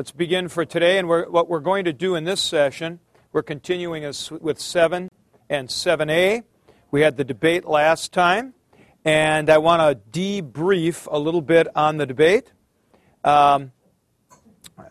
Let's 0.00 0.12
begin 0.12 0.48
for 0.48 0.64
today. 0.64 0.96
And 0.96 1.06
we're, 1.06 1.28
what 1.28 1.50
we're 1.50 1.60
going 1.60 1.84
to 1.84 1.92
do 1.92 2.14
in 2.14 2.24
this 2.24 2.40
session, 2.40 3.00
we're 3.34 3.42
continuing 3.42 4.02
with 4.40 4.58
7 4.58 5.10
and 5.50 5.68
7a. 5.68 6.42
We 6.90 7.02
had 7.02 7.18
the 7.18 7.24
debate 7.24 7.66
last 7.66 8.10
time, 8.10 8.54
and 9.04 9.50
I 9.50 9.58
want 9.58 9.82
to 9.82 10.42
debrief 10.42 11.06
a 11.12 11.18
little 11.18 11.42
bit 11.42 11.68
on 11.76 11.98
the 11.98 12.06
debate. 12.06 12.50
Um, 13.24 13.72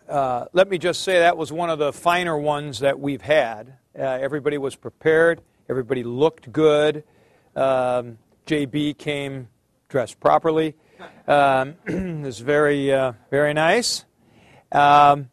uh, 0.08 0.44
let 0.52 0.68
me 0.68 0.78
just 0.78 1.02
say 1.02 1.18
that 1.18 1.36
was 1.36 1.50
one 1.50 1.70
of 1.70 1.80
the 1.80 1.92
finer 1.92 2.38
ones 2.38 2.78
that 2.78 3.00
we've 3.00 3.20
had. 3.20 3.78
Uh, 3.98 4.02
everybody 4.02 4.58
was 4.58 4.76
prepared, 4.76 5.42
everybody 5.68 6.04
looked 6.04 6.52
good. 6.52 7.02
Um, 7.56 8.18
JB 8.46 8.96
came 8.96 9.48
dressed 9.88 10.20
properly. 10.20 10.76
Um, 11.26 11.74
it's 11.86 12.38
very, 12.38 12.92
uh, 12.92 13.14
very 13.28 13.54
nice. 13.54 14.04
Um, 14.72 15.30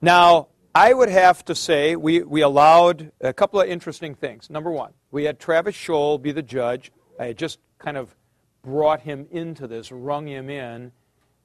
now, 0.00 0.48
I 0.74 0.92
would 0.92 1.08
have 1.08 1.44
to 1.46 1.54
say 1.54 1.94
we, 1.96 2.22
we 2.22 2.40
allowed 2.40 3.12
a 3.20 3.32
couple 3.32 3.60
of 3.60 3.68
interesting 3.68 4.14
things. 4.14 4.50
Number 4.50 4.70
one, 4.70 4.92
we 5.10 5.24
had 5.24 5.38
Travis 5.38 5.76
Scholl 5.76 6.20
be 6.20 6.32
the 6.32 6.42
judge. 6.42 6.90
I 7.18 7.26
had 7.26 7.38
just 7.38 7.58
kind 7.78 7.96
of 7.96 8.14
brought 8.62 9.02
him 9.02 9.26
into 9.30 9.66
this, 9.66 9.92
rung 9.92 10.26
him 10.26 10.50
in 10.50 10.92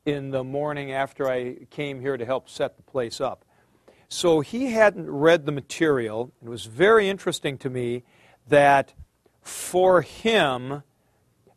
in 0.06 0.32
the 0.32 0.44
morning 0.44 0.92
after 0.92 1.30
I 1.30 1.58
came 1.70 2.02
here 2.02 2.18
to 2.18 2.26
help 2.26 2.50
set 2.50 2.78
the 2.78 2.84
place 2.84 3.22
up. 3.22 3.46
So 4.08 4.40
he 4.40 4.72
hadn't 4.72 5.10
read 5.10 5.46
the 5.46 5.52
material. 5.52 6.32
It 6.44 6.50
was 6.50 6.66
very 6.66 7.08
interesting 7.08 7.58
to 7.60 7.70
me 7.70 8.04
that 8.48 8.94
for 9.42 10.02
him, 10.02 10.82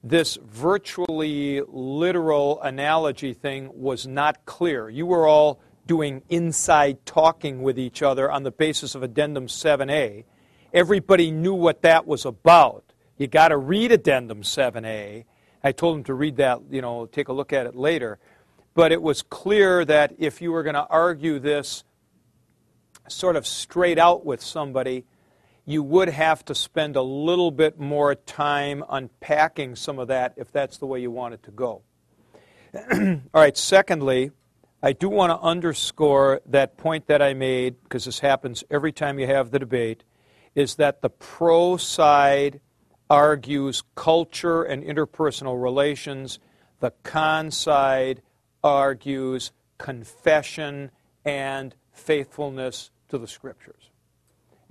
this 0.03 0.37
virtually 0.45 1.63
literal 1.69 2.61
analogy 2.63 3.33
thing 3.33 3.71
was 3.73 4.07
not 4.07 4.45
clear. 4.45 4.89
You 4.89 5.07
were 5.07 5.27
all 5.27 5.61
doing 5.87 6.23
inside 6.29 7.05
talking 7.07 7.63
with 7.63 7.79
each 7.79 8.03
other 8.03 8.31
on 8.31 8.43
the 8.43 8.51
basis 8.51 8.95
of 8.95 9.03
Addendum 9.03 9.47
7A. 9.47 10.25
Everybody 10.73 11.31
knew 11.31 11.55
what 11.55 11.83
that 11.83 12.07
was 12.07 12.25
about. 12.25 12.85
You 13.17 13.27
got 13.27 13.49
to 13.49 13.57
read 13.57 13.93
Addendum 13.93 14.43
7A. 14.43 15.25
I 15.63 15.73
told 15.73 15.99
him 15.99 16.05
to 16.05 16.15
read 16.15 16.37
that, 16.37 16.61
you 16.71 16.83
know, 16.83 17.07
take 17.07 17.29
a 17.29 17.33
look 17.33 17.53
at 17.53 17.67
it 17.67 17.77
later. 17.77 18.19
But 18.75 18.91
it 18.91 19.03
was 19.03 19.23
clear 19.23 19.85
that 19.85 20.15
if 20.19 20.43
you 20.43 20.51
were 20.51 20.63
going 20.63 20.75
to 20.75 20.87
argue 20.87 21.39
this 21.39 21.85
sort 23.09 23.37
of 23.37 23.47
straight 23.47 23.99
out 23.99 24.25
with 24.25 24.41
somebody, 24.41 25.05
you 25.65 25.83
would 25.83 26.09
have 26.09 26.45
to 26.45 26.55
spend 26.55 26.97
a 26.97 27.03
little 27.03 27.51
bit 27.51 27.79
more 27.79 28.15
time 28.15 28.83
unpacking 28.89 29.77
some 29.77 29.99
of 29.99 30.09
that 30.09 30.35
if 30.37 30.51
that's 30.51 30.79
the 30.79 30.87
way 30.87 31.01
you 31.01 31.11
want 31.11 31.35
it 31.35 31.43
to 31.45 31.51
go. 31.51 31.83
All 32.93 33.21
right, 33.33 33.57
secondly, 33.57 34.33
I 34.83 34.93
do 34.93 35.09
want 35.09 35.31
to 35.31 35.39
underscore 35.39 36.41
that 36.47 36.77
point 36.77 37.07
that 37.07 37.23
I 37.23 37.35
made, 37.35 37.77
because 37.85 38.07
this 38.07 38.19
happens 38.19 38.65
every 38.71 38.93
time 38.93 39.19
you 39.19 39.27
have 39.27 39.51
the 39.51 39.61
debate, 39.61 40.03
is 40.55 40.75
that 40.77 41.03
the 41.03 41.11
pro 41.11 41.77
side 41.77 42.61
argues 43.09 43.85
culture 43.95 44.65
and 44.65 44.83
interpersonal 44.83 45.63
relations, 45.63 46.41
the 46.81 46.93
con 47.05 47.51
side 47.51 48.23
argues 48.65 49.53
confession 49.79 50.91
and 51.25 51.75
faithfulness 51.93 52.91
to 53.09 53.19
the 53.19 53.29
scriptures. 53.29 53.92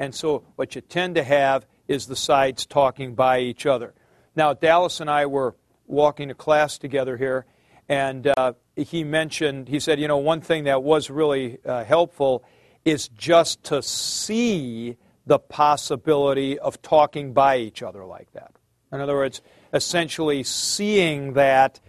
And 0.01 0.16
so 0.16 0.44
what 0.56 0.73
you 0.73 0.81
tend 0.81 1.13
to 1.13 1.23
have 1.23 1.67
is 1.88 2.07
the 2.07 2.16
sides 2.16 2.66
talking 2.66 3.13
by 3.13 3.41
each 3.41 3.67
other. 3.67 3.94
Now, 4.35 4.51
Dallas 4.56 5.00
and 5.00 5.12
I 5.12 5.28
were 5.28 5.56
walking 5.85 6.29
to 6.29 6.34
class 6.34 6.79
together 6.79 7.17
here, 7.17 7.45
and 7.88 8.25
uh, 8.35 8.53
he 8.75 9.03
mentioned, 9.03 9.67
he 9.67 9.79
said, 9.79 10.00
you 10.00 10.07
know, 10.07 10.17
one 10.17 10.41
thing 10.41 10.63
that 10.63 10.81
was 10.81 11.11
really 11.11 11.59
uh, 11.63 11.84
helpful 11.84 12.44
is 12.84 13.09
just 13.09 13.63
to 13.66 13.84
see 13.84 14.97
the 15.28 15.38
possibility 15.38 16.57
of 16.57 16.81
talking 16.81 17.31
by 17.31 17.57
each 17.59 17.84
other 17.84 18.03
like 18.03 18.34
that. 18.34 18.56
In 18.91 19.01
other 19.01 19.13
words, 19.13 19.44
essentially 19.72 20.41
seeing 20.41 21.34
that 21.34 21.79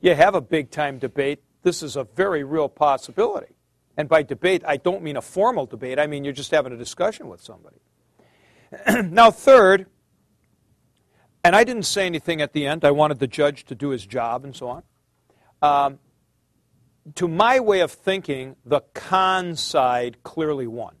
you 0.00 0.14
have 0.14 0.34
a 0.34 0.40
big 0.40 0.70
time 0.70 0.98
debate, 0.98 1.42
this 1.62 1.82
is 1.82 1.94
a 1.94 2.04
very 2.04 2.42
real 2.42 2.70
possibility. 2.70 3.54
And 3.96 4.08
by 4.08 4.22
debate, 4.22 4.62
I 4.66 4.76
don't 4.76 5.02
mean 5.02 5.16
a 5.16 5.22
formal 5.22 5.66
debate, 5.66 5.98
I 5.98 6.06
mean 6.06 6.24
you're 6.24 6.32
just 6.32 6.50
having 6.50 6.72
a 6.72 6.76
discussion 6.76 7.28
with 7.28 7.42
somebody. 7.42 7.76
now, 9.10 9.30
third, 9.30 9.86
and 11.44 11.56
I 11.56 11.64
didn't 11.64 11.84
say 11.84 12.06
anything 12.06 12.40
at 12.40 12.52
the 12.52 12.66
end, 12.66 12.84
I 12.84 12.92
wanted 12.92 13.18
the 13.18 13.26
judge 13.26 13.64
to 13.64 13.74
do 13.74 13.90
his 13.90 14.06
job 14.06 14.44
and 14.44 14.54
so 14.54 14.68
on. 14.68 14.82
Um, 15.60 15.98
to 17.16 17.26
my 17.26 17.60
way 17.60 17.80
of 17.80 17.90
thinking, 17.90 18.56
the 18.64 18.80
con 18.94 19.56
side 19.56 20.22
clearly 20.22 20.66
won. 20.66 20.94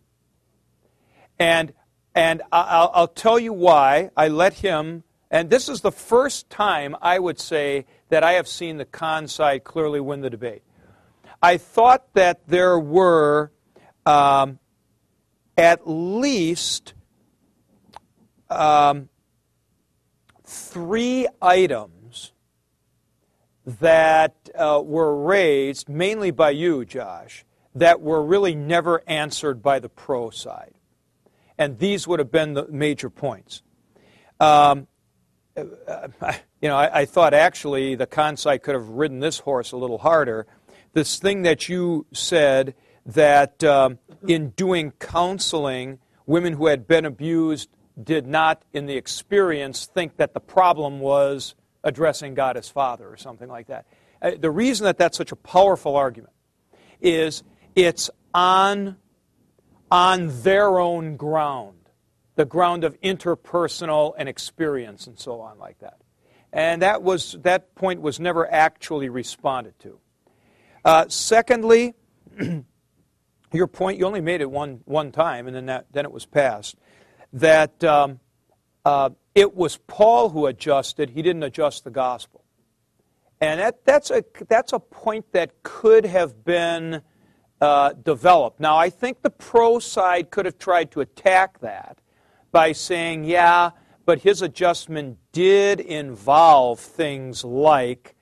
And, 1.38 1.72
and 2.14 2.42
I'll, 2.50 2.90
I'll 2.92 3.08
tell 3.08 3.38
you 3.38 3.52
why 3.52 4.10
I 4.16 4.28
let 4.28 4.54
him, 4.54 5.04
and 5.30 5.48
this 5.48 5.68
is 5.68 5.80
the 5.80 5.92
first 5.92 6.50
time 6.50 6.96
I 7.00 7.18
would 7.18 7.38
say 7.38 7.86
that 8.08 8.24
I 8.24 8.32
have 8.32 8.48
seen 8.48 8.76
the 8.76 8.84
con 8.84 9.28
side 9.28 9.64
clearly 9.64 10.00
win 10.00 10.20
the 10.20 10.30
debate. 10.30 10.62
I 11.42 11.56
thought 11.56 12.14
that 12.14 12.46
there 12.46 12.78
were 12.78 13.50
um, 14.06 14.60
at 15.56 15.88
least 15.88 16.94
um, 18.48 19.08
three 20.46 21.26
items 21.40 22.32
that 23.64 24.34
uh, 24.54 24.80
were 24.84 25.16
raised, 25.16 25.88
mainly 25.88 26.30
by 26.30 26.50
you, 26.50 26.84
Josh, 26.84 27.44
that 27.74 28.00
were 28.00 28.22
really 28.22 28.54
never 28.54 29.02
answered 29.06 29.62
by 29.62 29.78
the 29.78 29.88
pro 29.88 30.30
side. 30.30 30.74
And 31.58 31.78
these 31.78 32.06
would 32.06 32.18
have 32.18 32.30
been 32.30 32.54
the 32.54 32.66
major 32.68 33.10
points. 33.10 33.62
Um, 34.40 34.86
uh, 35.56 36.08
you 36.60 36.68
know, 36.68 36.76
I, 36.76 37.00
I, 37.00 37.04
thought 37.04 37.34
actually 37.34 37.94
the 37.94 38.06
side 38.36 38.62
could 38.62 38.74
have 38.74 38.88
ridden 38.88 39.20
this 39.20 39.38
horse 39.38 39.72
a 39.72 39.76
little 39.76 39.98
harder 39.98 40.46
this 40.92 41.18
thing 41.18 41.42
that 41.42 41.68
you 41.68 42.06
said 42.12 42.74
that 43.06 43.64
um, 43.64 43.98
in 44.26 44.50
doing 44.50 44.92
counseling, 44.92 45.98
women 46.26 46.52
who 46.54 46.66
had 46.66 46.86
been 46.86 47.04
abused 47.04 47.68
did 48.02 48.26
not, 48.26 48.62
in 48.72 48.86
the 48.86 48.96
experience, 48.96 49.86
think 49.86 50.16
that 50.16 50.34
the 50.34 50.40
problem 50.40 51.00
was 51.00 51.54
addressing 51.84 52.34
God 52.34 52.56
as 52.56 52.68
Father 52.68 53.08
or 53.08 53.16
something 53.16 53.48
like 53.48 53.66
that. 53.66 53.86
Uh, 54.20 54.32
the 54.38 54.50
reason 54.50 54.84
that 54.84 54.98
that's 54.98 55.18
such 55.18 55.32
a 55.32 55.36
powerful 55.36 55.96
argument 55.96 56.32
is 57.00 57.42
it's 57.74 58.08
on, 58.32 58.96
on 59.90 60.42
their 60.42 60.78
own 60.78 61.16
ground, 61.16 61.90
the 62.36 62.44
ground 62.44 62.84
of 62.84 62.98
interpersonal 63.00 64.14
and 64.16 64.28
experience 64.28 65.06
and 65.06 65.18
so 65.18 65.40
on 65.40 65.58
like 65.58 65.78
that. 65.80 65.98
And 66.52 66.82
that, 66.82 67.02
was, 67.02 67.36
that 67.42 67.74
point 67.74 68.00
was 68.00 68.20
never 68.20 68.50
actually 68.50 69.08
responded 69.08 69.78
to. 69.80 69.98
Uh, 70.84 71.04
secondly, 71.08 71.94
your 73.52 73.66
point, 73.66 73.98
you 73.98 74.06
only 74.06 74.20
made 74.20 74.40
it 74.40 74.50
one, 74.50 74.80
one 74.84 75.12
time, 75.12 75.46
and 75.46 75.54
then, 75.54 75.66
that, 75.66 75.86
then 75.92 76.04
it 76.04 76.12
was 76.12 76.26
passed, 76.26 76.76
that 77.32 77.82
um, 77.84 78.18
uh, 78.84 79.10
it 79.34 79.54
was 79.54 79.76
Paul 79.86 80.30
who 80.30 80.46
adjusted, 80.46 81.10
he 81.10 81.22
didn't 81.22 81.42
adjust 81.42 81.84
the 81.84 81.90
gospel. 81.90 82.44
And 83.40 83.60
that, 83.60 83.84
that's, 83.84 84.10
a, 84.10 84.24
that's 84.48 84.72
a 84.72 84.78
point 84.78 85.32
that 85.32 85.62
could 85.62 86.04
have 86.04 86.44
been 86.44 87.02
uh, 87.60 87.92
developed. 87.92 88.60
Now, 88.60 88.76
I 88.76 88.90
think 88.90 89.22
the 89.22 89.30
pro 89.30 89.78
side 89.78 90.30
could 90.30 90.46
have 90.46 90.58
tried 90.58 90.90
to 90.92 91.00
attack 91.00 91.60
that 91.60 91.98
by 92.50 92.72
saying, 92.72 93.24
yeah, 93.24 93.70
but 94.04 94.20
his 94.20 94.42
adjustment 94.42 95.18
did 95.30 95.80
involve 95.80 96.80
things 96.80 97.44
like 97.44 98.16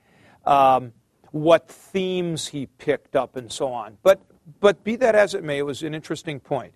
um, 0.45 0.93
what 1.31 1.69
themes 1.69 2.47
he 2.47 2.65
picked 2.65 3.15
up 3.15 3.35
and 3.35 3.51
so 3.51 3.71
on. 3.71 3.97
But, 4.03 4.21
but 4.59 4.83
be 4.83 4.95
that 4.97 5.15
as 5.15 5.33
it 5.33 5.43
may, 5.43 5.57
it 5.57 5.65
was 5.65 5.81
an 5.81 5.95
interesting 5.95 6.39
point. 6.39 6.73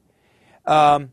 Um, 0.65 1.11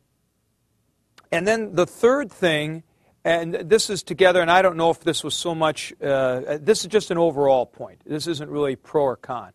and 1.31 1.47
then 1.47 1.75
the 1.75 1.87
third 1.87 2.31
thing, 2.31 2.83
and 3.25 3.55
this 3.55 3.91
is 3.91 4.03
together, 4.03 4.41
and 4.41 4.51
I 4.51 4.63
don't 4.63 4.77
know 4.77 4.91
if 4.91 5.01
this 5.01 5.25
was 5.25 5.35
so 5.35 5.55
much, 5.55 5.93
uh, 6.03 6.59
this 6.61 6.81
is 6.81 6.87
just 6.87 7.11
an 7.11 7.19
overall 7.19 7.67
point. 7.67 8.01
This 8.05 8.27
isn't 8.27 8.51
really 8.51 8.77
pro 8.77 9.03
or 9.03 9.17
con. 9.17 9.53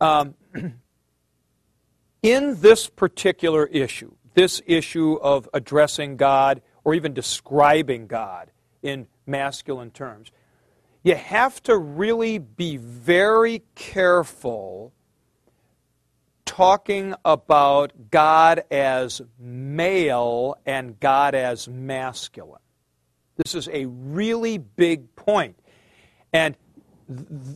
Um, 0.00 0.34
in 2.22 2.60
this 2.60 2.88
particular 2.88 3.66
issue, 3.66 4.12
this 4.34 4.62
issue 4.66 5.14
of 5.14 5.48
addressing 5.52 6.16
God 6.16 6.62
or 6.84 6.94
even 6.94 7.12
describing 7.12 8.06
God 8.06 8.50
in 8.82 9.06
masculine 9.26 9.90
terms, 9.90 10.30
you 11.02 11.14
have 11.14 11.62
to 11.64 11.76
really 11.76 12.38
be 12.38 12.76
very 12.76 13.62
careful 13.74 14.92
talking 16.44 17.14
about 17.24 18.10
God 18.10 18.62
as 18.70 19.22
male 19.38 20.56
and 20.66 20.98
God 21.00 21.34
as 21.34 21.68
masculine. 21.68 22.60
This 23.36 23.54
is 23.54 23.68
a 23.72 23.86
really 23.86 24.58
big 24.58 25.16
point. 25.16 25.58
And 26.32 26.56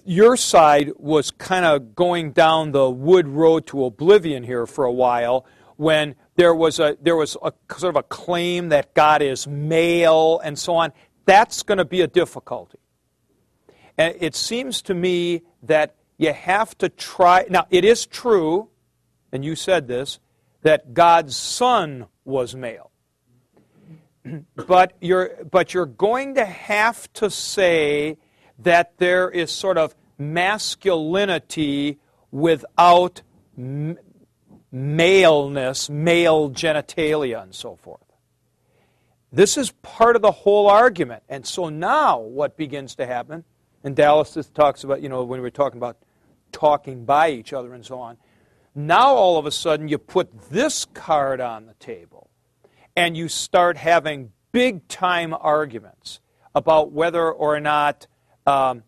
your 0.04 0.36
side 0.36 0.92
was 0.96 1.30
kind 1.30 1.64
of 1.64 1.94
going 1.94 2.32
down 2.32 2.72
the 2.72 2.90
wood 2.90 3.28
road 3.28 3.66
to 3.68 3.84
oblivion 3.84 4.42
here 4.42 4.66
for 4.66 4.84
a 4.84 4.92
while 4.92 5.46
when 5.76 6.14
there 6.36 6.54
was 6.54 6.78
a 6.80 6.96
there 7.00 7.16
was 7.16 7.36
a 7.42 7.52
sort 7.76 7.94
of 7.94 7.96
a 7.96 8.02
claim 8.02 8.70
that 8.70 8.94
God 8.94 9.22
is 9.22 9.46
male 9.46 10.40
and 10.42 10.58
so 10.58 10.74
on. 10.74 10.92
That's 11.26 11.62
going 11.62 11.78
to 11.78 11.84
be 11.84 12.00
a 12.00 12.06
difficulty. 12.06 12.78
And 13.98 14.14
it 14.20 14.34
seems 14.34 14.82
to 14.82 14.94
me 14.94 15.42
that 15.62 15.96
you 16.18 16.32
have 16.32 16.76
to 16.78 16.88
try. 16.88 17.46
Now, 17.48 17.66
it 17.70 17.84
is 17.84 18.06
true, 18.06 18.68
and 19.32 19.44
you 19.44 19.54
said 19.54 19.88
this, 19.88 20.18
that 20.62 20.94
God's 20.94 21.36
Son 21.36 22.06
was 22.24 22.54
male. 22.54 22.90
but 24.66 24.92
you're 25.00 25.30
but 25.50 25.72
you're 25.74 25.86
going 25.86 26.34
to 26.34 26.44
have 26.44 27.12
to 27.14 27.30
say 27.30 28.18
that 28.58 28.98
there 28.98 29.30
is 29.30 29.50
sort 29.50 29.78
of 29.78 29.94
masculinity 30.18 31.98
without 32.30 33.22
maleness, 34.72 35.88
male 35.88 36.50
genitalia, 36.50 37.42
and 37.42 37.54
so 37.54 37.76
forth. 37.76 38.00
This 39.32 39.56
is 39.56 39.70
part 39.82 40.16
of 40.16 40.22
the 40.22 40.30
whole 40.30 40.68
argument. 40.68 41.22
And 41.28 41.46
so 41.46 41.68
now 41.68 42.18
what 42.18 42.56
begins 42.56 42.94
to 42.96 43.06
happen, 43.06 43.44
and 43.86 43.94
Dallas 43.94 44.36
talks 44.52 44.82
about, 44.82 45.00
you 45.00 45.08
know, 45.08 45.22
when 45.22 45.40
we 45.40 45.46
are 45.46 45.50
talking 45.50 45.78
about 45.78 45.96
talking 46.50 47.04
by 47.04 47.30
each 47.30 47.52
other 47.52 47.72
and 47.72 47.86
so 47.86 48.00
on, 48.00 48.16
now 48.74 49.14
all 49.14 49.38
of 49.38 49.46
a 49.46 49.52
sudden 49.52 49.86
you 49.86 49.96
put 49.96 50.50
this 50.50 50.84
card 50.86 51.40
on 51.40 51.66
the 51.66 51.74
table 51.74 52.28
and 52.96 53.16
you 53.16 53.28
start 53.28 53.76
having 53.76 54.32
big 54.50 54.88
time 54.88 55.32
arguments 55.32 56.18
about 56.52 56.90
whether 56.90 57.30
or 57.30 57.60
not 57.60 58.08
um, 58.44 58.82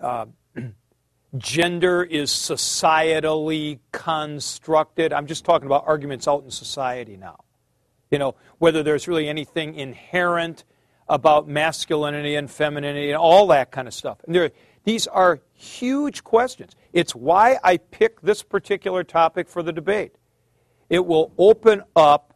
uh, 0.00 0.24
gender 1.36 2.02
is 2.02 2.30
societally 2.30 3.80
constructed. 3.92 5.12
I'm 5.12 5.26
just 5.26 5.44
talking 5.44 5.66
about 5.66 5.84
arguments 5.86 6.26
out 6.26 6.42
in 6.42 6.50
society 6.50 7.18
now. 7.18 7.44
You 8.10 8.18
know, 8.18 8.34
whether 8.56 8.82
there's 8.82 9.08
really 9.08 9.28
anything 9.28 9.74
inherent 9.74 10.64
about 11.08 11.48
masculinity 11.48 12.34
and 12.34 12.50
femininity 12.50 13.10
and 13.10 13.18
all 13.18 13.46
that 13.48 13.70
kind 13.70 13.86
of 13.86 13.94
stuff. 13.94 14.18
And 14.26 14.34
there, 14.34 14.50
these 14.84 15.06
are 15.06 15.40
huge 15.54 16.24
questions. 16.24 16.74
It's 16.92 17.14
why 17.14 17.58
I 17.62 17.76
picked 17.76 18.24
this 18.24 18.42
particular 18.42 19.04
topic 19.04 19.48
for 19.48 19.62
the 19.62 19.72
debate. 19.72 20.14
It 20.88 21.04
will 21.04 21.32
open 21.38 21.82
up 21.94 22.34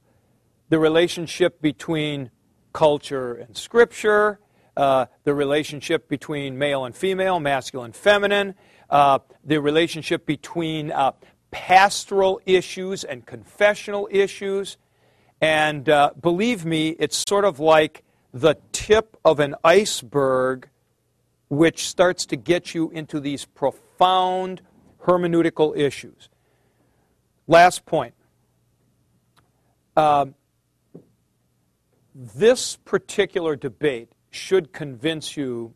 the 0.69 0.79
relationship 0.79 1.61
between 1.61 2.31
culture 2.73 3.35
and 3.35 3.57
scripture, 3.57 4.39
uh, 4.77 5.07
the 5.25 5.35
relationship 5.35 6.09
between 6.09 6.59
male 6.59 6.85
and 6.85 6.95
female, 6.95 7.41
masculine 7.41 7.87
and 7.87 7.97
feminine, 7.97 8.55
uh, 8.89 9.19
the 9.45 9.61
relationship 9.61 10.27
between 10.27 10.93
uh, 10.93 11.13
pastoral 11.51 12.41
issues 12.47 13.05
and 13.05 13.27
confessional 13.27 14.09
issues. 14.11 14.77
And 15.41 15.89
uh, 15.89 16.13
believe 16.21 16.65
me, 16.65 16.91
it's 16.91 17.25
sort 17.29 17.45
of 17.45 17.61
like 17.61 18.05
the 18.33 18.57
tip 18.73 19.17
of 19.25 19.41
an 19.41 19.55
iceberg 19.65 20.69
which 21.49 21.89
starts 21.89 22.27
to 22.27 22.37
get 22.37 22.75
you 22.75 22.91
into 22.91 23.19
these 23.19 23.45
profound 23.45 24.63
hermeneutical 25.05 25.77
issues. 25.77 26.29
Last 27.47 27.85
point. 27.85 28.15
Um, 29.97 30.35
this 32.15 32.77
particular 32.77 33.57
debate 33.57 34.13
should 34.31 34.73
convince 34.73 35.37
you, 35.37 35.75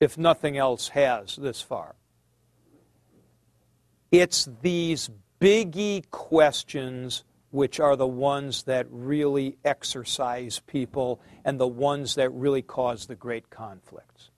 if 0.00 0.18
nothing 0.18 0.56
else 0.56 0.88
has 0.88 1.36
this 1.36 1.60
far. 1.60 1.94
It's 4.10 4.48
these 4.60 5.10
biggie 5.40 6.10
questions 6.10 7.22
which 7.50 7.80
are 7.80 7.96
the 7.96 8.06
ones 8.06 8.64
that 8.64 8.86
really 8.90 9.56
exercise 9.64 10.60
people 10.66 11.20
and 11.44 11.58
the 11.58 11.66
ones 11.66 12.14
that 12.14 12.30
really 12.30 12.62
cause 12.62 13.06
the 13.06 13.16
great 13.16 13.50
conflicts. 13.50 14.30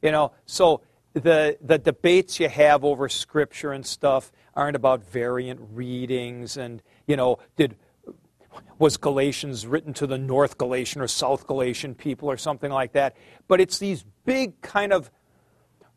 You 0.00 0.10
know, 0.10 0.32
so 0.46 0.82
the, 1.12 1.56
the 1.60 1.78
debates 1.78 2.40
you 2.40 2.48
have 2.48 2.84
over 2.84 3.08
scripture 3.08 3.72
and 3.72 3.84
stuff 3.84 4.32
aren't 4.54 4.76
about 4.76 5.04
variant 5.04 5.60
readings 5.72 6.56
and, 6.56 6.82
you 7.06 7.16
know, 7.16 7.38
did 7.56 7.76
was 8.78 8.96
Galatians 8.96 9.66
written 9.66 9.92
to 9.94 10.06
the 10.06 10.18
North 10.18 10.58
Galatian 10.58 11.00
or 11.00 11.08
South 11.08 11.46
Galatian 11.46 11.94
people 11.94 12.30
or 12.30 12.36
something 12.36 12.70
like 12.70 12.92
that. 12.92 13.16
But 13.48 13.60
it's 13.60 13.78
these 13.78 14.04
big 14.24 14.60
kind 14.60 14.92
of 14.92 15.10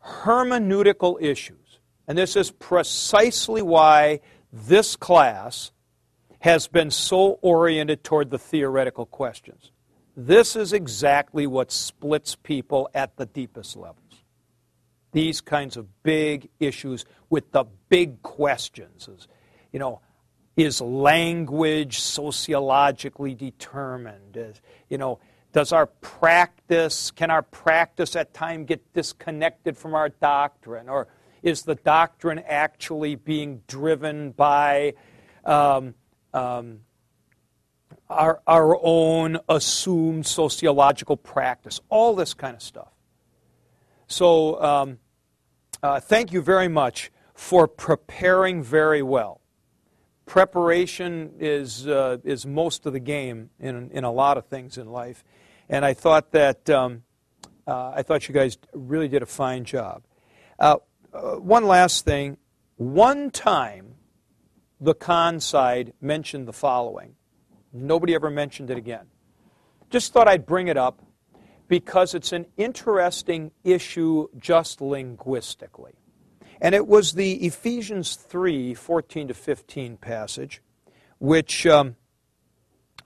hermeneutical 0.04 1.22
issues. 1.22 1.80
And 2.08 2.18
this 2.18 2.36
is 2.36 2.52
precisely 2.52 3.62
why 3.62 4.22
this 4.52 4.96
class 4.96 5.72
has 6.39 6.68
been 6.68 6.92
so 6.92 7.39
oriented 7.42 8.04
toward 8.04 8.30
the 8.30 8.38
theoretical 8.38 9.06
questions. 9.06 9.72
This 10.16 10.56
is 10.56 10.74
exactly 10.74 11.45
what 11.48 11.72
splits 11.72 12.36
people 12.36 12.89
at 12.94 13.18
the 13.18 13.25
deepest 13.25 13.75
levels. 13.75 14.04
These 15.12 15.42
kinds 15.42 15.78
of 15.78 16.04
big 16.04 16.50
issues 16.60 17.06
with 17.30 17.51
the 17.51 17.66
big 17.89 18.22
questions. 18.22 19.07
is, 19.07 19.28
You 19.72 19.80
know, 19.80 20.01
is 20.56 20.81
language 20.81 22.00
sociologically 22.00 23.36
determined? 23.36 24.36
Is, 24.36 24.62
you 24.90 24.98
know, 24.98 25.19
does 25.54 25.72
our 25.72 25.86
practice, 25.86 27.12
can 27.12 27.31
our 27.31 27.44
practice 27.44 28.16
at 28.16 28.33
time 28.33 28.66
get 28.66 28.94
disconnected 28.94 29.78
from 29.78 29.95
our 29.95 30.10
doctrine? 30.10 30.90
Or 30.90 31.07
is 31.44 31.63
the 31.63 31.75
doctrine 31.75 32.40
actually 32.40 33.16
being 33.16 33.62
driven 33.68 34.31
by 34.31 34.94
um, 35.45 35.94
um, 36.38 36.80
our, 38.10 38.42
our 38.48 38.78
own 38.81 39.39
assumed 39.50 40.26
sociological 40.26 41.18
practice? 41.18 41.80
All 41.90 42.16
this 42.16 42.33
kind 42.33 42.56
of 42.56 42.62
stuff. 42.62 42.92
So, 44.07 44.62
um, 44.62 45.00
uh, 45.83 46.00
thank 46.00 46.31
you 46.31 46.42
very 46.42 46.68
much 46.68 47.12
for 47.33 47.68
preparing 47.68 48.64
very 48.64 49.02
well 49.02 49.42
preparation 50.28 51.31
is, 51.40 51.88
uh, 51.88 52.18
is 52.23 52.45
most 52.45 52.85
of 52.85 52.94
the 52.94 53.00
game 53.00 53.50
in, 53.59 53.90
in 53.92 54.04
a 54.04 54.12
lot 54.12 54.38
of 54.38 54.45
things 54.45 54.78
in 54.78 54.88
life. 54.88 55.23
And 55.69 55.83
I 55.83 55.95
thought 55.95 56.31
that 56.33 56.69
um, 56.69 57.04
uh, 57.66 57.94
I 57.95 58.04
thought 58.04 58.28
you 58.28 58.35
guys 58.35 58.57
really 58.73 59.07
did 59.07 59.23
a 59.23 59.26
fine 59.26 59.64
job. 59.64 60.04
Uh, 60.59 60.78
uh 61.14 61.35
one 61.35 61.66
last 61.66 62.06
thing. 62.06 62.38
One 62.76 63.31
time, 63.31 63.95
the 64.80 64.94
con 64.94 65.40
side 65.40 65.94
mentioned 66.02 66.48
the 66.48 66.54
following. 66.54 67.16
Nobody 67.74 68.16
ever 68.16 68.30
mentioned 68.30 68.69
it 68.69 68.78
again. 68.78 69.07
Just 69.90 70.14
thought 70.14 70.28
I'd 70.28 70.46
bring 70.46 70.68
it 70.68 70.78
up 70.78 71.02
because 71.68 72.14
it's 72.14 72.31
an 72.31 72.46
interesting 72.57 73.52
issue 73.64 74.28
just 74.38 74.81
linguistically. 74.81 75.94
And 76.60 76.74
it 76.74 76.88
was 76.88 77.14
the 77.14 77.46
Ephesians 77.46 78.16
3 78.16 78.74
14 78.74 79.28
to 79.28 79.34
15 79.34 79.98
passage, 79.98 80.62
which, 81.19 81.68
um, 81.68 81.96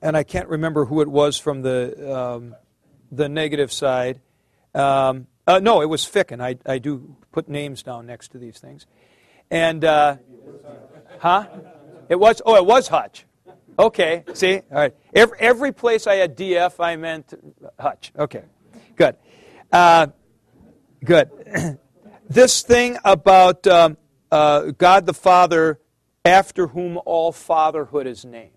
and 0.01 0.16
I 0.16 0.24
can't 0.24 0.48
remember 0.48 0.86
who 0.86 1.01
it 1.01 1.08
was 1.08 1.38
from 1.38 1.62
the, 1.62 2.16
um, 2.16 2.56
the 3.12 3.28
negative 3.28 3.72
side. 3.72 4.22
Um, 4.74 5.28
uh, 5.46 5.60
no, 5.60 5.82
it 5.82 5.88
was 5.88 6.06
Ficken. 6.06 6.42
I, 6.42 6.58
I 6.66 6.78
do 6.78 7.18
put 7.32 7.50
names 7.50 7.84
down 7.84 8.06
next 8.06 8.30
to 8.30 8.38
these 8.38 8.60
things. 8.60 8.86
And, 9.50 9.84
uh, 9.84 10.18
huh? 11.22 11.46
It 12.10 12.20
was, 12.20 12.42
oh, 12.46 12.56
it 12.56 12.66
was 12.66 12.88
Hutch. 12.88 13.25
Okay, 13.78 14.24
see? 14.34 14.56
All 14.72 14.78
right. 14.78 14.96
Every, 15.13 15.38
every 15.40 15.72
place 15.72 16.08
I 16.08 16.16
had 16.16 16.36
DF, 16.36 16.74
I 16.80 16.96
meant 16.96 17.34
Hutch. 17.80 18.12
Okay, 18.18 18.44
good. 18.96 19.16
Uh, 19.72 20.08
good. 21.06 21.30
this 22.30 22.63
thing 22.63 22.98
about 23.06 23.66
um, 23.68 23.98
uh, 24.32 24.72
God 24.72 25.06
the 25.06 25.13
Father, 25.13 25.80
after 26.25 26.68
whom 26.68 27.00
all 27.06 27.32
fatherhood 27.32 28.08
is 28.08 28.25
named. 28.25 28.51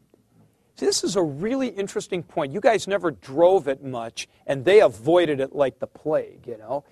See, 0.77 0.87
this 0.87 1.05
is 1.05 1.17
a 1.17 1.23
really 1.23 1.69
interesting 1.69 2.23
point. 2.23 2.53
You 2.53 2.61
guys 2.61 2.89
never 2.89 3.11
drove 3.11 3.69
it 3.69 3.85
much, 3.85 4.27
and 4.47 4.65
they 4.65 4.81
avoided 4.81 5.39
it 5.39 5.55
like 5.55 5.79
the 5.79 5.87
plague, 5.87 6.47
you 6.47 6.59
know. 6.59 6.85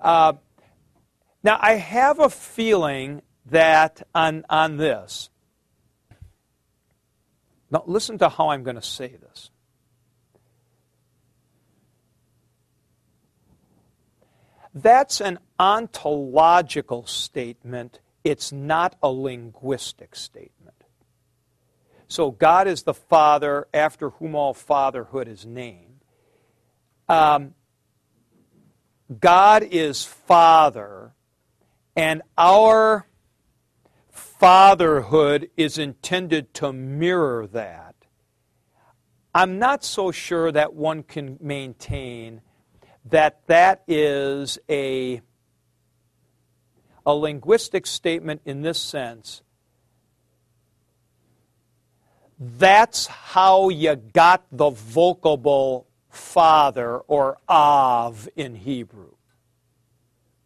Uh, 0.00 0.34
now, 1.42 1.58
I 1.60 1.74
have 1.74 2.18
a 2.18 2.28
feeling 2.28 3.22
that 3.46 4.06
on, 4.14 4.44
on 4.48 4.76
this, 4.76 5.30
now 7.70 7.84
listen 7.86 8.18
to 8.18 8.28
how 8.28 8.50
I'm 8.50 8.62
going 8.62 8.76
to 8.76 8.82
say 8.82 9.08
this. 9.08 9.50
That's 14.74 15.20
an 15.20 15.38
ontological 15.58 17.06
statement, 17.06 18.00
it's 18.22 18.52
not 18.52 18.96
a 19.02 19.08
linguistic 19.08 20.14
statement. 20.14 20.84
So, 22.08 22.30
God 22.30 22.66
is 22.66 22.82
the 22.82 22.94
Father 22.94 23.68
after 23.72 24.10
whom 24.10 24.34
all 24.34 24.54
fatherhood 24.54 25.28
is 25.28 25.46
named. 25.46 26.00
Um, 27.08 27.54
God 29.20 29.62
is 29.62 30.04
Father, 30.04 31.12
and 31.96 32.22
our 32.38 33.06
fatherhood 34.40 35.50
is 35.54 35.76
intended 35.76 36.54
to 36.54 36.72
mirror 36.72 37.46
that, 37.46 37.94
I'm 39.34 39.58
not 39.58 39.84
so 39.84 40.10
sure 40.10 40.50
that 40.50 40.72
one 40.72 41.02
can 41.02 41.36
maintain 41.40 42.40
that 43.04 43.46
that 43.46 43.82
is 43.86 44.58
a, 44.68 45.20
a 47.04 47.14
linguistic 47.14 47.86
statement 47.86 48.40
in 48.46 48.62
this 48.62 48.80
sense. 48.80 49.42
That's 52.38 53.06
how 53.06 53.68
you 53.68 53.94
got 53.94 54.46
the 54.50 54.70
vocable 54.70 55.86
father 56.08 56.96
or 57.00 57.36
av 57.46 58.26
in 58.34 58.54
Hebrew. 58.54 59.12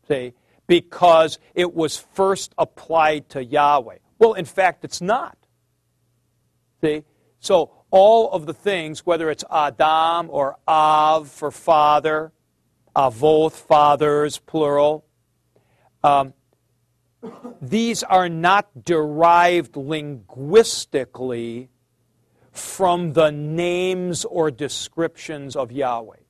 See? 0.08 0.34
Because 0.66 1.38
it 1.54 1.74
was 1.74 1.98
first 1.98 2.54
applied 2.56 3.28
to 3.30 3.44
Yahweh. 3.44 3.98
Well, 4.18 4.34
in 4.34 4.44
fact, 4.44 4.84
it's 4.84 5.00
not. 5.00 5.36
See? 6.80 7.04
So 7.40 7.72
all 7.90 8.30
of 8.30 8.46
the 8.46 8.54
things, 8.54 9.04
whether 9.04 9.30
it's 9.30 9.44
Adam 9.50 10.28
or 10.30 10.56
Av 10.66 11.28
for 11.28 11.50
father, 11.50 12.32
Avoth, 12.96 13.52
fathers, 13.52 14.38
plural, 14.38 15.04
um, 16.02 16.32
these 17.60 18.02
are 18.02 18.28
not 18.28 18.84
derived 18.84 19.76
linguistically 19.76 21.70
from 22.52 23.12
the 23.14 23.30
names 23.30 24.24
or 24.24 24.50
descriptions 24.50 25.56
of 25.56 25.72
Yahweh. 25.72 26.23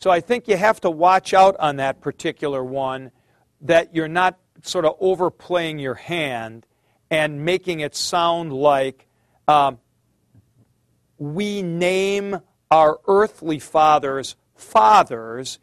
So 0.00 0.10
I 0.10 0.20
think 0.20 0.48
you 0.48 0.56
have 0.56 0.80
to 0.80 0.90
watch 0.90 1.34
out 1.34 1.56
on 1.60 1.76
that 1.76 2.00
particular 2.00 2.64
one 2.64 3.10
that 3.60 3.94
you're 3.94 4.08
not 4.08 4.38
sort 4.62 4.84
of 4.86 4.96
overplaying 4.98 5.78
your 5.78 5.94
hand 5.94 6.66
and 7.10 7.44
making 7.44 7.80
it 7.80 7.94
sound 7.94 8.52
like 8.52 9.06
um, 9.46 9.78
we 11.18 11.60
name 11.60 12.40
our 12.70 12.98
earthly 13.06 13.58
fathers 13.58 14.36
fathers 14.54 15.58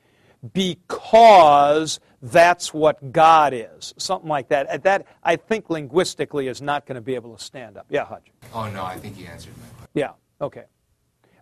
because 0.54 2.00
that's 2.22 2.74
what 2.74 3.12
God 3.12 3.54
is. 3.54 3.94
Something 3.98 4.30
like 4.30 4.50
that. 4.50 4.84
That, 4.84 5.08
I 5.24 5.36
think, 5.36 5.70
linguistically 5.70 6.48
is 6.48 6.62
not 6.62 6.86
going 6.86 6.96
to 6.96 7.02
be 7.02 7.16
able 7.16 7.36
to 7.36 7.44
stand 7.44 7.78
up. 7.78 7.88
Yeah, 7.90 8.06
Hutch. 8.06 8.28
Oh, 8.54 8.70
no, 8.70 8.84
I 8.84 8.98
think 8.98 9.18
you 9.18 9.26
answered 9.26 9.54
my 9.58 9.68
question. 9.68 9.90
Yeah, 9.94 10.12
okay. 10.42 10.66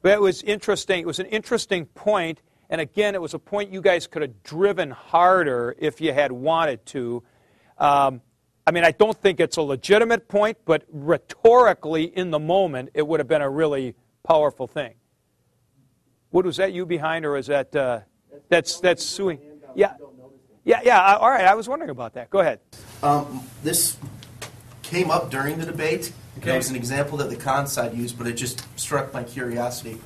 But 0.02 0.14
it 0.14 0.22
was 0.22 0.44
interesting. 0.44 1.00
It 1.02 1.08
was 1.08 1.20
an 1.20 1.26
interesting 1.28 1.86
point, 1.88 2.42
and 2.70 2.82
again, 2.82 3.16
it 3.16 3.22
was 3.22 3.34
a 3.34 3.40
point 3.40 3.72
you 3.72 3.82
guys 3.82 4.08
could 4.08 4.22
have 4.22 4.44
driven 4.44 4.92
harder 4.92 5.76
if 5.78 6.02
you 6.02 6.14
had 6.14 6.32
wanted 6.32 6.86
to. 6.88 7.24
Um, 7.78 8.22
I 8.68 8.72
mean, 8.72 8.84
I 8.84 8.92
don't 8.92 9.16
think 9.16 9.40
it's 9.40 9.58
a 9.58 9.62
legitimate 9.62 10.28
point, 10.28 10.58
but 10.66 10.84
rhetorically, 10.92 12.06
in 12.06 12.32
the 12.32 12.40
moment, 12.40 12.90
it 12.94 13.08
would 13.08 13.20
have 13.20 13.28
been 13.28 13.44
a 13.44 13.50
really 13.50 13.96
powerful 14.24 14.66
thing. 14.66 14.96
What 16.32 16.46
was 16.46 16.58
that 16.58 16.74
you 16.74 16.86
behind, 16.86 17.26
or 17.26 17.38
is 17.38 17.48
that 17.48 17.76
uh, 17.76 18.00
that's 18.50 18.80
that's 18.80 19.06
suing? 19.06 19.40
Yeah, 19.76 19.94
yeah, 20.64 20.82
yeah. 20.84 21.16
All 21.18 21.30
right, 21.30 21.46
I 21.46 21.54
was 21.54 21.70
wondering 21.70 21.92
about 21.92 22.14
that. 22.16 22.30
Go 22.30 22.40
ahead. 22.40 22.60
Um, 23.04 23.44
this 23.64 23.98
came 24.82 25.12
up 25.12 25.30
during 25.30 25.60
the 25.60 25.66
debate. 25.66 26.12
Okay. 26.40 26.54
It 26.54 26.58
was 26.58 26.70
an 26.70 26.76
example 26.76 27.18
that 27.20 27.30
the 27.30 27.36
con 27.36 27.68
side 27.68 27.94
used, 27.94 28.18
but 28.18 28.28
it 28.28 28.34
just 28.34 28.66
struck 28.78 29.14
my 29.14 29.24
curiosity. 29.24 30.00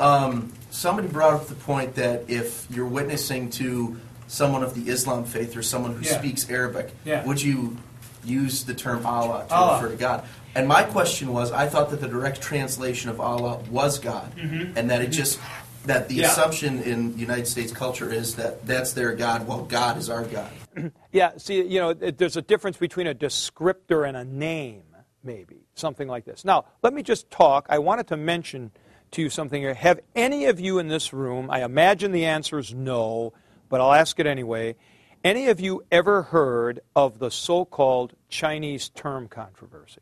Um, 0.00 0.52
somebody 0.70 1.08
brought 1.08 1.34
up 1.34 1.46
the 1.46 1.54
point 1.54 1.94
that 1.96 2.28
if 2.28 2.66
you're 2.70 2.86
witnessing 2.86 3.50
to 3.50 3.98
someone 4.26 4.62
of 4.62 4.74
the 4.74 4.90
Islam 4.90 5.24
faith 5.24 5.56
or 5.56 5.62
someone 5.62 5.94
who 5.94 6.02
Yeah. 6.04 6.18
speaks 6.18 6.48
Arabic, 6.50 6.92
Yeah. 7.04 7.24
would 7.24 7.40
you 7.42 7.76
use 8.24 8.64
the 8.64 8.74
term 8.74 9.06
Allah 9.06 9.46
to 9.48 9.54
Allah. 9.54 9.74
refer 9.82 9.88
to 9.92 9.96
God? 9.96 10.24
And 10.54 10.66
my 10.68 10.82
question 10.82 11.32
was, 11.32 11.52
I 11.52 11.66
thought 11.68 11.90
that 11.90 12.00
the 12.00 12.08
direct 12.08 12.40
translation 12.40 13.10
of 13.10 13.20
Allah 13.20 13.60
was 13.70 13.98
God, 13.98 14.32
and 14.38 14.90
that 14.90 15.00
it 15.02 15.08
just 15.08 15.38
that 15.86 16.08
the 16.08 16.16
Mm-hmm. 16.16 16.22
Yeah. 16.22 16.30
assumption 16.32 16.82
in 16.82 17.16
United 17.16 17.46
States 17.46 17.72
culture 17.72 18.12
is 18.12 18.34
that 18.34 18.66
that's 18.66 18.92
their 18.92 19.14
God, 19.14 19.46
while 19.46 19.62
God 19.62 19.96
is 19.96 20.10
our 20.10 20.24
God. 20.24 20.50
Yeah, 21.12 21.30
see, 21.38 21.62
you 21.64 21.80
know, 21.80 21.94
there's 21.94 22.36
a 22.36 22.42
difference 22.42 22.76
between 22.76 23.06
a 23.06 23.14
descriptor 23.14 24.06
and 24.06 24.14
a 24.16 24.24
name, 24.24 24.82
maybe, 25.24 25.64
something 25.74 26.06
like 26.06 26.24
this. 26.26 26.44
Now, 26.44 26.66
let 26.82 26.92
me 26.92 27.02
just 27.02 27.30
talk. 27.30 27.66
I 27.70 27.78
wanted 27.78 28.06
to 28.08 28.16
mention 28.18 28.70
to 29.12 29.22
you 29.22 29.30
something 29.30 29.60
here. 29.60 29.74
Have 29.74 30.00
any 30.14 30.46
of 30.46 30.60
you 30.60 30.78
in 30.78 30.88
this 30.88 31.12
room, 31.12 31.50
I 31.50 31.64
imagine 31.64 32.12
the 32.12 32.24
answer 32.24 32.58
is 32.58 32.74
no, 32.74 33.32
but 33.68 33.80
I'll 33.80 33.92
ask 33.92 34.18
it 34.18 34.26
anyway. 34.26 34.76
Any 35.24 35.48
of 35.48 35.60
you 35.60 35.84
ever 35.90 36.22
heard 36.22 36.80
of 36.94 37.18
the 37.18 37.30
so 37.30 37.64
called 37.64 38.14
Chinese 38.28 38.88
term 38.88 39.28
controversy? 39.28 40.00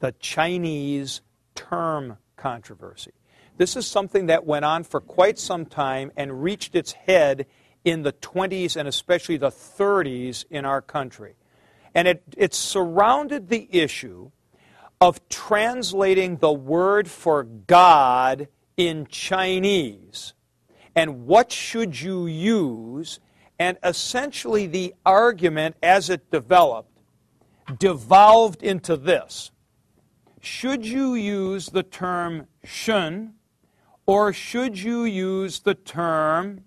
The 0.00 0.12
Chinese 0.12 1.22
term 1.54 2.18
controversy. 2.36 3.12
This 3.56 3.76
is 3.76 3.86
something 3.86 4.26
that 4.26 4.44
went 4.44 4.66
on 4.66 4.84
for 4.84 5.00
quite 5.00 5.38
some 5.38 5.64
time 5.64 6.12
and 6.16 6.42
reached 6.42 6.74
its 6.74 6.92
head 6.92 7.46
in 7.84 8.02
the 8.02 8.12
20s 8.12 8.76
and 8.76 8.86
especially 8.86 9.38
the 9.38 9.50
30s 9.50 10.44
in 10.50 10.64
our 10.64 10.82
country. 10.82 11.36
And 11.94 12.06
it, 12.06 12.22
it 12.36 12.52
surrounded 12.52 13.48
the 13.48 13.68
issue 13.70 14.30
of 15.00 15.28
translating 15.28 16.36
the 16.36 16.52
word 16.52 17.08
for 17.08 17.42
God 17.44 18.48
in 18.76 19.06
Chinese. 19.06 20.34
And 20.94 21.26
what 21.26 21.52
should 21.52 22.00
you 22.00 22.26
use? 22.26 23.20
And 23.58 23.78
essentially, 23.82 24.66
the 24.66 24.94
argument 25.04 25.76
as 25.82 26.10
it 26.10 26.30
developed 26.30 26.90
devolved 27.78 28.62
into 28.62 28.96
this 28.96 29.50
Should 30.40 30.86
you 30.86 31.14
use 31.14 31.70
the 31.70 31.82
term 31.82 32.46
shun, 32.64 33.34
or 34.06 34.32
should 34.32 34.78
you 34.78 35.04
use 35.04 35.60
the 35.60 35.74
term 35.74 36.64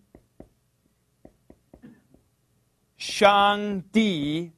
shang 2.98 3.86
di? 3.92 4.52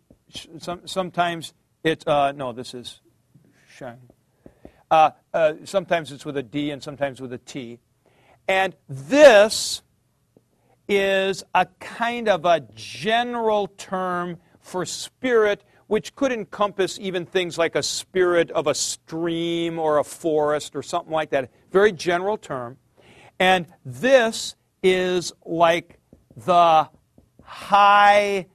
Sometimes 0.86 1.54
it's, 1.84 2.08
uh, 2.08 2.32
no, 2.32 2.54
this 2.54 2.74
is 2.74 3.01
Uh, 4.90 5.12
uh, 5.34 5.54
sometimes 5.64 6.12
it's 6.12 6.26
with 6.26 6.38
a 6.38 6.44
D 6.44 6.72
and 6.72 6.84
sometimes 6.84 7.22
with 7.22 7.32
a 7.34 7.38
T. 7.38 7.80
And 8.48 8.76
this 8.90 9.82
is 10.88 11.44
a 11.56 11.66
kind 11.80 12.28
of 12.28 12.46
a 12.46 12.60
general 12.76 13.68
term 13.68 14.38
for 14.60 14.86
spirit, 14.86 15.64
which 15.88 16.16
could 16.16 16.32
encompass 16.32 17.00
even 17.00 17.26
things 17.26 17.58
like 17.58 17.76
a 17.76 17.84
spirit 17.84 18.52
of 18.52 18.68
a 18.68 18.76
stream 18.76 19.80
or 19.80 20.00
a 20.00 20.04
forest 20.04 20.76
or 20.76 20.84
something 20.84 21.14
like 21.14 21.30
that. 21.30 21.50
Very 21.72 21.94
general 21.94 22.38
term. 22.38 22.78
And 23.40 23.68
this 23.86 24.56
is 24.84 25.32
like 25.46 26.00
the 26.36 26.90
high 27.44 28.48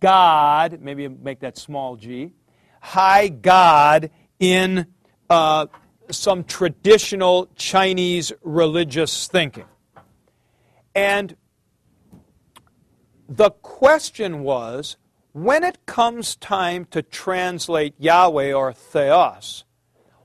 God, 0.00 0.80
maybe 0.80 1.08
make 1.08 1.40
that 1.40 1.56
small 1.56 1.96
g, 1.96 2.32
high 2.80 3.28
God 3.28 4.10
in 4.42 4.88
uh, 5.30 5.66
some 6.10 6.42
traditional 6.42 7.48
Chinese 7.54 8.32
religious 8.42 9.28
thinking. 9.28 9.66
And 10.96 11.36
the 13.28 13.50
question 13.50 14.42
was 14.42 14.96
when 15.30 15.62
it 15.62 15.86
comes 15.86 16.34
time 16.34 16.86
to 16.86 17.02
translate 17.02 17.94
Yahweh 17.98 18.52
or 18.52 18.72
Theos, 18.72 19.64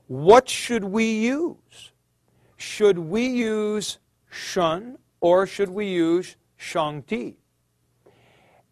what 0.08 0.48
should 0.48 0.82
we 0.82 1.20
use? 1.20 1.92
Should 2.56 2.98
we 2.98 3.24
use 3.28 3.98
Shun 4.28 4.98
or 5.20 5.46
should 5.46 5.68
we 5.68 5.86
use 5.86 6.34
Shangti? 6.58 7.36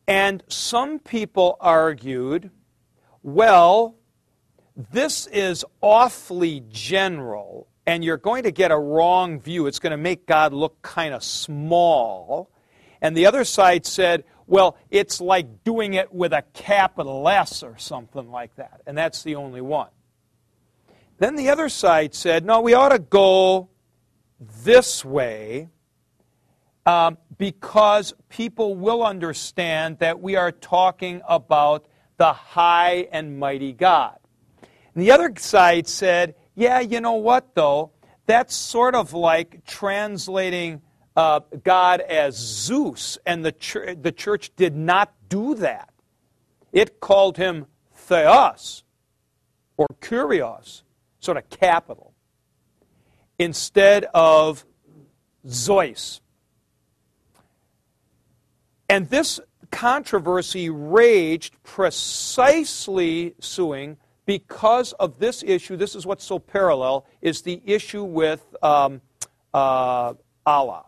And 0.08 0.42
some 0.48 0.98
people 0.98 1.56
argued, 1.60 2.50
well, 3.22 3.94
this 4.76 5.26
is 5.28 5.64
awfully 5.80 6.62
general, 6.71 7.66
and 7.87 8.04
you're 8.04 8.18
going 8.18 8.42
to 8.42 8.50
get 8.50 8.71
a 8.71 8.78
wrong 8.78 9.40
view. 9.40 9.66
It's 9.66 9.78
going 9.78 9.92
to 9.92 9.97
make 9.97 10.26
God 10.26 10.52
look 10.52 10.83
kind 10.83 11.14
of 11.14 11.25
small. 11.25 12.50
And 13.00 13.16
the 13.16 13.26
other 13.26 13.45
side 13.45 13.87
said, 13.87 14.25
well, 14.47 14.76
it's 14.90 15.21
like 15.21 15.64
doing 15.64 15.95
it 15.95 16.12
with 16.12 16.33
a 16.33 16.42
capital 16.52 17.28
S 17.28 17.62
or 17.62 17.78
something 17.78 18.30
like 18.30 18.54
that. 18.56 18.83
And 18.87 18.97
that's 18.97 19.23
the 19.23 19.37
only 19.37 19.61
one. 19.61 19.88
Then 21.18 21.37
the 21.37 21.49
other 21.49 21.68
side 21.68 22.14
said, 22.14 22.45
no, 22.45 22.61
we 22.61 22.75
ought 22.75 22.90
to 22.90 22.99
go 22.99 23.71
this 24.38 25.04
way 25.04 25.68
um, 26.85 27.16
because 27.38 28.14
people 28.28 28.75
will 28.76 29.02
understand 29.02 29.99
that 30.00 30.21
we 30.21 30.37
are 30.37 30.52
talking 30.52 31.23
about 31.26 31.87
the 32.18 32.33
high 32.33 33.09
and 33.11 33.38
mighty 33.38 33.73
God. 33.73 34.18
And 34.96 35.04
the 35.04 35.10
other 35.10 35.30
side 35.36 35.86
said, 35.86 36.34
yeah, 36.54 36.80
you 36.80 37.02
know 37.02 37.16
what, 37.16 37.54
though? 37.54 37.92
That's 38.24 38.56
sort 38.56 38.94
of 38.94 39.12
like 39.12 39.66
translating 39.66 40.80
uh, 41.14 41.40
God 41.62 42.00
as 42.00 42.34
Zeus, 42.34 43.18
and 43.26 43.44
the, 43.44 43.52
ch- 43.52 43.94
the 44.00 44.10
church 44.10 44.56
did 44.56 44.74
not 44.74 45.12
do 45.28 45.54
that. 45.56 45.92
It 46.72 46.98
called 46.98 47.36
him 47.36 47.66
Theos 47.92 48.84
or 49.76 49.86
Kurios, 50.00 50.82
sort 51.20 51.36
of 51.36 51.50
capital, 51.50 52.14
instead 53.38 54.06
of 54.14 54.64
Zeus. 55.46 56.22
And 58.88 59.10
this 59.10 59.40
controversy 59.70 60.70
raged 60.70 61.62
precisely 61.64 63.34
suing 63.40 63.98
because 64.26 64.92
of 64.95 65.18
this 65.18 65.42
issue. 65.42 65.76
This 65.76 65.95
is 65.95 66.04
what's 66.04 66.25
so 66.25 66.38
parallel 66.38 67.06
is 67.23 67.42
the 67.42 67.62
issue 67.64 68.04
with 68.04 68.45
um, 68.62 69.00
uh, 69.54 70.14
Allah. 70.45 70.85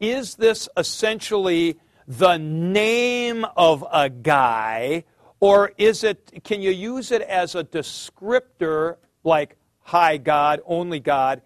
Is 0.00 0.36
this 0.36 0.68
essentially 0.76 1.78
the 2.06 2.36
name 2.38 3.44
of 3.56 3.84
a 3.92 4.08
guy, 4.08 5.04
or 5.40 5.72
is 5.76 6.04
it? 6.04 6.42
Can 6.44 6.62
you 6.62 6.70
use 6.70 7.10
it 7.12 7.22
as 7.22 7.54
a 7.54 7.64
descriptor 7.64 8.96
like 9.22 9.56
high 9.80 10.16
God, 10.16 10.60
only 10.66 11.00
God, 11.00 11.42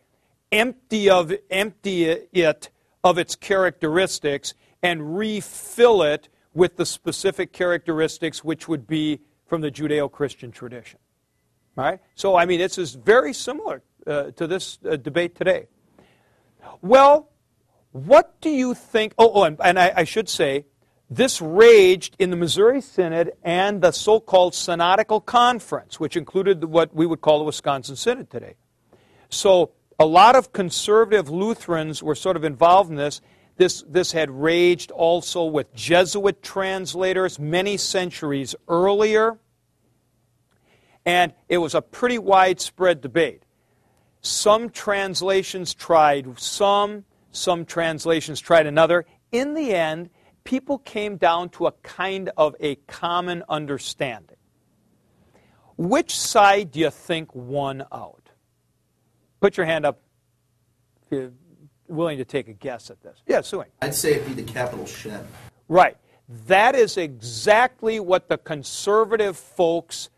empty 0.52 1.10
of 1.10 1.32
empty 1.50 2.04
it 2.04 2.70
of 3.02 3.18
its 3.18 3.34
characteristics? 3.34 4.54
and 4.82 5.16
refill 5.18 6.02
it 6.02 6.28
with 6.54 6.76
the 6.76 6.86
specific 6.86 7.52
characteristics 7.52 8.42
which 8.44 8.68
would 8.68 8.86
be 8.86 9.20
from 9.48 9.62
the 9.62 9.70
Judeo 9.70 10.10
Christian 10.10 10.52
tradition. 10.52 11.00
Right? 11.74 12.00
So, 12.14 12.36
I 12.36 12.44
mean, 12.44 12.58
this 12.60 12.78
is 12.78 12.94
very 12.94 13.32
similar 13.32 13.82
uh, 14.06 14.30
to 14.32 14.46
this 14.46 14.78
uh, 14.88 14.96
debate 14.96 15.34
today. 15.34 15.66
Well, 16.82 17.30
what 17.92 18.40
do 18.40 18.50
you 18.50 18.74
think? 18.74 19.14
Oh, 19.18 19.32
oh 19.32 19.42
and, 19.44 19.56
and 19.62 19.78
I, 19.78 19.92
I 19.96 20.04
should 20.04 20.28
say, 20.28 20.66
this 21.10 21.40
raged 21.40 22.16
in 22.18 22.30
the 22.30 22.36
Missouri 22.36 22.80
Synod 22.80 23.32
and 23.42 23.80
the 23.80 23.92
so 23.92 24.20
called 24.20 24.54
Synodical 24.54 25.24
Conference, 25.24 25.98
which 25.98 26.16
included 26.16 26.64
what 26.64 26.94
we 26.94 27.06
would 27.06 27.22
call 27.22 27.38
the 27.38 27.44
Wisconsin 27.44 27.96
Synod 27.96 28.30
today. 28.30 28.54
So, 29.30 29.72
a 29.98 30.06
lot 30.06 30.36
of 30.36 30.52
conservative 30.52 31.28
Lutherans 31.28 32.02
were 32.02 32.14
sort 32.14 32.36
of 32.36 32.44
involved 32.44 32.90
in 32.90 32.96
this, 32.96 33.20
this, 33.58 33.84
this 33.88 34.12
had 34.12 34.30
raged 34.30 34.92
also 34.92 35.44
with 35.44 35.74
Jesuit 35.74 36.42
translators 36.42 37.38
many 37.38 37.76
centuries 37.76 38.54
earlier. 38.68 39.38
And 41.04 41.34
it 41.48 41.58
was 41.58 41.74
a 41.74 41.82
pretty 41.82 42.18
widespread 42.18 43.00
debate. 43.00 43.42
Some 44.20 44.70
translations 44.70 45.74
tried 45.74 46.38
some, 46.38 47.04
some 47.32 47.64
translations 47.64 48.40
tried 48.40 48.66
another. 48.66 49.06
In 49.32 49.54
the 49.54 49.74
end, 49.74 50.10
people 50.44 50.78
came 50.78 51.16
down 51.16 51.48
to 51.50 51.66
a 51.66 51.72
kind 51.82 52.30
of 52.36 52.54
a 52.60 52.76
common 52.86 53.42
understanding. 53.48 54.36
Which 55.76 56.16
side 56.16 56.70
do 56.70 56.80
you 56.80 56.90
think 56.90 57.34
won 57.34 57.84
out? 57.92 58.30
Put 59.40 59.56
your 59.56 59.66
hand 59.66 59.84
up 59.84 60.00
willing 61.88 62.18
to 62.18 62.24
take 62.24 62.48
a 62.48 62.52
guess 62.52 62.90
at 62.90 63.02
this. 63.02 63.22
Yeah, 63.26 63.40
suing. 63.40 63.68
I'd 63.82 63.94
say 63.94 64.14
it'd 64.14 64.26
be 64.26 64.34
the 64.34 64.50
capital 64.50 64.86
Shen. 64.86 65.26
Right. 65.68 65.96
That 66.46 66.74
is 66.74 66.96
exactly 66.96 68.00
what 68.00 68.28
the 68.28 68.38
conservative 68.38 69.36
folks 69.36 70.10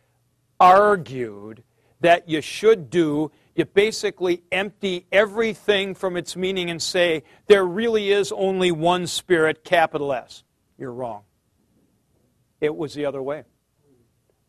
argued 0.59 1.63
that 2.01 2.29
you 2.29 2.41
should 2.41 2.91
do. 2.91 3.31
You 3.55 3.65
basically 3.65 4.43
empty 4.51 5.07
everything 5.13 5.95
from 5.95 6.17
its 6.17 6.37
meaning 6.37 6.71
and 6.71 6.81
say 6.81 7.25
there 7.47 7.65
really 7.65 8.11
is 8.11 8.33
only 8.33 8.73
one 8.73 9.07
spirit, 9.07 9.65
capital 9.65 10.13
S. 10.13 10.45
You're 10.79 10.93
wrong. 10.93 11.23
It 12.61 12.75
was 12.75 12.95
the 12.95 13.05
other 13.07 13.23
way. 13.23 13.45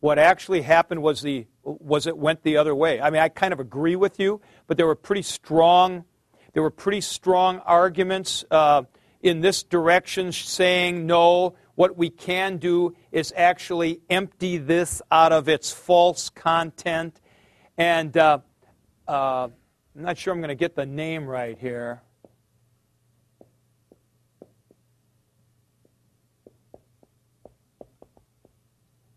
What 0.00 0.18
actually 0.18 0.62
happened 0.62 1.02
was 1.02 1.22
the 1.22 1.46
was 1.62 2.08
it 2.08 2.16
went 2.16 2.42
the 2.42 2.56
other 2.56 2.74
way. 2.74 3.00
I 3.00 3.10
mean, 3.10 3.22
I 3.22 3.28
kind 3.28 3.52
of 3.52 3.60
agree 3.60 3.94
with 3.94 4.18
you, 4.18 4.40
but 4.66 4.76
there 4.76 4.86
were 4.86 4.96
pretty 4.96 5.22
strong 5.22 6.04
there 6.52 6.62
were 6.62 6.70
pretty 6.70 7.00
strong 7.00 7.58
arguments 7.60 8.44
uh, 8.50 8.82
in 9.22 9.40
this 9.40 9.62
direction 9.62 10.32
saying, 10.32 11.06
no, 11.06 11.54
what 11.74 11.96
we 11.96 12.10
can 12.10 12.58
do 12.58 12.94
is 13.10 13.32
actually 13.36 14.00
empty 14.10 14.58
this 14.58 15.00
out 15.10 15.32
of 15.32 15.48
its 15.48 15.70
false 15.70 16.28
content. 16.28 17.20
And 17.78 18.14
uh, 18.16 18.38
uh, 19.08 19.48
I'm 19.96 20.02
not 20.02 20.18
sure 20.18 20.32
I'm 20.32 20.40
going 20.40 20.48
to 20.48 20.54
get 20.54 20.76
the 20.76 20.86
name 20.86 21.26
right 21.26 21.58
here. 21.58 22.02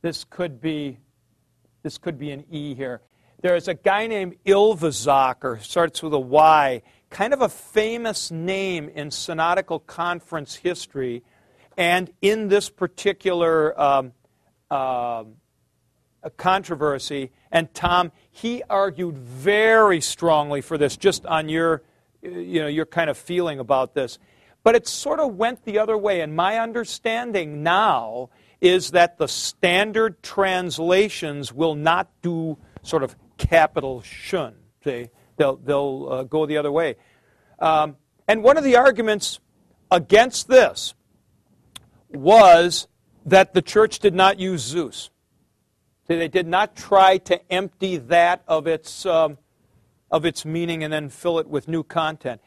This 0.02 0.24
could 0.24 0.62
be 0.62 1.00
this 1.82 1.98
could 1.98 2.17
be 2.17 2.32
an 2.32 2.45
E 2.50 2.74
here. 2.76 3.02
There's 3.41 3.67
a 3.67 3.76
guy 3.76 4.08
named 4.08 4.38
Ylvisaker, 4.45 5.62
starts 5.62 6.02
with 6.02 6.13
a 6.13 6.19
Y, 6.19 6.82
kind 7.15 7.34
of 7.34 7.41
a 7.41 7.47
famous 7.47 8.30
name 8.30 8.89
in 8.93 9.10
synodical 9.10 9.80
conference 9.80 10.54
history. 10.54 11.23
And 11.78 12.12
in 12.21 12.49
this 12.49 12.69
particular 12.69 13.80
um, 13.80 14.12
uh, 14.69 15.23
controversy, 16.36 17.32
and 17.54 17.73
Tom, 17.73 18.12
he 18.30 18.63
argued 18.69 19.17
very 19.17 20.01
strongly 20.01 20.60
for 20.60 20.78
this, 20.78 20.97
just 20.97 21.25
on 21.25 21.47
your, 21.47 21.84
you 22.21 22.60
know, 22.60 22.67
your 22.67 22.86
kind 22.86 23.10
of 23.10 23.17
feeling 23.17 23.60
about 23.60 23.93
this. 23.93 24.19
But 24.63 24.75
it 24.75 24.86
sort 24.86 25.21
of 25.21 25.36
went 25.36 25.63
the 25.63 25.80
other 25.80 25.97
way. 25.97 26.19
And 26.19 26.36
my 26.36 26.60
understanding 26.60 27.63
now 27.63 28.30
is 28.60 28.91
that 28.91 29.19
the 29.19 29.30
standard 29.30 30.21
translations 30.21 31.54
will 31.54 31.75
not 31.75 32.10
do 32.21 32.58
sort 32.82 33.04
of 33.04 33.15
capital 33.38 34.01
shun. 34.01 34.56
See? 34.84 35.08
They'll, 35.38 35.58
they'll 35.58 36.08
uh, 36.10 36.24
go 36.24 36.45
the 36.45 36.58
other 36.58 36.71
way. 36.71 36.95
Um, 37.60 37.98
and 38.28 38.43
one 38.43 38.58
of 38.58 38.63
the 38.63 38.76
arguments 38.76 39.39
against 39.91 40.48
this 40.48 40.93
was 42.10 42.88
that 43.26 43.54
the 43.54 43.62
church 43.62 44.00
did 44.00 44.13
not 44.13 44.39
use 44.39 44.62
Zeus. 44.62 45.10
They 46.08 46.28
did 46.28 46.48
not 46.48 46.76
try 46.76 47.17
to 47.17 47.52
empty 47.52 47.98
that 47.98 48.43
of 48.48 48.67
its, 48.67 49.06
um, 49.06 49.38
of 50.12 50.26
its 50.26 50.45
meaning 50.45 50.84
and 50.84 50.93
then 50.93 51.10
fill 51.10 51.39
it 51.39 51.48
with 51.48 51.67
new 51.67 51.84
content. 51.84 52.41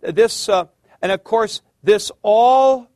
This, 0.00 0.48
uh, 0.48 0.66
and 1.02 1.10
of 1.10 1.24
course, 1.24 1.62
this 1.82 2.12
all, 2.22 2.88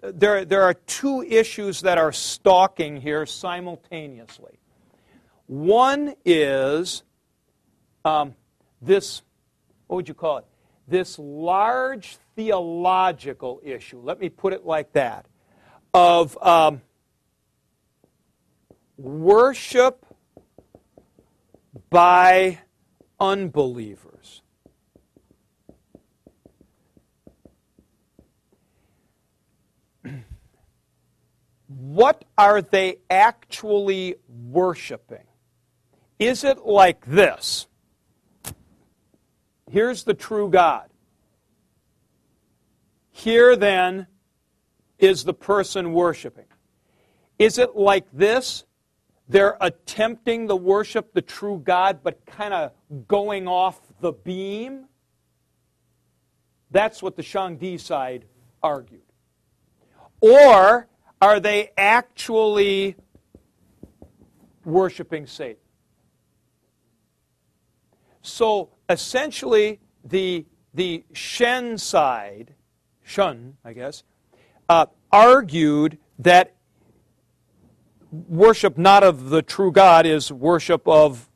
there, 0.00 0.44
there 0.44 0.62
are 0.62 0.74
two 0.74 1.22
issues 1.22 1.80
that 1.80 1.98
are 1.98 2.12
stalking 2.12 3.00
here 3.00 3.26
simultaneously. 3.26 4.58
One 5.46 6.14
is 6.24 7.02
um, 8.04 8.34
this, 8.80 9.22
what 9.86 9.96
would 9.96 10.08
you 10.08 10.14
call 10.14 10.38
it? 10.38 10.44
This 10.88 11.18
large 11.18 12.18
theological 12.36 13.60
issue, 13.64 14.00
let 14.00 14.20
me 14.20 14.28
put 14.28 14.52
it 14.52 14.64
like 14.64 14.92
that, 14.92 15.26
of 15.92 16.36
um, 16.42 16.82
worship 18.96 20.06
by 21.90 22.58
unbelievers. 23.18 24.42
what 31.66 32.24
are 32.36 32.62
they 32.62 32.98
actually 33.10 34.16
worshiping? 34.28 35.24
Is 36.18 36.44
it 36.44 36.64
like 36.64 37.04
this? 37.04 37.66
Here's 39.70 40.04
the 40.04 40.14
true 40.14 40.48
God. 40.48 40.88
Here 43.10 43.56
then 43.56 44.06
is 44.98 45.24
the 45.24 45.34
person 45.34 45.92
worshiping. 45.92 46.44
Is 47.38 47.58
it 47.58 47.76
like 47.76 48.06
this? 48.12 48.64
They're 49.28 49.56
attempting 49.60 50.48
to 50.48 50.56
worship 50.56 51.12
the 51.12 51.22
true 51.22 51.60
God, 51.64 52.00
but 52.02 52.24
kind 52.26 52.54
of 52.54 52.72
going 53.08 53.48
off 53.48 53.80
the 54.00 54.12
beam? 54.12 54.86
That's 56.70 57.02
what 57.02 57.16
the 57.16 57.22
Shangdi 57.22 57.80
side 57.80 58.26
argued. 58.62 59.02
Or 60.20 60.86
are 61.20 61.40
they 61.40 61.70
actually 61.76 62.96
worshiping 64.64 65.26
Satan? 65.26 65.56
So 68.22 68.70
essentially, 68.88 69.80
the, 70.04 70.46
the 70.74 71.04
Shen 71.12 71.78
side, 71.78 72.54
Shun, 73.02 73.56
I 73.64 73.72
guess, 73.72 74.02
uh, 74.68 74.86
argued 75.12 75.98
that 76.18 76.54
worship 78.10 78.78
not 78.78 79.02
of 79.02 79.30
the 79.30 79.42
true 79.42 79.72
God 79.72 80.06
is 80.06 80.32
worship 80.32 80.86
of 80.86 81.28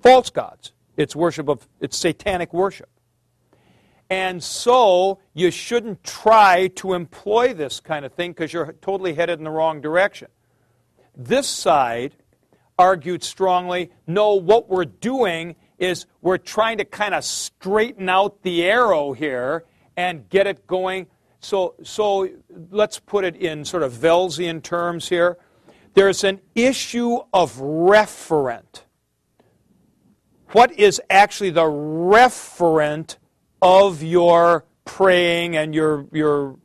false 0.00 0.30
gods. 0.30 0.72
It's 0.96 1.16
worship 1.16 1.48
of, 1.48 1.66
it's 1.80 1.96
satanic 1.96 2.52
worship. 2.52 2.88
And 4.10 4.42
so 4.42 5.18
you 5.32 5.50
shouldn't 5.50 6.04
try 6.04 6.68
to 6.76 6.92
employ 6.92 7.54
this 7.54 7.80
kind 7.80 8.04
of 8.04 8.12
thing 8.12 8.32
because 8.32 8.52
you're 8.52 8.74
totally 8.80 9.14
headed 9.14 9.38
in 9.38 9.44
the 9.44 9.50
wrong 9.50 9.80
direction. 9.80 10.28
This 11.16 11.48
side 11.48 12.14
argued 12.78 13.22
strongly 13.22 13.90
no, 14.06 14.34
what 14.34 14.68
we're 14.68 14.84
doing 14.84 15.56
is 15.78 16.06
we're 16.20 16.38
trying 16.38 16.78
to 16.78 16.84
kind 16.84 17.14
of 17.14 17.24
straighten 17.24 18.08
out 18.08 18.42
the 18.42 18.64
arrow 18.64 19.12
here 19.12 19.64
and 19.96 20.28
get 20.28 20.46
it 20.46 20.66
going. 20.66 21.06
So, 21.40 21.74
so 21.82 22.28
let's 22.70 22.98
put 22.98 23.24
it 23.24 23.36
in 23.36 23.64
sort 23.64 23.82
of 23.82 23.92
Wellesian 23.94 24.62
terms 24.62 25.08
here. 25.08 25.38
There's 25.94 26.24
an 26.24 26.40
issue 26.54 27.18
of 27.32 27.56
referent. 27.56 28.82
What 30.52 30.72
is 30.72 31.00
actually 31.10 31.50
the 31.50 31.62
referent 31.62 33.16
of 33.60 34.02
your 34.02 34.64
praying 34.84 35.56
and 35.56 35.74
your, 35.74 36.06
your 36.12 36.56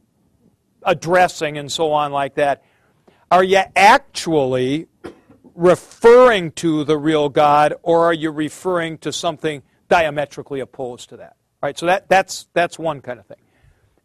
addressing 0.84 1.58
and 1.58 1.72
so 1.72 1.92
on 1.92 2.12
like 2.12 2.36
that? 2.36 2.64
Are 3.32 3.44
you 3.44 3.62
actually 3.76 4.88
referring 5.60 6.52
to 6.54 6.86
the 6.86 6.98
real 6.98 7.28
God, 7.28 7.74
or 7.84 8.06
are 8.06 8.14
you 8.14 8.32
referring 8.32 8.98
to 9.00 9.12
something 9.12 9.62
diametrically 9.90 10.62
opposed 10.62 11.10
to 11.10 11.18
that? 11.18 11.36
Right. 11.62 11.78
So 11.78 11.86
that, 11.88 12.08
that's 12.08 12.48
that's 12.54 12.80
one 12.80 13.02
kind 13.02 13.20
of 13.20 13.26
thing. 13.26 13.42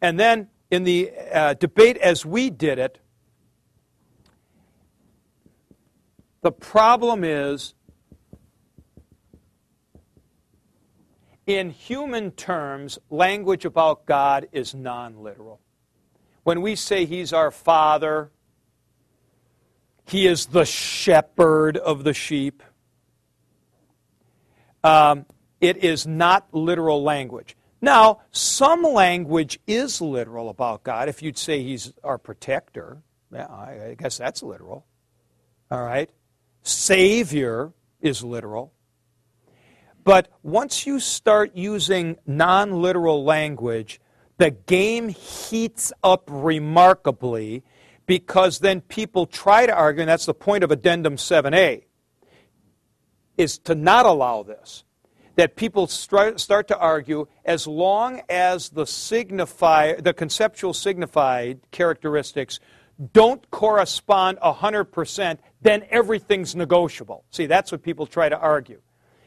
And 0.03 0.19
then 0.19 0.49
in 0.71 0.83
the 0.83 1.13
uh, 1.33 1.55
debate 1.55 1.97
as 1.99 2.27
we 2.27 2.51
did 2.51 2.81
it, 2.81 2.99
the 6.43 6.51
problem 6.51 7.23
is 7.23 7.75
in 11.47 11.71
human 11.71 12.33
terms, 12.33 12.99
language 13.11 13.65
about 13.65 14.07
God 14.07 14.49
is 14.51 14.75
non 14.75 15.23
literal. 15.23 15.61
When 16.43 16.61
we 16.61 16.75
say 16.75 17.05
He's 17.05 17.33
our 17.33 17.53
Father, 17.53 18.33
he 20.07 20.27
is 20.27 20.47
the 20.47 20.65
shepherd 20.65 21.77
of 21.77 22.05
the 22.05 22.15
sheep. 22.15 22.63
Um, 24.83 25.27
it 25.61 25.83
is 25.83 26.07
not 26.07 26.53
literal 26.53 27.03
language. 27.03 27.57
Now, 27.81 28.21
some 28.31 28.83
language 28.83 29.59
is 29.67 30.01
literal 30.01 30.49
about 30.49 30.85
God. 30.85 31.09
If 31.09 31.23
you'd 31.23 31.39
say 31.39 31.63
He's 31.63 31.93
our 32.03 32.19
protector, 32.19 33.03
yeah, 33.33 33.47
I 33.47 33.97
guess 33.99 34.19
that's 34.19 34.43
literal. 34.43 34.87
All 35.71 35.83
right? 35.83 36.11
Savior 36.63 37.73
is 38.01 38.23
literal. 38.23 38.73
But 40.03 40.29
once 40.43 40.87
you 40.87 41.01
start 41.01 41.57
using 41.57 42.17
non 42.27 42.83
literal 42.83 43.25
language, 43.25 44.01
the 44.37 44.51
game 44.51 45.09
heats 45.09 45.93
up 46.03 46.25
remarkably 46.31 47.65
because 48.07 48.59
then 48.59 48.81
people 48.81 49.27
try 49.27 49.67
to 49.67 49.75
argue, 49.75 50.03
and 50.03 50.09
that's 50.09 50.27
the 50.27 50.35
point 50.35 50.65
of 50.65 50.71
Addendum 50.71 51.17
7a, 51.17 51.85
is 53.37 53.59
to 53.59 53.75
not 53.75 54.07
allow 54.07 54.43
this. 54.43 54.85
That 55.37 55.57
people 55.57 55.89
start, 55.89 56.39
to 56.39 56.79
argue 56.79 57.27
as 57.45 57.67
long 57.67 58.23
as 58.29 58.69
the 58.69 58.87
signify, 58.87 59.95
the 59.95 60.15
conceptual 60.15 60.73
signified 60.73 61.59
characteristics 61.73 62.61
don't 63.13 63.51
correspond 63.51 64.39
100%, 64.39 65.39
then 65.61 65.85
everything's 65.91 66.55
negotiable. 66.55 67.25
See, 67.31 67.47
that's 67.47 67.73
what 67.73 67.83
people 67.83 68.07
try 68.07 68.29
to 68.29 68.39
argue. 68.39 68.81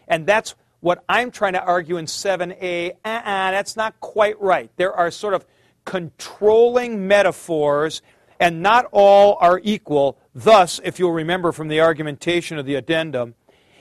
And 0.07 0.25
that's 0.25 0.55
what 0.79 1.03
I'm 1.09 1.31
trying 1.31 1.53
to 1.53 1.63
argue 1.63 1.97
in 1.97 2.05
7a. 2.05 2.91
Uh-uh, 3.03 3.51
that's 3.51 3.75
not 3.75 3.99
quite 3.99 4.39
right. 4.39 4.71
There 4.77 4.93
are 4.93 5.11
sort 5.11 5.33
of 5.33 5.45
controlling 5.83 7.07
metaphors 7.07 8.01
and 8.39 8.61
not 8.61 8.87
all 8.91 9.37
are 9.39 9.59
equal. 9.63 10.17
Thus, 10.33 10.79
if 10.83 10.99
you'll 10.99 11.11
remember 11.11 11.51
from 11.51 11.67
the 11.67 11.81
argumentation 11.81 12.57
of 12.57 12.65
the 12.65 12.75
addendum, 12.75 13.35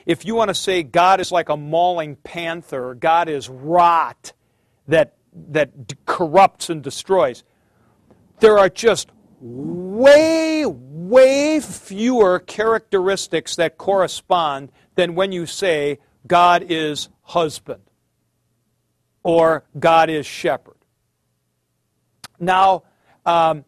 if 0.05 0.25
you 0.25 0.35
want 0.35 0.49
to 0.49 0.55
say 0.55 0.83
God 0.83 1.19
is 1.19 1.31
like 1.31 1.49
a 1.49 1.57
mauling 1.57 2.15
panther, 2.15 2.93
God 2.93 3.29
is 3.29 3.49
rot 3.49 4.33
that, 4.87 5.15
that 5.49 5.71
corrupts 6.05 6.69
and 6.69 6.81
destroys, 6.81 7.43
there 8.39 8.57
are 8.57 8.69
just 8.69 9.09
way, 9.39 10.65
way 10.65 11.59
fewer 11.59 12.39
characteristics 12.39 13.55
that 13.57 13.77
correspond 13.77 14.71
than 14.95 15.15
when 15.15 15.31
you 15.31 15.45
say 15.45 15.99
God 16.25 16.65
is 16.67 17.09
husband 17.23 17.81
or 19.23 19.65
God 19.77 20.09
is 20.09 20.25
shepherd. 20.25 20.77
Now, 22.39 22.83
um, 23.25 23.65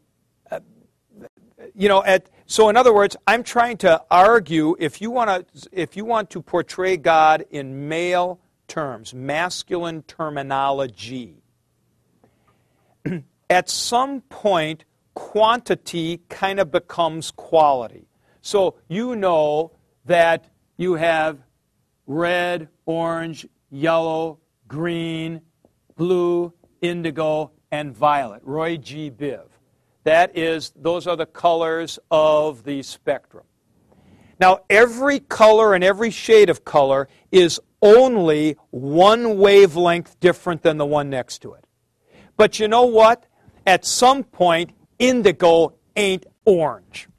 you 1.75 1.87
know, 1.87 2.03
at, 2.03 2.29
so 2.45 2.69
in 2.69 2.77
other 2.77 2.93
words, 2.93 3.15
I'm 3.27 3.43
trying 3.43 3.77
to 3.77 4.01
argue 4.09 4.75
if 4.79 5.01
you 5.01 5.11
want 5.11 5.47
to 5.53 5.69
if 5.71 5.95
you 5.95 6.05
want 6.05 6.29
to 6.31 6.41
portray 6.41 6.97
God 6.97 7.45
in 7.49 7.87
male 7.87 8.39
terms, 8.67 9.13
masculine 9.13 10.03
terminology, 10.03 11.43
at 13.49 13.69
some 13.69 14.21
point 14.21 14.85
quantity 15.13 16.21
kind 16.29 16.59
of 16.59 16.71
becomes 16.71 17.31
quality. 17.31 18.07
So 18.41 18.75
you 18.87 19.15
know 19.15 19.71
that 20.05 20.45
you 20.77 20.95
have 20.95 21.39
red, 22.07 22.69
orange, 22.85 23.45
yellow, 23.69 24.39
green, 24.67 25.41
blue, 25.97 26.53
indigo, 26.81 27.51
and 27.71 27.93
violet. 27.93 28.41
Roy 28.43 28.77
G. 28.77 29.11
Biv. 29.11 29.43
That 30.03 30.37
is, 30.37 30.71
those 30.75 31.07
are 31.07 31.15
the 31.15 31.25
colors 31.25 31.99
of 32.09 32.63
the 32.63 32.81
spectrum. 32.83 33.43
Now, 34.39 34.59
every 34.69 35.19
color 35.19 35.73
and 35.73 35.83
every 35.83 36.11
shade 36.11 36.49
of 36.49 36.63
color 36.63 37.09
is 37.31 37.59
only 37.81 38.55
one 38.69 39.37
wavelength 39.37 40.19
different 40.19 40.63
than 40.63 40.77
the 40.77 40.85
one 40.85 41.09
next 41.09 41.39
to 41.39 41.53
it. 41.53 41.65
But 42.37 42.59
you 42.59 42.67
know 42.67 42.85
what? 42.85 43.25
At 43.67 43.85
some 43.85 44.23
point, 44.23 44.71
indigo 44.97 45.73
ain't 45.95 46.25
orange. 46.45 47.09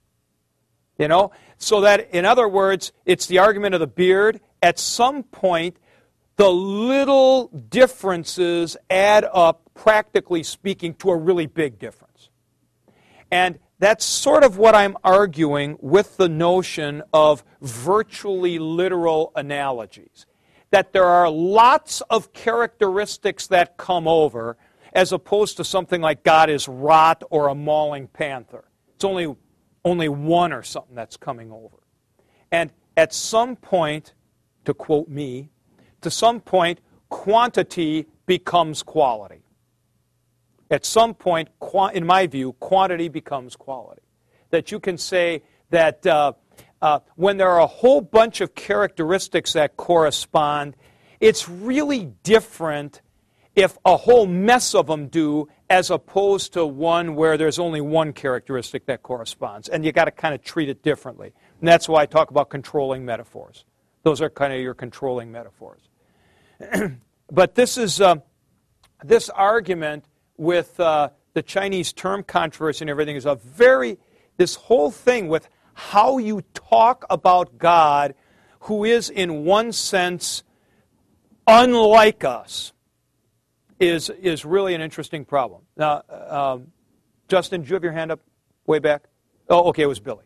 You 0.99 1.09
know? 1.09 1.33
So 1.59 1.83
that, 1.83 2.15
in 2.15 2.25
other 2.25 2.49
words, 2.49 2.93
it's 3.05 3.27
the 3.27 3.39
argument 3.39 3.75
of 3.75 3.81
the 3.81 3.87
beard. 3.87 4.41
At 4.63 4.79
some 4.79 5.23
point, 5.23 5.77
the 6.37 6.51
little 6.51 7.49
differences 7.49 8.79
add 8.89 9.27
up, 9.31 9.69
practically 9.75 10.43
speaking, 10.43 10.95
to 10.95 11.11
a 11.11 11.17
really 11.17 11.47
big 11.47 11.79
difference. 11.79 12.10
And 13.31 13.59
that's 13.79 14.05
sort 14.05 14.45
of 14.45 14.59
what 14.59 14.75
I'm 14.75 14.97
arguing 15.03 15.79
with 15.81 16.17
the 16.17 16.29
notion 16.29 17.03
of 17.13 17.43
virtually 17.63 18.59
literal 18.59 19.33
analogies. 19.35 20.27
That 20.71 20.93
there 20.93 21.07
are 21.07 21.31
lots 21.31 22.01
of 22.03 22.33
characteristics 22.33 23.47
that 23.49 23.77
come 23.77 24.07
over, 24.07 24.57
as 24.93 25.13
opposed 25.13 25.57
to 25.57 25.65
something 25.65 26.01
like 26.01 26.23
God 26.23 26.51
is 26.51 26.69
rot 26.69 27.23
or 27.31 27.49
a 27.49 27.55
mauling 27.55 28.09
panther. 28.09 28.65
It's 28.95 29.05
only, 29.05 29.35
only 29.85 30.09
one 30.09 30.53
or 30.53 30.63
something 30.63 30.95
that's 30.95 31.17
coming 31.17 31.51
over. 31.51 31.79
And 32.53 32.71
at 32.97 33.15
some 33.15 33.57
point, 33.57 34.15
to 34.65 34.75
quote 34.75 35.09
me, 35.09 35.51
to 36.03 36.11
some 36.11 36.41
point, 36.41 36.81
quantity 37.09 38.07
becomes 38.27 38.83
quality. 38.83 39.43
At 40.71 40.87
some 40.87 41.15
point, 41.15 41.49
in 41.93 42.07
my 42.07 42.27
view, 42.27 42.53
quantity 42.55 43.09
becomes 43.09 43.57
quality. 43.57 44.03
That 44.51 44.71
you 44.71 44.81
can 44.81 44.99
say 44.99 45.43
that 45.71 46.07
uh, 46.07 46.33
uh, 46.81 47.01
when 47.17 47.37
there 47.37 47.49
are 47.49 47.61
a 47.61 47.67
whole 47.67 48.01
bunch 48.01 48.41
of 48.41 48.55
characteristics 48.55 49.53
that 49.55 49.77
correspond, 49.77 50.77
it's 51.19 51.49
really 51.49 52.13
different 52.23 53.01
if 53.57 53.77
a 53.85 53.97
whole 53.97 54.27
mess 54.27 54.75
of 54.75 54.87
them 54.87 55.09
do 55.09 55.49
as 55.69 55.91
opposed 55.91 56.53
to 56.53 56.65
one 56.65 57.15
where 57.15 57.37
there's 57.37 57.59
only 57.59 57.81
one 57.81 58.13
characteristic 58.13 58.87
that 58.87 59.03
corresponds. 59.03 59.69
And 59.69 59.85
you 59.85 59.93
got 59.93 60.07
to 60.07 60.11
kind 60.11 60.35
of 60.35 60.43
treat 60.43 60.69
it 60.69 60.83
differently. 60.83 61.33
And 61.61 61.69
that's 61.69 61.89
why 61.89 62.03
I 62.03 62.07
talk 62.07 62.31
about 62.31 62.49
controlling 62.49 63.05
metaphors. 63.05 63.65
Those 64.03 64.21
are 64.21 64.31
kind 64.31 64.53
of 64.53 64.61
your 64.61 64.75
controlling 64.75 65.31
metaphors. 65.31 65.81
but 67.31 67.55
this 67.55 67.77
is 67.77 68.01
uh, 68.01 68.17
this 69.05 69.29
argument 69.31 70.05
with 70.41 70.81
uh, 70.81 71.11
the 71.35 71.43
Chinese 71.43 71.93
term 71.93 72.25
controversy 72.25 72.83
and 72.83 72.91
everything 72.91 73.15
is 73.15 73.27
a 73.27 73.35
very, 73.35 73.99
this 74.39 74.55
whole 74.55 74.91
thing 74.91 75.29
with 75.29 75.47
how 75.75 76.17
you 76.17 76.43
talk 76.55 77.05
about 77.11 77.59
God, 77.59 78.15
who 78.61 78.85
is 78.85 79.11
in 79.11 79.45
one 79.45 79.71
sense 79.73 80.43
unlike 81.47 82.25
us, 82.25 82.73
is, 83.79 84.09
is 84.09 84.47
really 84.47 84.75
an 84.75 84.81
interesting 84.81 85.27
problem. 85.27 85.61
Now, 85.77 86.03
um, 86.09 86.73
Justin, 87.29 87.61
do 87.61 87.69
you 87.69 87.75
have 87.75 87.85
your 87.85 87.93
hand 87.93 88.11
up 88.11 88.21
way 88.67 88.79
back? 88.79 89.05
Oh, 89.51 89.69
okay, 89.69 89.83
it 89.83 89.87
was 89.87 90.01
Billy. 90.01 90.25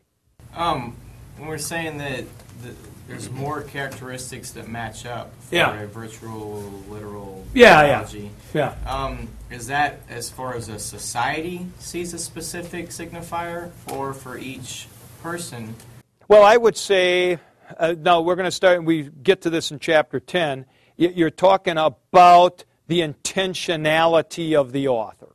Um, 0.54 0.96
when 1.38 1.48
we're 1.48 1.58
saying 1.58 1.98
that 1.98 2.24
the, 2.62 2.72
there's 3.08 3.30
more 3.30 3.62
characteristics 3.62 4.52
that 4.52 4.66
match 4.68 5.04
up 5.06 5.30
for 5.48 5.54
Yeah. 5.54 5.78
a 5.80 5.86
virtual, 5.86 6.62
literal 6.88 7.44
Yeah, 7.52 7.82
yeah. 7.82 7.88
analogy. 7.88 8.30
Yeah. 8.54 8.74
Um, 8.86 9.28
is 9.50 9.66
that 9.66 10.00
as 10.08 10.30
far 10.30 10.54
as 10.54 10.68
a 10.68 10.78
society 10.78 11.66
sees 11.78 12.14
a 12.14 12.18
specific 12.18 12.88
signifier, 12.88 13.70
or 13.92 14.14
for 14.14 14.38
each 14.38 14.88
person? 15.22 15.74
Well, 16.28 16.42
I 16.42 16.56
would 16.56 16.76
say, 16.76 17.38
uh, 17.78 17.94
no, 17.98 18.22
we're 18.22 18.36
going 18.36 18.46
to 18.46 18.50
start, 18.50 18.82
we 18.84 19.10
get 19.22 19.42
to 19.42 19.50
this 19.50 19.70
in 19.70 19.78
chapter 19.78 20.18
10. 20.20 20.64
Y- 20.98 21.12
You're 21.14 21.30
talking 21.30 21.76
about 21.76 22.64
the 22.86 23.00
intentionality 23.00 24.54
of 24.58 24.72
the 24.72 24.88
author. 24.88 25.34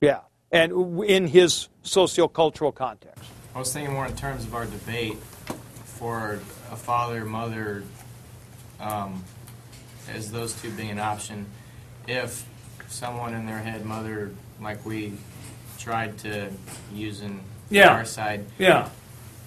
Yeah. 0.00 0.20
And 0.52 0.70
w- 0.72 1.02
in 1.02 1.26
his 1.28 1.68
sociocultural 1.84 2.74
context. 2.74 3.24
I 3.54 3.58
was 3.58 3.72
thinking 3.72 3.92
more 3.94 4.06
in 4.06 4.14
terms 4.16 4.44
of 4.44 4.54
our 4.54 4.66
debate 4.66 5.16
for 5.98 6.38
a 6.70 6.76
father, 6.76 7.24
mother, 7.24 7.82
um, 8.80 9.24
as 10.14 10.30
those 10.30 10.60
two 10.62 10.70
being 10.70 10.90
an 10.90 10.98
option. 10.98 11.46
If 12.06 12.44
someone 12.88 13.34
in 13.34 13.46
their 13.46 13.58
head, 13.58 13.84
mother, 13.84 14.30
like 14.60 14.84
we 14.86 15.12
tried 15.78 16.16
to 16.18 16.50
use 16.94 17.20
in 17.20 17.40
Yeah. 17.70 17.88
our 17.88 18.04
side, 18.04 18.44
Yeah. 18.58 18.88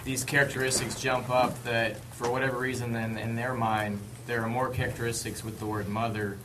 these 0.04 0.24
characteristics 0.24 1.00
jump 1.00 1.30
up 1.30 1.64
that 1.64 1.98
for 2.16 2.30
whatever 2.30 2.58
reason 2.58 2.92
then 2.94 3.18
in 3.18 3.36
their 3.36 3.54
mind 3.54 4.00
there 4.28 4.42
are 4.44 4.48
more 4.48 4.70
characteristics 4.70 5.44
with 5.44 5.60
the 5.60 5.66
word 5.66 5.88
mother 5.88 6.38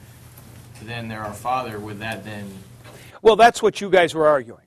than 0.82 1.08
there 1.08 1.22
are 1.22 1.32
father 1.32 1.78
would 1.78 1.98
that 2.00 2.24
then 2.24 2.52
Well, 3.22 3.36
that's 3.36 3.62
what 3.62 3.80
you 3.80 3.88
guys 3.90 4.14
were 4.14 4.26
arguing. 4.28 4.60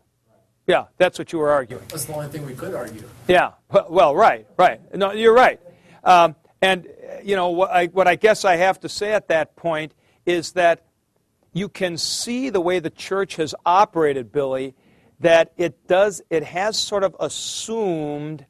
Yeah, 0.70 0.86
that's 0.98 1.18
what 1.18 1.34
you 1.34 1.40
were 1.40 1.50
arguing. 1.50 1.84
That's 1.88 2.06
the 2.06 2.14
only 2.14 2.28
thing 2.28 2.46
we 2.46 2.54
could 2.54 2.76
argue. 2.76 3.02
Yeah. 3.28 3.54
Well, 3.72 3.88
well, 3.90 4.16
right, 4.16 4.46
right. 4.56 4.80
No, 4.96 5.12
you're 5.14 5.34
right. 5.34 5.60
Um, 6.04 6.36
and 6.62 6.88
you 7.24 7.36
know 7.36 7.50
what 7.50 7.72
I, 7.72 7.88
what 7.88 8.08
I 8.08 8.16
guess 8.16 8.46
I 8.46 8.58
have 8.58 8.80
to 8.82 8.90
say 8.90 9.14
at 9.14 9.30
that 9.30 9.56
point 9.56 9.96
is 10.28 10.52
that 10.52 10.86
you 11.54 11.70
can 11.70 11.98
see 11.98 12.52
the 12.52 12.62
way 12.62 12.78
the 12.78 12.92
church 12.92 13.38
has 13.38 13.56
operated, 13.66 14.32
Billy, 14.32 14.76
that 15.20 15.54
it 15.58 15.88
does 15.88 16.22
it 16.30 16.44
has 16.44 16.78
sort 16.78 17.04
of 17.04 17.16
assumed 17.20 18.46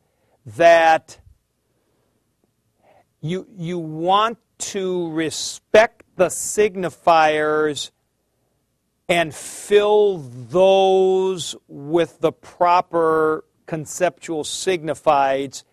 that 0.45 1.21
you 3.21 3.47
you 3.55 3.79
want 3.79 4.39
to 4.57 5.09
respect 5.11 6.03
the 6.17 6.27
signifiers 6.27 7.91
and 9.09 9.33
fill 9.33 10.19
those 10.19 11.55
with 11.67 12.19
the 12.21 12.31
proper 12.31 13.43
conceptual 13.65 14.43
signifieds. 14.43 15.63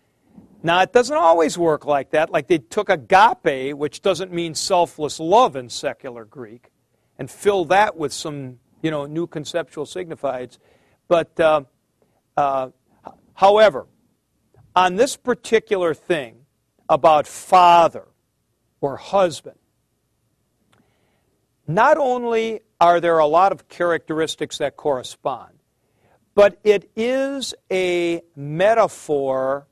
Now, 0.63 0.81
it 0.81 0.93
doesn't 0.93 1.17
always 1.17 1.59
work 1.59 1.85
like 1.85 2.11
that. 2.11 2.31
Like 2.31 2.49
they 2.49 2.59
took 2.59 2.89
agape, 2.89 3.77
which 3.77 4.01
doesn't 4.01 4.33
mean 4.33 4.55
selfless 4.55 5.21
love 5.21 5.55
in 5.55 5.69
secular 5.69 6.25
Greek, 6.25 6.71
and 7.19 7.31
fill 7.31 7.67
that 7.67 7.97
with 7.97 8.13
some, 8.13 8.59
you 8.83 8.91
know, 8.91 9.05
new 9.05 9.27
conceptual 9.27 9.85
signifieds. 9.85 10.59
But, 11.07 11.39
uh, 11.39 11.65
uh, 12.39 12.71
however, 13.35 13.87
on 14.75 14.97
this 14.97 15.15
particular 15.17 15.93
thing 15.93 16.47
about 16.89 17.27
father 17.27 18.09
or 18.81 18.97
husband, 18.97 19.59
not 21.69 21.99
only 21.99 22.61
are 22.81 23.01
there 23.01 23.19
a 23.19 23.27
lot 23.27 23.53
of 23.53 23.69
characteristics 23.69 24.59
that 24.59 24.77
correspond, 24.77 25.55
but 26.35 26.59
it 26.65 26.91
is 26.95 27.55
a 27.71 28.23
metaphor 28.35 29.67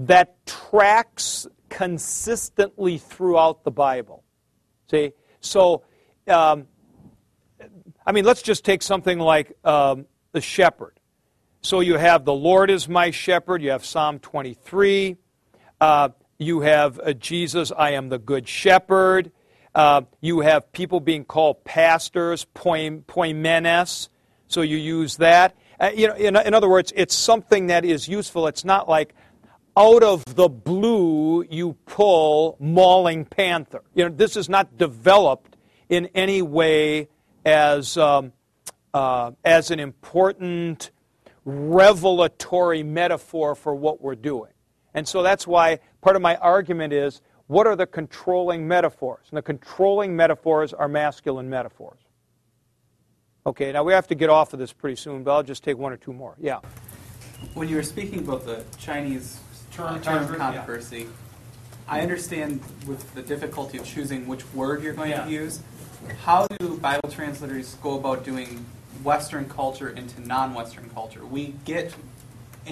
that 0.00 0.44
tracks 0.46 1.46
consistently 1.68 2.98
throughout 2.98 3.64
the 3.64 3.70
Bible. 3.70 4.24
See? 4.90 5.12
So, 5.40 5.84
um, 6.26 6.66
I 8.04 8.12
mean, 8.12 8.24
let's 8.24 8.42
just 8.42 8.64
take 8.64 8.82
something 8.82 9.18
like 9.18 9.56
um, 9.64 10.06
the 10.32 10.40
shepherd. 10.40 10.98
So 11.62 11.80
you 11.80 11.96
have 11.96 12.24
the 12.24 12.34
Lord 12.34 12.70
is 12.70 12.88
my 12.88 13.10
shepherd, 13.10 13.62
you 13.62 13.70
have 13.70 13.84
Psalm 13.84 14.18
23, 14.18 15.16
uh, 15.80 16.08
you 16.38 16.60
have 16.60 16.98
uh, 16.98 17.12
Jesus, 17.12 17.70
I 17.76 17.90
am 17.90 18.08
the 18.08 18.18
good 18.18 18.48
shepherd. 18.48 19.30
Uh, 19.74 20.02
you 20.20 20.40
have 20.40 20.72
people 20.72 21.00
being 21.00 21.24
called 21.24 21.64
pastors, 21.64 22.46
poimenes, 22.54 24.08
so 24.48 24.62
you 24.62 24.76
use 24.76 25.16
that. 25.18 25.56
Uh, 25.78 25.90
you 25.94 26.08
know, 26.08 26.14
in, 26.14 26.36
in 26.36 26.54
other 26.54 26.68
words, 26.68 26.92
it's 26.96 27.14
something 27.14 27.68
that 27.68 27.84
is 27.84 28.08
useful. 28.08 28.46
It's 28.48 28.64
not 28.64 28.88
like 28.88 29.14
out 29.76 30.02
of 30.02 30.24
the 30.34 30.48
blue 30.48 31.44
you 31.48 31.74
pull 31.86 32.56
mauling 32.58 33.24
panther. 33.24 33.82
You 33.94 34.08
know, 34.08 34.14
this 34.14 34.36
is 34.36 34.48
not 34.48 34.76
developed 34.76 35.56
in 35.88 36.06
any 36.14 36.42
way 36.42 37.08
as 37.44 37.96
um, 37.96 38.32
uh, 38.92 39.30
as 39.44 39.70
an 39.70 39.80
important 39.80 40.90
revelatory 41.44 42.82
metaphor 42.82 43.54
for 43.54 43.74
what 43.74 44.00
we're 44.00 44.14
doing. 44.14 44.50
And 44.94 45.06
so 45.06 45.22
that's 45.22 45.46
why 45.46 45.78
part 46.00 46.16
of 46.16 46.22
my 46.22 46.36
argument 46.36 46.92
is 46.92 47.20
what 47.50 47.66
are 47.66 47.74
the 47.74 47.86
controlling 47.86 48.68
metaphors? 48.68 49.26
And 49.30 49.36
the 49.36 49.42
controlling 49.42 50.14
metaphors 50.14 50.72
are 50.72 50.86
masculine 50.86 51.50
metaphors. 51.50 51.98
Okay, 53.44 53.72
now 53.72 53.82
we 53.82 53.92
have 53.92 54.06
to 54.06 54.14
get 54.14 54.30
off 54.30 54.52
of 54.52 54.60
this 54.60 54.72
pretty 54.72 54.94
soon, 54.94 55.24
but 55.24 55.32
I'll 55.32 55.42
just 55.42 55.64
take 55.64 55.76
one 55.76 55.92
or 55.92 55.96
two 55.96 56.12
more. 56.12 56.36
Yeah. 56.38 56.60
When 57.54 57.68
you 57.68 57.74
were 57.74 57.82
speaking 57.82 58.20
about 58.20 58.46
the 58.46 58.62
Chinese 58.78 59.40
Term- 59.72 60.00
term, 60.00 60.28
term, 60.28 60.36
controversy, 60.36 61.08
I 61.88 62.02
understand 62.02 62.60
with 62.86 63.12
the 63.14 63.22
difficulty 63.22 63.78
of 63.78 63.84
choosing 63.84 64.28
which 64.28 64.44
word 64.54 64.84
you're 64.84 64.92
going 64.92 65.10
Yeah. 65.10 65.24
to 65.24 65.30
use. 65.30 65.58
How 66.22 66.46
do 66.60 66.76
Bible 66.76 67.10
translators 67.10 67.74
go 67.82 67.98
about 67.98 68.22
doing 68.24 68.64
Western 69.02 69.48
culture 69.48 69.88
into 69.88 70.20
non-Western 70.24 70.88
culture? 70.90 71.26
We 71.26 71.54
get 71.64 71.94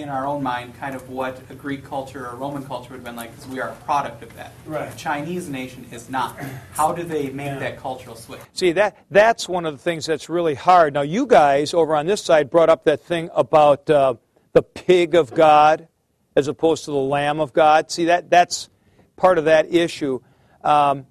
in 0.01 0.09
our 0.09 0.25
own 0.25 0.41
mind 0.43 0.75
kind 0.79 0.95
of 0.95 1.09
what 1.09 1.41
a 1.49 1.55
Greek 1.55 1.83
culture 1.83 2.27
or 2.27 2.35
Roman 2.35 2.63
culture 2.65 2.89
would 2.91 2.97
have 2.97 3.03
been 3.03 3.15
like 3.15 3.31
because 3.35 3.47
we 3.47 3.59
are 3.59 3.69
a 3.69 3.75
product 3.85 4.23
of 4.23 4.35
that. 4.35 4.53
Right. 4.65 4.89
The 4.91 4.97
Chinese 4.97 5.49
nation 5.49 5.85
is 5.91 6.09
not. 6.09 6.37
How 6.73 6.93
do 6.93 7.03
they 7.03 7.29
make 7.29 7.47
Yeah. 7.47 7.59
that 7.59 7.77
cultural 7.77 8.15
switch? 8.15 8.39
See, 8.53 8.71
that, 8.73 8.97
that's 9.11 9.47
one 9.47 9.65
of 9.65 9.73
the 9.73 9.83
things 9.83 10.05
that's 10.05 10.29
really 10.29 10.55
hard. 10.55 10.93
Now, 10.93 11.01
you 11.01 11.25
guys 11.25 11.73
over 11.73 11.95
on 11.95 12.05
this 12.05 12.21
side 12.21 12.49
brought 12.49 12.69
up 12.69 12.83
that 12.85 13.01
thing 13.01 13.29
about 13.35 13.89
uh, 13.89 14.15
the 14.53 14.61
pig 14.63 15.15
of 15.15 15.33
God 15.33 15.87
as 16.35 16.47
opposed 16.47 16.85
to 16.85 16.91
the 16.91 16.97
lamb 16.97 17.39
of 17.39 17.53
God. 17.53 17.91
See, 17.91 18.05
that, 18.05 18.29
that's 18.29 18.69
part 19.15 19.37
of 19.37 19.45
that 19.45 19.73
issue. 19.73 20.21
Um, 20.63 21.05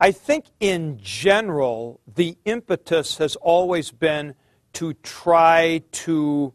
I 0.00 0.12
think 0.12 0.44
in 0.60 0.98
general, 1.02 2.00
the 2.14 2.36
impetus 2.44 3.18
has 3.18 3.34
always 3.36 3.90
been 3.90 4.34
to 4.74 4.92
try 4.94 5.82
to 5.90 6.52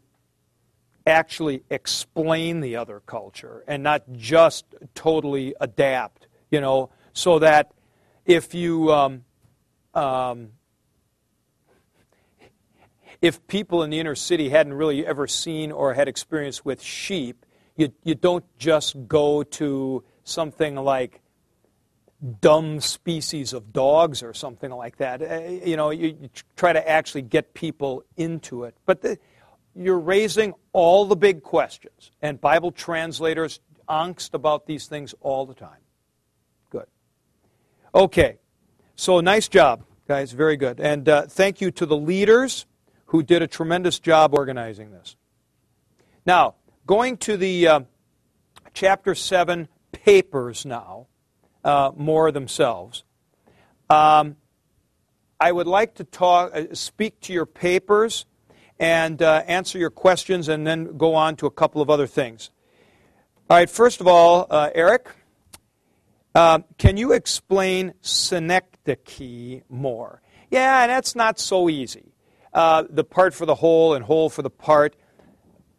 actually 1.06 1.62
explain 1.70 2.60
the 2.60 2.76
other 2.76 3.00
culture 3.00 3.64
and 3.66 3.82
not 3.82 4.02
just 4.12 4.64
totally 4.94 5.54
adapt, 5.60 6.26
you 6.50 6.60
know, 6.60 6.90
so 7.12 7.38
that 7.38 7.72
if 8.24 8.54
you. 8.54 8.92
Um, 8.92 9.24
um, 9.94 10.50
if 13.22 13.46
people 13.46 13.82
in 13.82 13.88
the 13.88 13.98
inner 13.98 14.14
city 14.14 14.50
hadn't 14.50 14.74
really 14.74 15.06
ever 15.06 15.26
seen 15.26 15.72
or 15.72 15.94
had 15.94 16.08
experience 16.08 16.62
with 16.62 16.82
sheep, 16.82 17.46
you, 17.74 17.90
you 18.02 18.14
don't 18.14 18.44
just 18.58 19.08
go 19.08 19.42
to 19.42 20.04
something 20.24 20.74
like 20.74 21.22
dumb 22.40 22.80
species 22.80 23.54
of 23.54 23.72
dogs 23.72 24.22
or 24.22 24.34
something 24.34 24.70
like 24.70 24.98
that. 24.98 25.22
Uh, 25.22 25.66
You 25.66 25.76
know, 25.76 25.88
you, 25.88 26.08
you 26.20 26.28
try 26.54 26.74
to 26.74 26.86
actually 26.86 27.22
get 27.22 27.54
people 27.54 28.04
into 28.16 28.64
it. 28.64 28.74
But 28.84 29.00
the, 29.00 29.18
you're 29.74 29.98
raising 29.98 30.54
all 30.72 31.04
the 31.04 31.16
big 31.16 31.42
questions, 31.42 32.12
and 32.22 32.40
Bible 32.40 32.72
translators 32.72 33.60
angst 33.88 34.34
about 34.34 34.66
these 34.66 34.86
things 34.86 35.14
all 35.20 35.46
the 35.46 35.54
time. 35.54 35.80
Good. 36.70 36.86
Okay, 37.94 38.38
so 38.96 39.20
nice 39.20 39.48
job, 39.48 39.84
guys. 40.06 40.32
Very 40.32 40.56
good. 40.56 40.80
And 40.80 41.08
uh, 41.08 41.22
thank 41.22 41.60
you 41.60 41.70
to 41.72 41.86
the 41.86 41.96
leaders 41.96 42.66
who 43.06 43.22
did 43.22 43.42
a 43.42 43.46
tremendous 43.46 43.98
job 43.98 44.34
organizing 44.34 44.90
this. 44.90 45.16
Now, 46.26 46.54
going 46.86 47.16
to 47.18 47.36
the 47.36 47.68
uh, 47.68 47.80
chapter 48.72 49.14
7 49.14 49.68
papers 49.92 50.64
now, 50.64 51.06
uh, 51.62 51.92
more 51.96 52.30
themselves. 52.32 53.04
Um, 53.90 54.36
I 55.40 55.52
would 55.52 55.66
like 55.66 55.94
to 55.96 56.04
talk, 56.04 56.54
uh, 56.54 56.74
speak 56.74 57.20
to 57.22 57.32
your 57.32 57.46
papers 57.46 58.26
and 58.84 59.22
uh, 59.22 59.42
answer 59.46 59.78
your 59.78 59.88
questions 59.88 60.46
and 60.46 60.66
then 60.66 60.98
go 60.98 61.14
on 61.14 61.36
to 61.36 61.46
a 61.46 61.50
couple 61.50 61.80
of 61.80 61.88
other 61.88 62.06
things. 62.06 62.50
All 63.48 63.56
right, 63.56 63.70
first 63.70 64.02
of 64.02 64.06
all, 64.06 64.46
uh, 64.50 64.68
Eric, 64.74 65.08
uh, 66.34 66.58
can 66.76 66.98
you 66.98 67.12
explain 67.12 67.94
synecdoche 68.02 69.62
more? 69.70 70.20
Yeah, 70.50 70.86
that's 70.86 71.16
not 71.16 71.38
so 71.38 71.70
easy. 71.70 72.12
Uh, 72.52 72.84
the 72.90 73.04
part 73.04 73.32
for 73.32 73.46
the 73.46 73.54
whole 73.54 73.94
and 73.94 74.04
whole 74.04 74.28
for 74.28 74.42
the 74.42 74.50
part. 74.50 74.96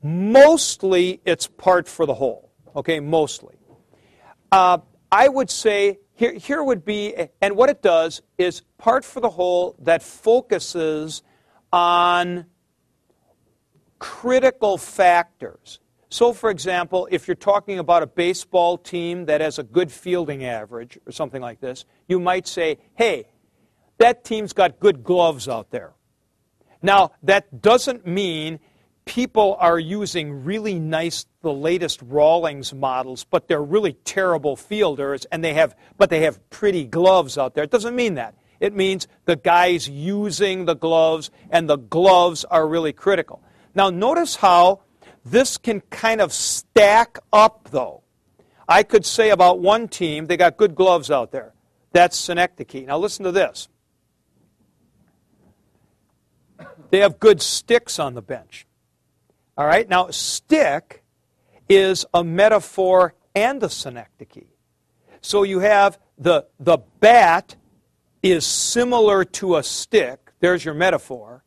Mostly 0.01 1.21
it's 1.25 1.45
part 1.45 1.87
for 1.87 2.07
the 2.07 2.15
whole, 2.15 2.51
okay, 2.75 2.99
mostly. 2.99 3.55
uh, 4.51 4.79
I 5.11 5.27
would 5.27 5.51
say 5.51 5.99
here, 6.15 6.33
here 6.33 6.63
would 6.63 6.83
be, 6.83 7.13
and 7.39 7.55
what 7.55 7.69
it 7.69 7.83
does 7.83 8.23
is 8.39 8.63
part 8.79 9.05
for 9.05 9.19
the 9.19 9.29
whole 9.29 9.75
that 9.79 10.01
focuses 10.01 11.21
on 11.71 12.45
critical 14.05 14.77
factors. 14.77 15.79
So, 16.09 16.31
for 16.31 16.51
example, 16.51 17.07
if 17.09 17.27
you're 17.27 17.33
talking 17.33 17.79
about 17.79 18.03
a 18.03 18.07
baseball 18.07 18.77
team 18.77 19.25
that 19.25 19.41
has 19.41 19.57
a 19.57 19.63
good 19.63 19.91
fielding 19.91 20.45
average 20.45 20.99
or 21.07 21.11
something 21.11 21.41
like 21.41 21.59
this, 21.59 21.85
you 22.07 22.19
might 22.19 22.45
say, 22.45 22.77
hey, 22.93 23.25
that 23.97 24.23
team's 24.23 24.53
got 24.53 24.79
good 24.79 25.03
gloves 25.03 25.49
out 25.49 25.71
there. 25.71 25.93
Now, 26.83 27.13
that 27.23 27.63
doesn't 27.63 28.05
mean 28.05 28.59
people 29.05 29.57
are 29.59 29.79
using 29.79 30.43
really 30.43 30.77
nice, 30.77 31.25
the 31.41 31.51
latest 31.51 31.99
Rawlings 32.03 32.75
models, 32.75 33.23
but 33.23 33.47
they're 33.47 33.63
really 33.63 33.93
terrible 33.93 34.55
fielders, 34.55 35.25
and 35.31 35.43
they 35.43 35.55
have, 35.55 35.75
but 35.97 36.11
they 36.11 36.21
have 36.21 36.47
pretty 36.51 36.85
gloves 36.85 37.39
out 37.39 37.55
there. 37.55 37.63
It 37.63 37.71
doesn't 37.71 37.95
mean 37.95 38.13
that. 38.15 38.35
It 38.59 38.75
means 38.75 39.07
the 39.25 39.35
guy's 39.35 39.89
using 39.89 40.65
the 40.65 40.75
gloves, 40.75 41.31
and 41.49 41.67
the 41.67 41.77
gloves 41.77 42.45
are 42.45 42.67
really 42.67 42.93
critical. 42.93 43.41
Now, 43.75 43.89
notice 43.89 44.37
how 44.37 44.81
this 45.25 45.57
can 45.57 45.81
kind 45.81 46.21
of 46.21 46.31
stack 46.31 47.19
up, 47.31 47.69
though. 47.71 48.03
I 48.67 48.83
could 48.83 49.05
say 49.05 49.29
about 49.29 49.59
one 49.59 49.87
team, 49.87 50.25
they 50.25 50.37
got 50.37 50.57
good 50.57 50.73
gloves 50.73 51.11
out 51.11 51.31
there. 51.31 51.53
That's 51.91 52.17
Synecdoche. 52.17 52.85
Now, 52.85 52.97
listen 52.97 53.25
to 53.25 53.31
this. 53.31 53.67
They 56.89 56.99
have 56.99 57.19
good 57.19 57.41
sticks 57.41 57.99
on 57.99 58.13
the 58.13 58.21
bench. 58.21 58.65
All 59.57 59.65
right? 59.65 59.87
Now, 59.87 60.09
stick 60.09 61.03
is 61.69 62.05
a 62.13 62.23
metaphor 62.23 63.15
and 63.33 63.61
a 63.63 63.69
synecdoche. 63.69 64.47
So 65.21 65.43
you 65.43 65.59
have 65.59 65.97
the, 66.17 66.45
the 66.59 66.77
bat 66.99 67.55
is 68.21 68.45
similar 68.45 69.25
to 69.25 69.55
a 69.55 69.63
stick. 69.63 70.31
There's 70.39 70.63
your 70.63 70.73
metaphor. 70.73 71.43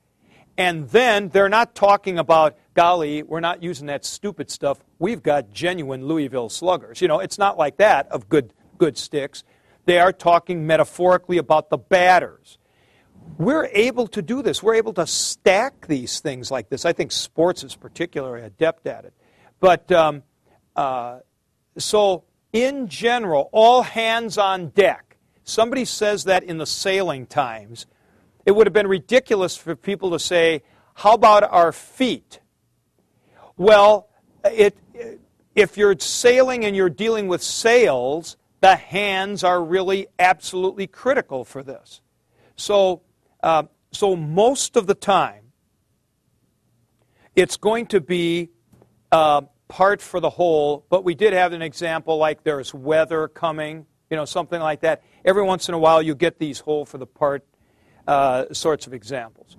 And 0.58 0.90
then 0.90 1.30
they're 1.30 1.48
not 1.48 1.74
talking 1.74 2.18
about, 2.18 2.58
golly, 2.74 3.22
we're 3.22 3.40
not 3.40 3.62
using 3.62 3.86
that 3.86 4.04
stupid 4.04 4.50
stuff. 4.50 4.78
We've 4.98 5.22
got 5.22 5.50
genuine 5.50 6.06
Louisville 6.06 6.50
sluggers. 6.50 7.00
You 7.00 7.08
know, 7.08 7.20
it's 7.20 7.38
not 7.38 7.56
like 7.56 7.78
that 7.78 8.08
of 8.08 8.28
good, 8.28 8.52
good 8.76 8.98
sticks. 8.98 9.44
They 9.86 9.98
are 9.98 10.12
talking 10.12 10.66
metaphorically 10.66 11.38
about 11.38 11.70
the 11.70 11.78
batters 11.78 12.58
we're 13.36 13.68
able 13.72 14.06
to 14.08 14.22
do 14.22 14.42
this. 14.42 14.62
We're 14.62 14.74
able 14.74 14.94
to 14.94 15.06
stack 15.06 15.86
these 15.86 16.20
things 16.20 16.50
like 16.50 16.70
this. 16.70 16.84
I 16.84 16.92
think 16.92 17.12
sports 17.12 17.62
is 17.62 17.76
particularly 17.76 18.44
adept 18.44 18.86
at 18.86 19.04
it. 19.04 19.12
But 19.60 19.90
um, 19.92 20.22
uh, 20.74 21.20
so, 21.76 22.24
in 22.52 22.88
general, 22.88 23.50
all 23.52 23.82
hands 23.82 24.38
on 24.38 24.68
deck. 24.68 25.16
Somebody 25.44 25.84
says 25.84 26.24
that 26.24 26.42
in 26.44 26.58
the 26.58 26.66
sailing 26.66 27.26
times. 27.26 27.86
It 28.48 28.56
would 28.56 28.66
have 28.66 28.72
been 28.72 28.86
ridiculous 28.86 29.58
for 29.58 29.76
people 29.76 30.12
to 30.12 30.18
say, 30.18 30.62
How 30.94 31.12
about 31.12 31.44
our 31.44 31.70
feet? 31.70 32.40
Well, 33.58 34.08
it, 34.42 34.74
if 35.54 35.76
you're 35.76 35.98
sailing 35.98 36.64
and 36.64 36.74
you're 36.74 36.88
dealing 36.88 37.28
with 37.28 37.42
sails, 37.42 38.38
the 38.62 38.74
hands 38.74 39.44
are 39.44 39.62
really 39.62 40.06
absolutely 40.18 40.86
critical 40.86 41.44
for 41.44 41.62
this. 41.62 42.00
So, 42.56 43.02
uh, 43.42 43.64
so 43.92 44.16
most 44.16 44.78
of 44.78 44.86
the 44.86 44.94
time, 44.94 45.52
it's 47.36 47.58
going 47.58 47.84
to 47.88 48.00
be 48.00 48.48
uh, 49.12 49.42
part 49.68 50.00
for 50.00 50.20
the 50.20 50.30
whole, 50.30 50.86
but 50.88 51.04
we 51.04 51.14
did 51.14 51.34
have 51.34 51.52
an 51.52 51.60
example 51.60 52.16
like 52.16 52.44
there's 52.44 52.72
weather 52.72 53.28
coming, 53.28 53.84
you 54.08 54.16
know, 54.16 54.24
something 54.24 54.58
like 54.58 54.80
that. 54.80 55.02
Every 55.22 55.42
once 55.42 55.68
in 55.68 55.74
a 55.74 55.78
while, 55.78 56.00
you 56.00 56.14
get 56.14 56.38
these 56.38 56.60
whole 56.60 56.86
for 56.86 56.96
the 56.96 57.06
part 57.06 57.44
uh, 58.08 58.46
sorts 58.52 58.86
of 58.86 58.94
examples. 58.94 59.56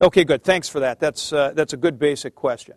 Okay, 0.00 0.24
good. 0.24 0.44
Thanks 0.44 0.68
for 0.68 0.80
that. 0.80 1.00
That's, 1.00 1.32
uh, 1.32 1.52
that's 1.54 1.72
a 1.72 1.76
good 1.76 1.98
basic 1.98 2.34
question. 2.34 2.76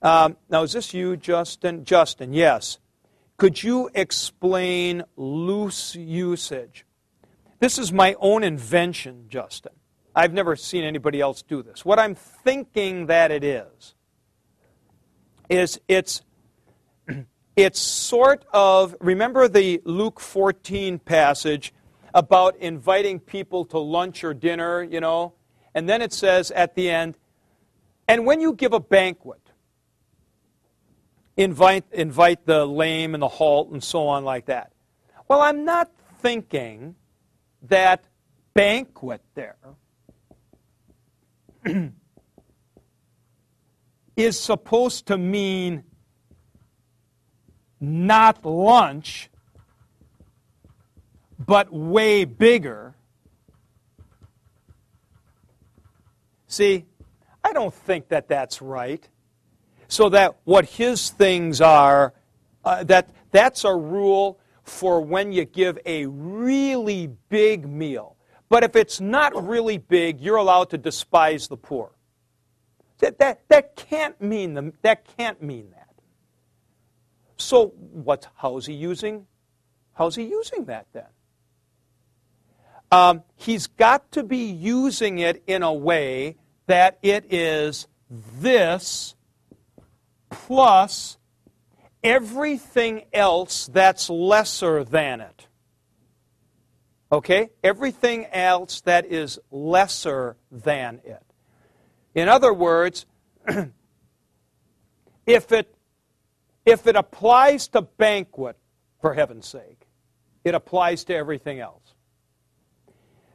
Um, 0.00 0.36
now, 0.48 0.62
is 0.62 0.72
this 0.72 0.94
you, 0.94 1.16
Justin? 1.16 1.84
Justin, 1.84 2.32
yes. 2.32 2.78
Could 3.36 3.60
you 3.62 3.90
explain 3.94 5.02
loose 5.16 5.96
usage? 5.96 6.86
This 7.58 7.78
is 7.78 7.92
my 7.92 8.14
own 8.20 8.44
invention, 8.44 9.24
Justin. 9.28 9.72
I've 10.14 10.32
never 10.32 10.54
seen 10.54 10.84
anybody 10.84 11.20
else 11.20 11.42
do 11.42 11.62
this. 11.62 11.84
What 11.84 11.98
I'm 11.98 12.14
thinking 12.14 13.06
that 13.06 13.32
it 13.32 13.42
is, 13.42 13.94
is 15.48 15.80
it's, 15.88 16.22
it's 17.56 17.80
sort 17.80 18.44
of, 18.52 18.94
remember 19.00 19.48
the 19.48 19.80
Luke 19.84 20.20
14 20.20 21.00
passage 21.00 21.72
about 22.18 22.56
inviting 22.56 23.20
people 23.20 23.64
to 23.64 23.78
lunch 23.78 24.24
or 24.24 24.34
dinner, 24.34 24.82
you 24.82 24.98
know? 24.98 25.34
And 25.72 25.88
then 25.88 26.02
it 26.02 26.12
says 26.12 26.50
at 26.50 26.74
the 26.74 26.90
end, 26.90 27.16
and 28.08 28.26
when 28.26 28.40
you 28.40 28.54
give 28.54 28.72
a 28.72 28.80
banquet, 28.80 29.40
invite, 31.36 31.84
invite 31.92 32.44
the 32.44 32.66
lame 32.66 33.14
and 33.14 33.22
the 33.22 33.28
halt 33.28 33.70
and 33.70 33.84
so 33.84 34.08
on 34.08 34.24
like 34.24 34.46
that. 34.46 34.72
Well, 35.28 35.40
I'm 35.40 35.64
not 35.64 35.92
thinking 36.18 36.96
that 37.62 38.02
banquet 38.52 39.22
there 39.36 39.58
is 44.16 44.40
supposed 44.40 45.06
to 45.06 45.16
mean 45.16 45.84
not 47.80 48.44
lunch, 48.44 49.30
but 51.38 51.72
way 51.72 52.24
bigger. 52.24 52.94
See, 56.46 56.86
I 57.44 57.52
don't 57.52 57.74
think 57.74 58.08
that 58.08 58.28
that's 58.28 58.60
right. 58.60 59.06
So 59.88 60.08
that 60.10 60.36
what 60.44 60.64
his 60.64 61.10
things 61.10 61.60
are, 61.60 62.12
uh, 62.64 62.84
that 62.84 63.10
that's 63.30 63.64
a 63.64 63.74
rule 63.74 64.38
for 64.62 65.00
when 65.00 65.32
you 65.32 65.44
give 65.44 65.78
a 65.86 66.06
really 66.06 67.10
big 67.28 67.66
meal. 67.66 68.16
But 68.48 68.64
if 68.64 68.76
it's 68.76 69.00
not 69.00 69.46
really 69.46 69.78
big, 69.78 70.20
you're 70.20 70.36
allowed 70.36 70.70
to 70.70 70.78
despise 70.78 71.48
the 71.48 71.56
poor. 71.56 71.90
That, 72.98 73.18
that, 73.18 73.42
that 73.48 73.76
can't 73.76 74.20
mean 74.20 74.54
the, 74.54 74.72
that 74.82 75.06
can't 75.16 75.42
mean 75.42 75.70
that. 75.70 75.88
So 77.36 77.68
what, 77.68 78.26
how's 78.36 78.66
he 78.66 78.74
using? 78.74 79.26
How's 79.94 80.16
he 80.16 80.24
using 80.24 80.64
that 80.64 80.86
then? 80.92 81.04
Um, 82.90 83.22
he's 83.36 83.66
got 83.66 84.10
to 84.12 84.22
be 84.22 84.44
using 84.50 85.18
it 85.18 85.42
in 85.46 85.62
a 85.62 85.72
way 85.72 86.36
that 86.66 86.98
it 87.02 87.32
is 87.32 87.86
this 88.10 89.14
plus 90.30 91.18
everything 92.02 93.04
else 93.12 93.66
that's 93.66 94.08
lesser 94.08 94.84
than 94.84 95.20
it. 95.20 95.46
Okay? 97.10 97.50
Everything 97.62 98.26
else 98.26 98.80
that 98.82 99.06
is 99.06 99.38
lesser 99.50 100.36
than 100.50 101.00
it. 101.04 101.22
In 102.14 102.28
other 102.28 102.52
words, 102.52 103.06
if 105.26 105.52
it 105.52 105.74
if 106.66 106.86
it 106.86 106.96
applies 106.96 107.68
to 107.68 107.80
banquet, 107.80 108.58
for 109.00 109.14
heaven's 109.14 109.46
sake, 109.46 109.86
it 110.44 110.54
applies 110.54 111.04
to 111.04 111.14
everything 111.14 111.60
else. 111.60 111.87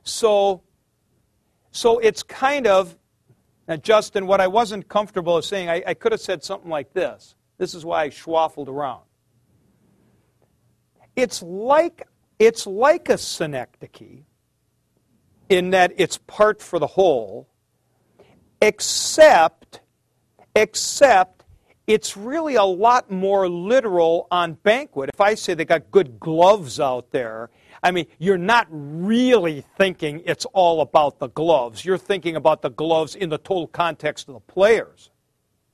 So 0.03 0.63
so 1.71 1.99
it's 1.99 2.23
kind 2.23 2.67
of 2.67 2.97
now 3.67 3.77
Justin, 3.77 4.27
what 4.27 4.41
I 4.41 4.47
wasn't 4.47 4.87
comfortable 4.89 5.37
of 5.37 5.45
saying, 5.45 5.69
I, 5.69 5.83
I 5.87 5.93
could 5.93 6.11
have 6.11 6.21
said 6.21 6.43
something 6.43 6.69
like 6.69 6.93
this. 6.93 7.35
This 7.57 7.73
is 7.73 7.85
why 7.85 8.03
I 8.03 8.09
schwaffled 8.09 8.67
around. 8.67 9.03
It's 11.15 11.41
like, 11.41 12.07
it's 12.39 12.65
like 12.67 13.09
a 13.09 13.17
synecdoche 13.17 14.23
in 15.49 15.69
that 15.69 15.93
it's 15.97 16.17
part 16.17 16.61
for 16.61 16.79
the 16.79 16.87
whole, 16.87 17.47
except, 18.61 19.81
except 20.55 21.45
it's 21.85 22.17
really 22.17 22.55
a 22.55 22.63
lot 22.63 23.11
more 23.11 23.47
literal 23.47 24.27
on 24.31 24.53
banquet. 24.53 25.09
If 25.13 25.21
I 25.21 25.35
say 25.35 25.53
they 25.53 25.65
got 25.65 25.91
good 25.91 26.19
gloves 26.19 26.79
out 26.79 27.11
there, 27.11 27.49
I 27.83 27.91
mean, 27.91 28.07
you're 28.17 28.37
not 28.37 28.67
really 28.71 29.65
thinking 29.77 30.21
it's 30.25 30.45
all 30.45 30.81
about 30.81 31.19
the 31.19 31.27
gloves. 31.27 31.83
You're 31.83 31.97
thinking 31.97 32.35
about 32.37 32.61
the 32.61 32.69
gloves 32.69 33.13
in 33.13 33.29
the 33.29 33.37
total 33.37 33.67
context 33.67 34.29
of 34.29 34.35
the 34.35 34.39
players. 34.39 35.11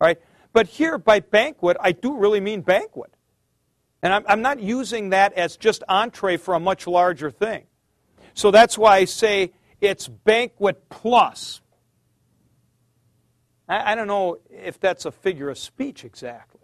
Right? 0.01 0.19
But 0.51 0.67
here, 0.67 0.97
by 0.97 1.19
banquet, 1.19 1.77
I 1.79 1.91
do 1.91 2.17
really 2.17 2.39
mean 2.39 2.61
banquet. 2.61 3.13
And 4.01 4.13
I'm, 4.13 4.23
I'm 4.27 4.41
not 4.41 4.59
using 4.59 5.09
that 5.09 5.33
as 5.33 5.57
just 5.57 5.83
entree 5.87 6.37
for 6.37 6.55
a 6.55 6.59
much 6.59 6.87
larger 6.87 7.29
thing. 7.29 7.65
So 8.33 8.49
that's 8.49 8.77
why 8.77 8.97
I 8.97 9.05
say 9.05 9.51
it's 9.81 10.07
banquet 10.07 10.89
plus. 10.89 11.61
I, 13.67 13.91
I 13.91 13.95
don't 13.95 14.07
know 14.07 14.39
if 14.49 14.79
that's 14.79 15.05
a 15.05 15.11
figure 15.11 15.49
of 15.49 15.57
speech 15.57 16.03
exactly. 16.03 16.61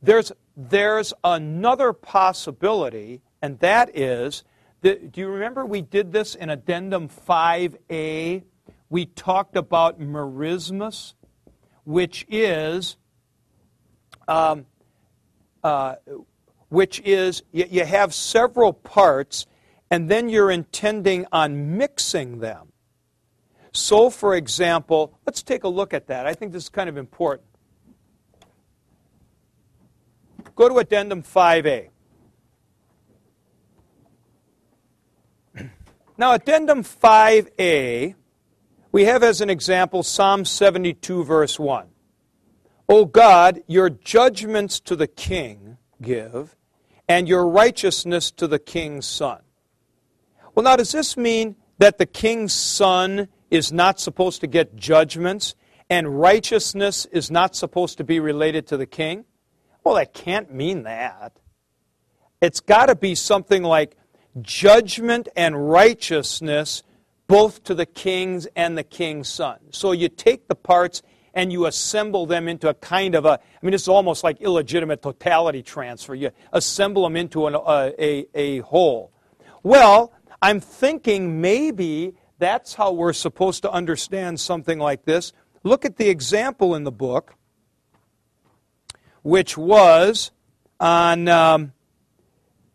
There's, 0.00 0.32
there's 0.56 1.12
another 1.22 1.92
possibility, 1.92 3.20
and 3.42 3.58
that 3.58 3.96
is 3.96 4.44
that, 4.82 5.12
do 5.12 5.20
you 5.20 5.28
remember 5.28 5.66
we 5.66 5.82
did 5.82 6.12
this 6.12 6.34
in 6.34 6.48
Addendum 6.48 7.08
5a? 7.08 8.42
We 8.88 9.06
talked 9.06 9.56
about 9.56 10.00
merismus, 10.00 11.14
which 11.84 12.24
is 12.28 12.96
um, 14.28 14.66
uh, 15.64 15.96
which 16.68 17.00
is 17.00 17.42
you, 17.52 17.66
you 17.70 17.84
have 17.84 18.14
several 18.14 18.72
parts, 18.72 19.46
and 19.90 20.08
then 20.08 20.28
you're 20.28 20.50
intending 20.50 21.26
on 21.32 21.76
mixing 21.76 22.38
them. 22.38 22.72
So, 23.72 24.10
for 24.10 24.34
example, 24.34 25.18
let's 25.26 25.42
take 25.42 25.64
a 25.64 25.68
look 25.68 25.94
at 25.94 26.08
that. 26.08 26.26
I 26.26 26.34
think 26.34 26.52
this 26.52 26.64
is 26.64 26.68
kind 26.68 26.88
of 26.88 26.96
important. 26.96 27.48
Go 30.54 30.68
to 30.68 30.78
Addendum 30.78 31.22
5A. 31.22 31.91
Now, 36.18 36.32
Addendum 36.32 36.82
5A, 36.82 38.14
we 38.92 39.04
have 39.04 39.22
as 39.22 39.40
an 39.40 39.48
example 39.48 40.02
Psalm 40.02 40.44
72, 40.44 41.24
verse 41.24 41.58
1. 41.58 41.88
O 42.88 43.06
God, 43.06 43.62
your 43.66 43.88
judgments 43.88 44.78
to 44.80 44.94
the 44.94 45.06
king 45.06 45.78
give, 46.02 46.56
and 47.08 47.26
your 47.26 47.48
righteousness 47.48 48.30
to 48.32 48.46
the 48.46 48.58
king's 48.58 49.06
son. 49.06 49.40
Well, 50.54 50.64
now, 50.64 50.76
does 50.76 50.92
this 50.92 51.16
mean 51.16 51.56
that 51.78 51.96
the 51.96 52.06
king's 52.06 52.52
son 52.52 53.28
is 53.50 53.72
not 53.72 53.98
supposed 53.98 54.40
to 54.42 54.46
get 54.46 54.76
judgments 54.76 55.54
and 55.88 56.20
righteousness 56.20 57.06
is 57.06 57.30
not 57.30 57.56
supposed 57.56 57.98
to 57.98 58.04
be 58.04 58.20
related 58.20 58.66
to 58.68 58.76
the 58.76 58.86
king? 58.86 59.24
Well, 59.84 59.94
that 59.94 60.14
can't 60.14 60.52
mean 60.52 60.84
that. 60.84 61.38
It's 62.40 62.60
got 62.60 62.86
to 62.86 62.94
be 62.94 63.14
something 63.14 63.62
like 63.62 63.96
judgment 64.40 65.28
and 65.36 65.70
righteousness 65.70 66.82
both 67.26 67.64
to 67.64 67.74
the 67.74 67.86
kings 67.86 68.46
and 68.56 68.76
the 68.76 68.84
king's 68.84 69.28
son. 69.28 69.58
So 69.70 69.92
you 69.92 70.08
take 70.08 70.48
the 70.48 70.54
parts 70.54 71.02
and 71.34 71.50
you 71.50 71.66
assemble 71.66 72.26
them 72.26 72.46
into 72.46 72.68
a 72.68 72.74
kind 72.74 73.14
of 73.14 73.24
a, 73.24 73.40
I 73.40 73.66
mean, 73.66 73.74
is 73.74 73.88
almost 73.88 74.22
like 74.22 74.40
illegitimate 74.40 75.00
totality 75.00 75.62
transfer. 75.62 76.14
You 76.14 76.30
assemble 76.52 77.04
them 77.04 77.16
into 77.16 77.46
an, 77.46 77.54
a, 77.54 77.94
a, 77.98 78.26
a 78.34 78.58
whole. 78.58 79.12
Well, 79.62 80.12
I'm 80.42 80.60
thinking 80.60 81.40
maybe 81.40 82.14
that's 82.38 82.74
how 82.74 82.92
we're 82.92 83.12
supposed 83.12 83.62
to 83.62 83.70
understand 83.70 84.40
something 84.40 84.78
like 84.78 85.04
this. 85.04 85.32
Look 85.62 85.84
at 85.84 85.96
the 85.96 86.08
example 86.08 86.74
in 86.74 86.84
the 86.84 86.92
book, 86.92 87.34
which 89.22 89.56
was 89.56 90.32
on, 90.80 91.28
um, 91.28 91.72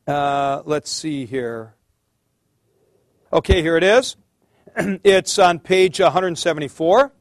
uh, 0.08 0.62
let's 0.66 0.90
see 0.90 1.26
here. 1.26 1.76
Okay, 3.32 3.62
here 3.62 3.76
it 3.76 3.84
is. 3.84 4.16
it's 5.04 5.38
on 5.38 5.60
page 5.60 6.00
174. 6.00 7.12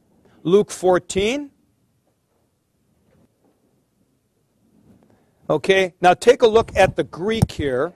Luke 0.45 0.71
14. 0.71 1.51
Okay, 5.49 5.95
now 6.01 6.15
take 6.15 6.43
a 6.43 6.47
look 6.47 6.71
at 6.77 6.97
the 6.97 7.05
Greek 7.05 7.51
here. 7.53 7.93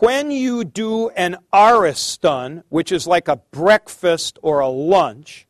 When 0.00 0.30
you 0.30 0.64
do 0.64 1.10
an 1.10 1.36
ariston, 1.52 2.64
which 2.68 2.90
is 2.90 3.06
like 3.06 3.28
a 3.28 3.36
breakfast 3.36 4.38
or 4.42 4.60
a 4.60 4.68
lunch, 4.68 5.46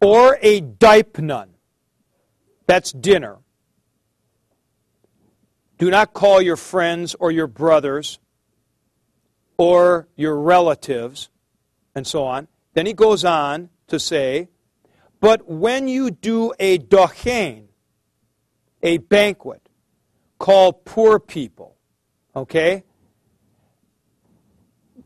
or 0.00 0.38
a 0.42 0.60
dipnon, 0.60 1.48
that's 2.66 2.92
dinner. 2.92 3.38
Do 5.78 5.90
not 5.90 6.12
call 6.12 6.42
your 6.42 6.56
friends 6.56 7.14
or 7.18 7.30
your 7.30 7.46
brothers 7.46 8.18
or 9.56 10.08
your 10.16 10.38
relatives, 10.38 11.30
and 11.94 12.06
so 12.06 12.24
on. 12.24 12.48
Then 12.74 12.86
he 12.86 12.92
goes 12.92 13.24
on 13.24 13.70
to 13.88 13.98
say, 13.98 14.48
But 15.20 15.48
when 15.48 15.88
you 15.88 16.10
do 16.10 16.52
a 16.58 16.78
dochen, 16.78 17.64
a 18.82 18.98
banquet, 18.98 19.68
call 20.38 20.72
poor 20.72 21.18
people, 21.18 21.76
okay? 22.34 22.84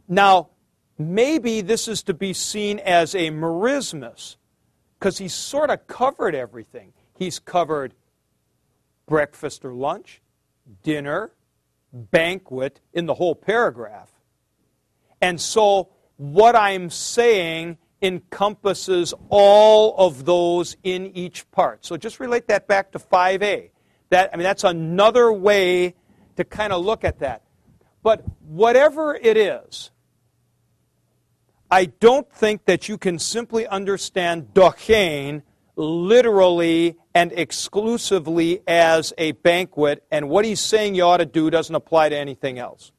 Now, 0.08 0.50
maybe 0.98 1.60
this 1.60 1.88
is 1.88 2.02
to 2.04 2.14
be 2.14 2.32
seen 2.32 2.78
as 2.78 3.14
a 3.14 3.30
merismus, 3.30 4.36
because 4.98 5.18
he's 5.18 5.34
sort 5.34 5.70
of 5.70 5.86
covered 5.86 6.34
everything. 6.34 6.92
He's 7.14 7.38
covered 7.38 7.94
breakfast 9.06 9.64
or 9.64 9.72
lunch, 9.72 10.21
dinner, 10.82 11.32
banquet 11.92 12.80
in 12.92 13.06
the 13.06 13.14
whole 13.14 13.34
paragraph. 13.34 14.10
And 15.20 15.40
so, 15.40 15.90
what 16.16 16.56
I'm 16.56 16.90
saying 16.90 17.78
encompasses 18.02 19.14
all 19.28 19.94
of 19.96 20.24
those 20.24 20.76
in 20.82 21.06
each 21.16 21.48
part. 21.52 21.86
So 21.86 21.96
just 21.96 22.18
relate 22.18 22.48
that 22.48 22.66
back 22.66 22.90
to 22.92 22.98
5a. 22.98 23.70
That 24.10 24.30
I 24.32 24.36
mean 24.36 24.44
that's 24.44 24.64
another 24.64 25.32
way 25.32 25.94
to 26.36 26.44
kind 26.44 26.72
of 26.72 26.84
look 26.84 27.04
at 27.04 27.20
that. 27.20 27.42
But 28.02 28.24
whatever 28.40 29.14
it 29.14 29.36
is, 29.36 29.90
I 31.70 31.86
don't 31.86 32.30
think 32.30 32.64
that 32.66 32.88
you 32.88 32.98
can 32.98 33.18
simply 33.18 33.66
understand 33.66 34.52
dochen 34.52 35.42
literally 35.76 36.96
and 37.14 37.32
exclusively 37.32 38.60
as 38.66 39.12
a 39.18 39.32
banquet, 39.32 40.04
and 40.10 40.28
what 40.28 40.44
he's 40.44 40.60
saying 40.60 40.94
you 40.94 41.02
ought 41.02 41.18
to 41.18 41.26
do 41.26 41.50
doesn't 41.50 41.74
apply 41.74 42.08
to 42.08 42.16
anything 42.16 42.58
else. 42.58 42.92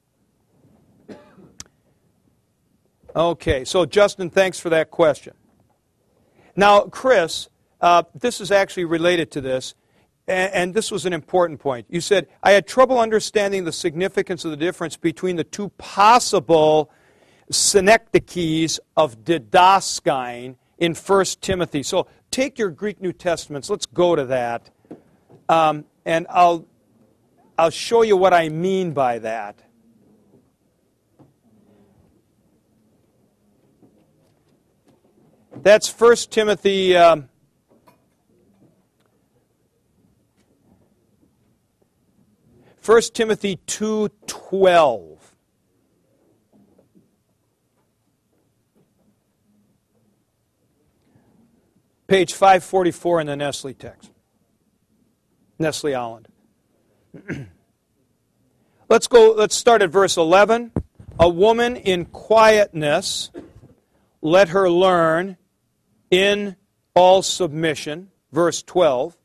Okay, 3.15 3.63
so 3.63 3.86
Justin, 3.86 4.30
thanks 4.30 4.59
for 4.59 4.69
that 4.69 4.89
question. 4.89 5.34
Now, 6.55 6.82
Chris, 6.82 7.47
uh, 7.80 8.03
this 8.15 8.41
is 8.41 8.51
actually 8.51 8.86
related 8.86 9.30
to 9.32 9.41
this, 9.41 9.76
and, 10.28 10.53
and 10.53 10.74
this 10.74 10.89
was 10.89 11.05
an 11.05 11.13
important 11.13 11.59
point. 11.59 11.86
You 11.89 12.01
said, 12.01 12.28
I 12.41 12.51
had 12.51 12.65
trouble 12.65 12.99
understanding 12.99 13.65
the 13.65 13.71
significance 13.71 14.45
of 14.45 14.51
the 14.51 14.57
difference 14.57 14.97
between 14.97 15.36
the 15.36 15.43
two 15.43 15.69
possible 15.78 16.91
synecdoches 17.51 18.80
of 18.97 19.24
didaskein 19.24 20.55
in 20.84 20.93
1 20.93 21.25
Timothy. 21.39 21.81
So 21.81 22.07
take 22.29 22.59
your 22.59 22.69
Greek 22.69 23.01
New 23.01 23.13
Testaments. 23.13 23.69
Let's 23.69 23.86
go 23.86 24.17
to 24.17 24.25
that. 24.25 24.69
Um, 25.47 25.86
and 26.05 26.27
I'll, 26.29 26.65
I'll 27.57 27.69
show 27.69 28.01
you 28.01 28.17
what 28.17 28.34
I 28.34 28.49
mean 28.49 28.91
by 28.91 29.19
that. 29.19 29.63
That's 35.55 35.89
1 35.89 36.15
Timothy. 36.29 36.97
Um, 36.97 37.29
First 42.75 43.13
Timothy 43.13 43.61
2:12 43.65 45.22
Page 52.08 52.34
544 52.34 53.22
in 53.22 53.28
the 53.28 53.36
Nestle 53.36 53.74
text. 53.74 54.12
Nestle 55.58 55.93
Aland. 55.93 56.28
let's 58.89 59.08
go, 59.08 59.34
let's 59.38 59.56
start 59.56 59.82
at 59.82 59.89
verse 59.89 60.18
11. 60.18 60.72
A 61.20 61.30
woman 61.30 61.76
in 61.76 62.06
quietness, 62.06 63.32
let 64.22 64.49
her 64.49 64.70
learn 64.70 65.38
in 66.10 66.56
all 66.95 67.22
submission, 67.22 68.10
verse 68.32 68.64
12. 68.64 69.18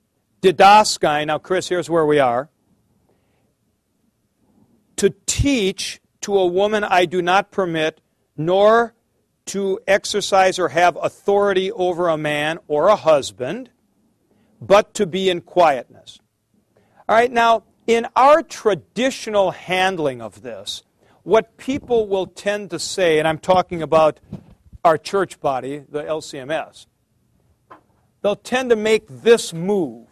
Didaskai, 0.43 1.27
now, 1.27 1.39
Chris, 1.39 1.69
here's 1.69 1.91
where 1.91 2.07
we 2.07 2.19
are. 2.19 2.49
To 4.97 5.15
teach 5.27 6.01
to 6.23 6.37
a 6.37 6.47
woman 6.47 6.85
I 6.85 7.07
do 7.07 7.23
not 7.23 7.51
permit, 7.51 8.01
nor 8.37 8.95
to 9.49 9.81
exercise 9.87 10.59
or 10.59 10.69
have 10.71 10.97
authority 11.01 11.73
over 11.73 12.09
a 12.09 12.17
man 12.17 12.59
or 12.69 12.89
a 12.89 12.97
husband, 12.97 13.71
but 14.61 14.95
to 14.95 15.07
be 15.07 15.31
in 15.31 15.41
quietness. 15.41 16.19
All 17.09 17.17
right, 17.17 17.31
now, 17.31 17.65
in 17.87 18.07
our 18.17 18.43
traditional 18.43 19.53
handling 19.53 20.21
of 20.21 20.43
this, 20.43 20.83
what 21.23 21.57
people 21.57 22.07
will 22.07 22.27
tend 22.27 22.71
to 22.71 22.79
say, 22.79 23.19
and 23.19 23.27
I'm 23.27 23.39
talking 23.39 23.83
about 23.83 24.21
our 24.85 24.99
church 24.99 25.41
body, 25.41 25.85
the 25.89 26.03
LCMS, 26.03 26.87
they'll 28.23 28.37
tend 28.37 28.71
to 28.71 28.77
make 28.77 29.05
this 29.09 29.53
move. 29.53 30.08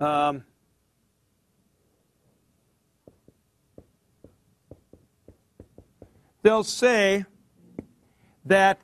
Um, 0.00 0.44
they'll 6.42 6.64
say 6.64 7.26
that 8.46 8.80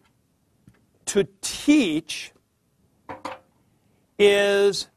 to 1.07 1.27
teach 1.41 2.33
is 4.19 4.89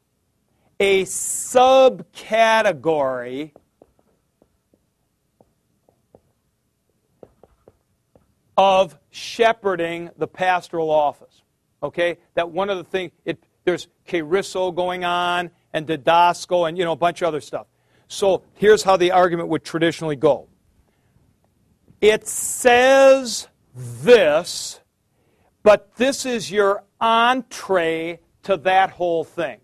a 0.78 1.04
subcategory 1.04 3.52
of 8.58 8.98
shepherding 9.10 10.10
the 10.18 10.26
pastoral 10.26 10.90
office. 10.90 11.40
Okay? 11.82 12.18
That 12.34 12.50
one 12.50 12.68
of 12.68 12.76
the 12.76 12.84
things, 12.84 13.12
it, 13.24 13.42
there's 13.64 13.88
charisma 14.06 14.74
going 14.74 15.02
on 15.04 15.50
and 15.72 15.86
didasko 15.86 16.68
and, 16.68 16.76
you 16.76 16.84
know, 16.84 16.92
a 16.92 16.96
bunch 16.96 17.22
of 17.22 17.28
other 17.28 17.40
stuff. 17.40 17.66
So 18.08 18.42
here's 18.54 18.82
how 18.82 18.96
the 18.96 19.12
argument 19.12 19.48
would 19.48 19.64
traditionally 19.64 20.16
go. 20.16 20.48
It 22.00 22.26
says 22.26 23.48
this, 23.74 24.80
but 25.62 25.94
this 25.96 26.26
is 26.26 26.50
your 26.50 26.84
entree 27.00 28.20
to 28.44 28.56
that 28.58 28.90
whole 28.90 29.22
thing. 29.24 29.60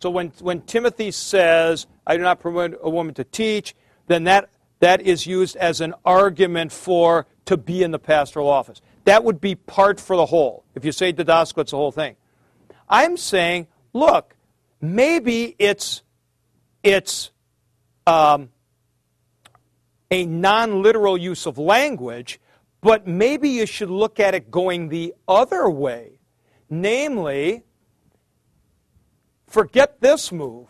So 0.00 0.08
when, 0.08 0.32
when 0.40 0.62
Timothy 0.62 1.10
says, 1.10 1.86
I 2.06 2.16
do 2.16 2.22
not 2.22 2.40
permit 2.40 2.78
a 2.82 2.88
woman 2.88 3.12
to 3.14 3.24
teach, 3.24 3.74
then 4.06 4.24
that, 4.24 4.48
that 4.78 5.02
is 5.02 5.26
used 5.26 5.56
as 5.56 5.80
an 5.80 5.94
argument 6.04 6.72
for 6.72 7.26
to 7.44 7.56
be 7.56 7.82
in 7.82 7.90
the 7.90 7.98
pastoral 7.98 8.48
office. 8.48 8.80
That 9.04 9.24
would 9.24 9.40
be 9.40 9.56
part 9.56 10.00
for 10.00 10.16
the 10.16 10.26
whole. 10.26 10.64
If 10.74 10.84
you 10.84 10.92
say 10.92 11.12
didasko, 11.12 11.58
it's 11.58 11.72
the 11.72 11.76
whole 11.76 11.92
thing. 11.92 12.16
I'm 12.88 13.16
saying, 13.16 13.66
look, 13.92 14.36
maybe 14.80 15.54
it's, 15.58 16.02
it's 16.82 17.30
um, 18.06 18.50
a 20.10 20.26
non 20.26 20.82
literal 20.82 21.16
use 21.16 21.46
of 21.46 21.58
language, 21.58 22.40
but 22.80 23.06
maybe 23.06 23.48
you 23.48 23.66
should 23.66 23.90
look 23.90 24.18
at 24.18 24.34
it 24.34 24.50
going 24.50 24.88
the 24.88 25.14
other 25.28 25.68
way. 25.68 26.20
Namely, 26.68 27.64
Forget 29.50 30.00
this 30.00 30.30
move. 30.30 30.68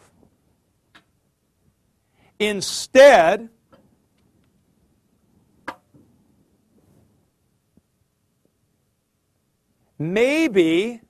Instead, 2.38 3.50
maybe 9.98 11.02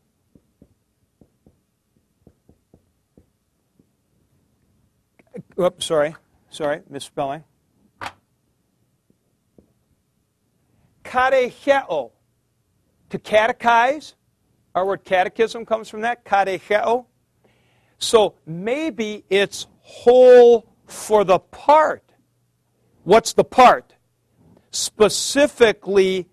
oops, 5.60 5.86
sorry, 5.86 6.16
sorry, 6.50 6.80
misspelling. 6.88 7.44
Katecheo, 11.04 12.12
to 13.10 13.18
catechize. 13.18 14.14
Our 14.74 14.86
word 14.86 15.04
catechism 15.04 15.66
comes 15.66 15.88
from 15.88 16.02
that, 16.02 16.24
katecheo. 16.24 17.06
So 17.98 18.34
maybe 18.46 19.24
it's 19.28 19.66
whole 19.80 20.70
for 20.86 21.24
the 21.24 21.38
part. 21.38 22.04
What's 23.04 23.32
the 23.32 23.44
part? 23.44 23.94
Specifically 24.70 26.28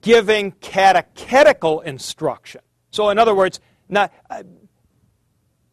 giving 0.00 0.52
catechetical 0.52 1.80
instruction. 1.80 2.60
So, 2.90 3.10
in 3.10 3.18
other 3.18 3.34
words, 3.34 3.60
not, 3.88 4.12
uh, 4.30 4.42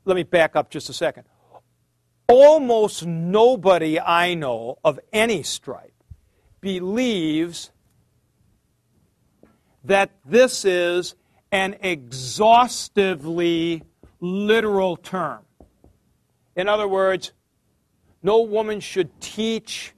let 0.05 0.15
me 0.15 0.23
back 0.23 0.55
up 0.55 0.69
just 0.69 0.89
a 0.89 0.93
second. 0.93 1.25
Almost 2.27 3.05
nobody 3.05 3.99
I 3.99 4.33
know 4.33 4.79
of 4.83 4.99
any 5.13 5.43
stripe 5.43 5.93
believes 6.59 7.71
that 9.83 10.09
this 10.25 10.65
is 10.65 11.13
an 11.51 11.75
exhaustively 11.81 13.83
literal 14.19 14.97
term. 14.97 15.43
In 16.55 16.67
other 16.67 16.87
words, 16.87 17.31
no 18.23 18.41
woman 18.41 18.79
should 18.79 19.21
teach 19.21 19.93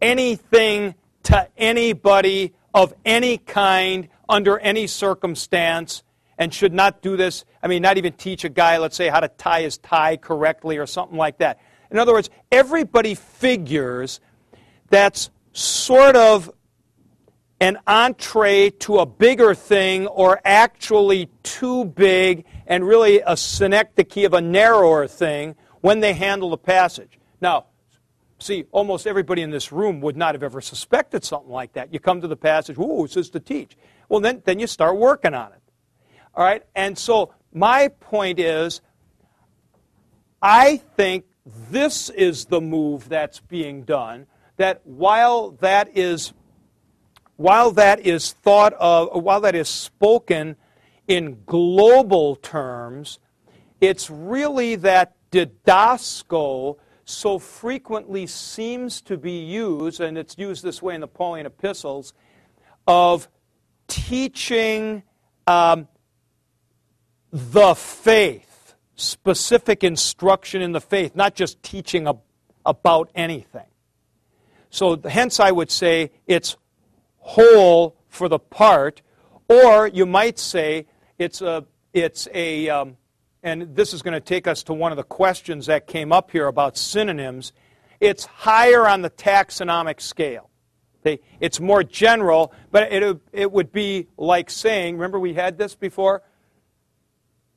anything 0.00 0.94
to 1.24 1.48
anybody 1.56 2.54
of 2.72 2.94
any 3.04 3.38
kind 3.38 4.08
under 4.28 4.60
any 4.60 4.86
circumstance 4.86 6.04
and 6.38 6.54
should 6.54 6.72
not 6.72 7.02
do 7.02 7.16
this. 7.16 7.44
I 7.62 7.66
mean, 7.66 7.82
not 7.82 7.98
even 7.98 8.12
teach 8.12 8.44
a 8.44 8.48
guy, 8.48 8.78
let's 8.78 8.96
say, 8.96 9.08
how 9.08 9.20
to 9.20 9.28
tie 9.28 9.62
his 9.62 9.78
tie 9.78 10.16
correctly 10.16 10.78
or 10.78 10.86
something 10.86 11.18
like 11.18 11.38
that. 11.38 11.58
In 11.90 11.98
other 11.98 12.12
words, 12.12 12.30
everybody 12.52 13.14
figures 13.14 14.20
that's 14.88 15.30
sort 15.52 16.16
of 16.16 16.50
an 17.60 17.78
entree 17.86 18.70
to 18.70 18.98
a 18.98 19.06
bigger 19.06 19.54
thing 19.54 20.06
or 20.06 20.40
actually 20.44 21.28
too 21.42 21.84
big 21.84 22.44
and 22.66 22.86
really 22.86 23.20
a 23.26 23.36
synecdoche 23.36 24.24
of 24.24 24.32
a 24.32 24.40
narrower 24.40 25.08
thing 25.08 25.56
when 25.80 25.98
they 26.00 26.12
handle 26.12 26.50
the 26.50 26.58
passage. 26.58 27.18
Now, 27.40 27.66
see, 28.38 28.66
almost 28.70 29.06
everybody 29.06 29.42
in 29.42 29.50
this 29.50 29.72
room 29.72 30.00
would 30.02 30.16
not 30.16 30.34
have 30.34 30.44
ever 30.44 30.60
suspected 30.60 31.24
something 31.24 31.50
like 31.50 31.72
that. 31.72 31.92
You 31.92 31.98
come 31.98 32.20
to 32.20 32.28
the 32.28 32.36
passage, 32.36 32.78
ooh, 32.78 33.04
it 33.04 33.10
says 33.10 33.30
to 33.30 33.40
teach. 33.40 33.76
Well, 34.08 34.20
then, 34.20 34.42
then 34.44 34.60
you 34.60 34.68
start 34.68 34.96
working 34.96 35.34
on 35.34 35.52
it. 35.52 35.57
All 36.38 36.44
right? 36.44 36.62
And 36.76 36.96
so 36.96 37.34
my 37.52 37.88
point 37.88 38.38
is, 38.38 38.80
I 40.40 40.76
think 40.76 41.24
this 41.70 42.10
is 42.10 42.44
the 42.44 42.60
move 42.60 43.08
that's 43.08 43.40
being 43.40 43.82
done, 43.82 44.28
that 44.56 44.80
while 44.84 45.50
that 45.60 45.96
is 45.96 46.32
while 47.34 47.70
that 47.72 48.00
is 48.00 48.32
thought 48.32 48.72
of, 48.74 49.22
while 49.22 49.40
that 49.40 49.54
is 49.54 49.68
spoken 49.68 50.56
in 51.06 51.38
global 51.46 52.34
terms, 52.36 53.18
it's 53.80 54.10
really 54.10 54.74
that 54.76 55.14
didasko 55.30 56.76
so 57.04 57.38
frequently 57.38 58.26
seems 58.26 59.00
to 59.00 59.16
be 59.16 59.38
used, 59.44 60.00
and 60.00 60.18
it's 60.18 60.36
used 60.36 60.64
this 60.64 60.82
way 60.82 60.94
in 60.96 61.00
the 61.00 61.08
Pauline 61.08 61.46
epistles, 61.46 62.12
of 62.88 63.28
teaching 63.86 65.04
um, 65.46 65.86
the 67.32 67.74
faith, 67.74 68.74
specific 68.96 69.84
instruction 69.84 70.62
in 70.62 70.72
the 70.72 70.80
faith, 70.80 71.14
not 71.14 71.34
just 71.34 71.62
teaching 71.62 72.06
a, 72.06 72.14
about 72.64 73.10
anything. 73.14 73.66
So, 74.70 75.00
hence, 75.02 75.40
I 75.40 75.50
would 75.50 75.70
say 75.70 76.10
it's 76.26 76.56
whole 77.18 77.96
for 78.08 78.28
the 78.28 78.38
part, 78.38 79.02
or 79.48 79.86
you 79.86 80.06
might 80.06 80.38
say 80.38 80.86
it's 81.18 81.40
a, 81.40 81.64
it's 81.92 82.28
a 82.34 82.68
um, 82.68 82.96
and 83.42 83.74
this 83.74 83.92
is 83.92 84.02
going 84.02 84.14
to 84.14 84.20
take 84.20 84.46
us 84.46 84.62
to 84.64 84.74
one 84.74 84.92
of 84.92 84.96
the 84.96 85.04
questions 85.04 85.66
that 85.66 85.86
came 85.86 86.12
up 86.12 86.30
here 86.30 86.46
about 86.46 86.76
synonyms. 86.76 87.52
It's 88.00 88.24
higher 88.24 88.86
on 88.86 89.02
the 89.02 89.10
taxonomic 89.10 90.00
scale. 90.00 90.50
It's 91.40 91.58
more 91.58 91.82
general, 91.82 92.52
but 92.70 92.92
it, 92.92 93.18
it 93.32 93.50
would 93.50 93.72
be 93.72 94.08
like 94.18 94.50
saying, 94.50 94.96
remember 94.96 95.18
we 95.18 95.32
had 95.32 95.56
this 95.56 95.74
before? 95.74 96.22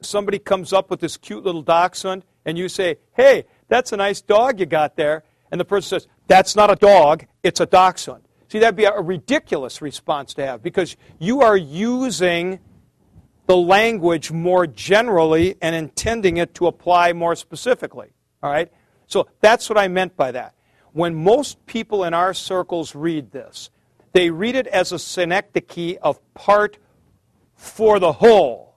Somebody 0.02 0.40
comes 0.40 0.74
up 0.74 0.90
with 0.90 1.00
this 1.00 1.18
cute 1.18 1.44
little 1.44 1.62
dachshund, 1.62 2.24
and 2.46 2.58
you 2.58 2.70
say, 2.70 2.98
hey, 3.14 3.46
that's 3.68 3.92
a 3.92 3.98
nice 3.98 4.22
dog 4.22 4.60
you 4.60 4.66
got 4.66 4.96
there. 4.96 5.24
And 5.52 5.60
the 5.60 5.66
person 5.66 6.00
says, 6.00 6.08
that's 6.28 6.56
not 6.56 6.72
a 6.72 6.76
dog, 6.76 7.26
it's 7.44 7.60
a 7.60 7.66
dachshund. 7.66 8.24
See, 8.50 8.60
that'd 8.60 8.76
be 8.76 8.86
a 8.86 9.00
ridiculous 9.00 9.82
response 9.82 10.34
to 10.34 10.46
have 10.46 10.62
because 10.62 10.98
you 11.20 11.42
are 11.42 11.56
using 11.56 12.60
the 13.48 13.56
language 13.56 14.32
more 14.32 14.68
generally 14.68 15.56
and 15.62 15.76
intending 15.76 16.38
it 16.38 16.54
to 16.56 16.68
apply 16.68 17.14
more 17.14 17.36
specifically. 17.36 18.10
All 18.44 18.52
right? 18.52 18.72
So 19.08 19.28
that's 19.40 19.70
what 19.70 19.78
I 19.78 19.88
meant 19.88 20.16
by 20.16 20.32
that. 20.32 20.56
When 20.94 21.16
most 21.16 21.66
people 21.66 22.04
in 22.04 22.14
our 22.14 22.34
circles 22.34 22.96
read 22.96 23.32
this, 23.32 23.70
they 24.14 24.30
read 24.30 24.56
it 24.56 24.68
as 24.68 24.92
a 24.92 25.00
synecdoche 25.00 25.98
of 26.02 26.20
part 26.34 26.78
for 27.56 28.00
the 28.00 28.12
whole. 28.12 28.71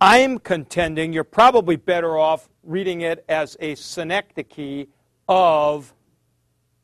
I'm 0.00 0.38
contending 0.38 1.12
you're 1.12 1.24
probably 1.24 1.76
better 1.76 2.18
off 2.18 2.48
reading 2.62 3.00
it 3.00 3.24
as 3.28 3.56
a 3.60 3.74
synecdoche 3.76 4.88
of 5.26 5.94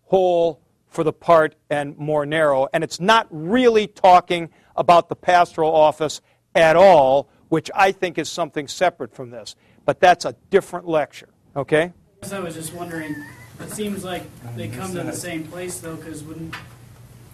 whole 0.05 0.63
for 0.89 1.05
the 1.05 1.13
part 1.13 1.55
and 1.69 1.97
more 1.99 2.25
narrow. 2.25 2.69
And 2.73 2.83
it's 2.83 3.01
not 3.01 3.27
really 3.31 3.87
talking 3.87 4.51
about 4.77 5.09
the 5.09 5.17
pastoral 5.17 5.75
office 5.75 6.21
at 6.55 6.77
all, 6.77 7.29
which 7.49 7.71
I 7.75 7.93
think 7.93 8.19
is 8.19 8.31
something 8.31 8.67
separate 8.67 9.15
from 9.15 9.31
this. 9.31 9.57
But 9.85 10.01
that's 10.01 10.25
a 10.25 10.35
different 10.51 10.89
lecture, 10.89 11.29
okay? 11.55 11.93
I 12.31 12.39
was 12.39 12.55
just 12.55 12.73
wondering, 12.73 13.15
it 13.61 13.71
seems 13.71 14.05
like 14.05 14.23
they 14.57 14.69
come 14.69 14.93
to 14.95 15.03
the 15.03 15.13
same 15.13 15.47
place, 15.49 15.81
though, 15.81 15.97
because 15.97 16.23
wouldn't, 16.25 16.55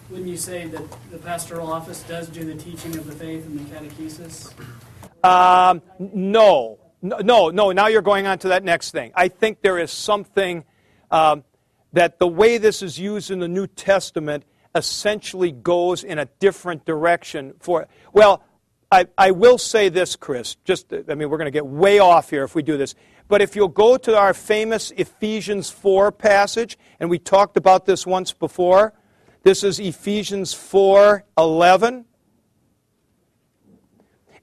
wouldn't 0.09 0.27
you 0.27 0.37
say 0.37 0.67
that 0.67 0.83
the 1.11 1.19
pastoral 1.19 1.71
office 1.71 2.01
does 2.03 2.27
do 2.27 2.43
the 2.43 2.55
teaching 2.55 2.97
of 2.97 3.05
the 3.05 3.13
faith 3.13 3.45
and 3.45 3.59
the 3.59 3.75
catechesis? 3.75 4.51
Um, 5.23 5.81
no. 5.99 6.79
No, 7.01 7.49
no, 7.49 7.71
now 7.71 7.87
you're 7.87 8.01
going 8.01 8.27
on 8.27 8.39
to 8.39 8.49
that 8.49 8.63
next 8.63 8.91
thing. 8.91 9.13
I 9.15 9.29
think 9.29 9.61
there 9.61 9.79
is 9.79 9.89
something 9.89 10.65
um, 11.09 11.45
that 11.93 12.19
the 12.19 12.27
way 12.27 12.57
this 12.57 12.81
is 12.81 12.99
used 12.99 13.31
in 13.31 13.39
the 13.39 13.47
New 13.47 13.67
Testament, 13.67 14.43
essentially 14.75 15.51
goes 15.51 16.03
in 16.03 16.19
a 16.19 16.25
different 16.39 16.85
direction 16.85 17.53
for. 17.59 17.87
Well, 18.13 18.43
I, 18.91 19.07
I 19.17 19.31
will 19.31 19.57
say 19.57 19.89
this, 19.89 20.15
Chris. 20.15 20.55
Just, 20.63 20.91
I 20.93 21.15
mean, 21.15 21.29
we're 21.29 21.37
going 21.37 21.45
to 21.45 21.51
get 21.51 21.65
way 21.65 21.99
off 21.99 22.29
here 22.29 22.43
if 22.43 22.55
we 22.55 22.63
do 22.63 22.77
this. 22.77 22.95
But 23.27 23.41
if 23.41 23.55
you'll 23.55 23.67
go 23.67 23.97
to 23.97 24.17
our 24.17 24.33
famous 24.33 24.91
Ephesians 24.91 25.69
4 25.69 26.11
passage, 26.11 26.77
and 26.99 27.09
we 27.09 27.19
talked 27.19 27.57
about 27.57 27.85
this 27.85 28.07
once 28.07 28.33
before, 28.33 28.93
this 29.43 29.63
is 29.63 29.79
Ephesians 29.79 30.53
4 30.53 31.23
11. 31.37 32.05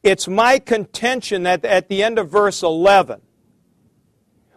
It's 0.03 0.29
my 0.29 0.59
contention 0.59 1.45
that 1.45 1.65
at 1.65 1.89
the 1.89 2.03
end 2.03 2.19
of 2.19 2.31
verse 2.31 2.63
11, 2.63 3.21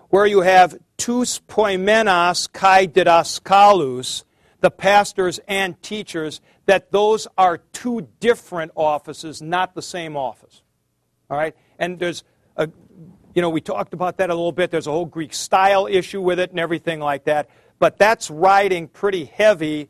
where 0.09 0.25
you 0.25 0.41
have 0.41 0.77
tous 0.97 1.39
poimenas 1.39 2.51
kai 2.51 2.87
didaskalous, 2.87 4.23
the 4.61 4.71
pastors 4.71 5.39
and 5.47 5.81
teachers, 5.81 6.41
that 6.65 6.91
those 6.91 7.27
are 7.37 7.57
two 7.57 8.07
different 8.19 8.71
offices, 8.75 9.41
not 9.41 9.73
the 9.75 9.81
same 9.81 10.17
office. 10.17 10.61
All 11.29 11.37
right? 11.37 11.55
And 11.77 11.97
there's 11.97 12.23
a, 12.57 12.69
you 13.33 13.41
know, 13.41 13.49
we 13.49 13.61
talked 13.61 13.93
about 13.93 14.17
that 14.17 14.29
a 14.29 14.33
little 14.33 14.51
bit. 14.51 14.71
There's 14.71 14.87
a 14.87 14.91
whole 14.91 15.05
Greek 15.05 15.33
style 15.33 15.87
issue 15.87 16.21
with 16.21 16.39
it 16.39 16.51
and 16.51 16.59
everything 16.59 16.99
like 16.99 17.25
that. 17.25 17.49
But 17.79 17.97
that's 17.97 18.29
riding 18.29 18.87
pretty 18.87 19.25
heavy 19.25 19.89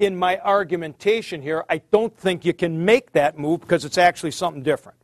in 0.00 0.16
my 0.16 0.40
argumentation 0.40 1.42
here. 1.42 1.64
I 1.68 1.82
don't 1.92 2.16
think 2.16 2.44
you 2.44 2.54
can 2.54 2.84
make 2.84 3.12
that 3.12 3.38
move 3.38 3.60
because 3.60 3.84
it's 3.84 3.98
actually 3.98 4.32
something 4.32 4.62
different. 4.62 4.98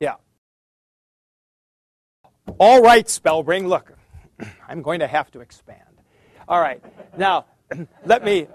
Yeah. 0.00 0.16
All 2.58 2.82
right, 2.82 3.06
Spellbring, 3.06 3.68
look, 3.68 3.92
I'm 4.68 4.82
going 4.82 5.00
to 5.00 5.06
have 5.06 5.30
to 5.30 5.40
expand. 5.40 5.80
All 6.48 6.60
right. 6.60 6.82
Now, 7.16 7.46
let 8.04 8.24
me 8.24 8.48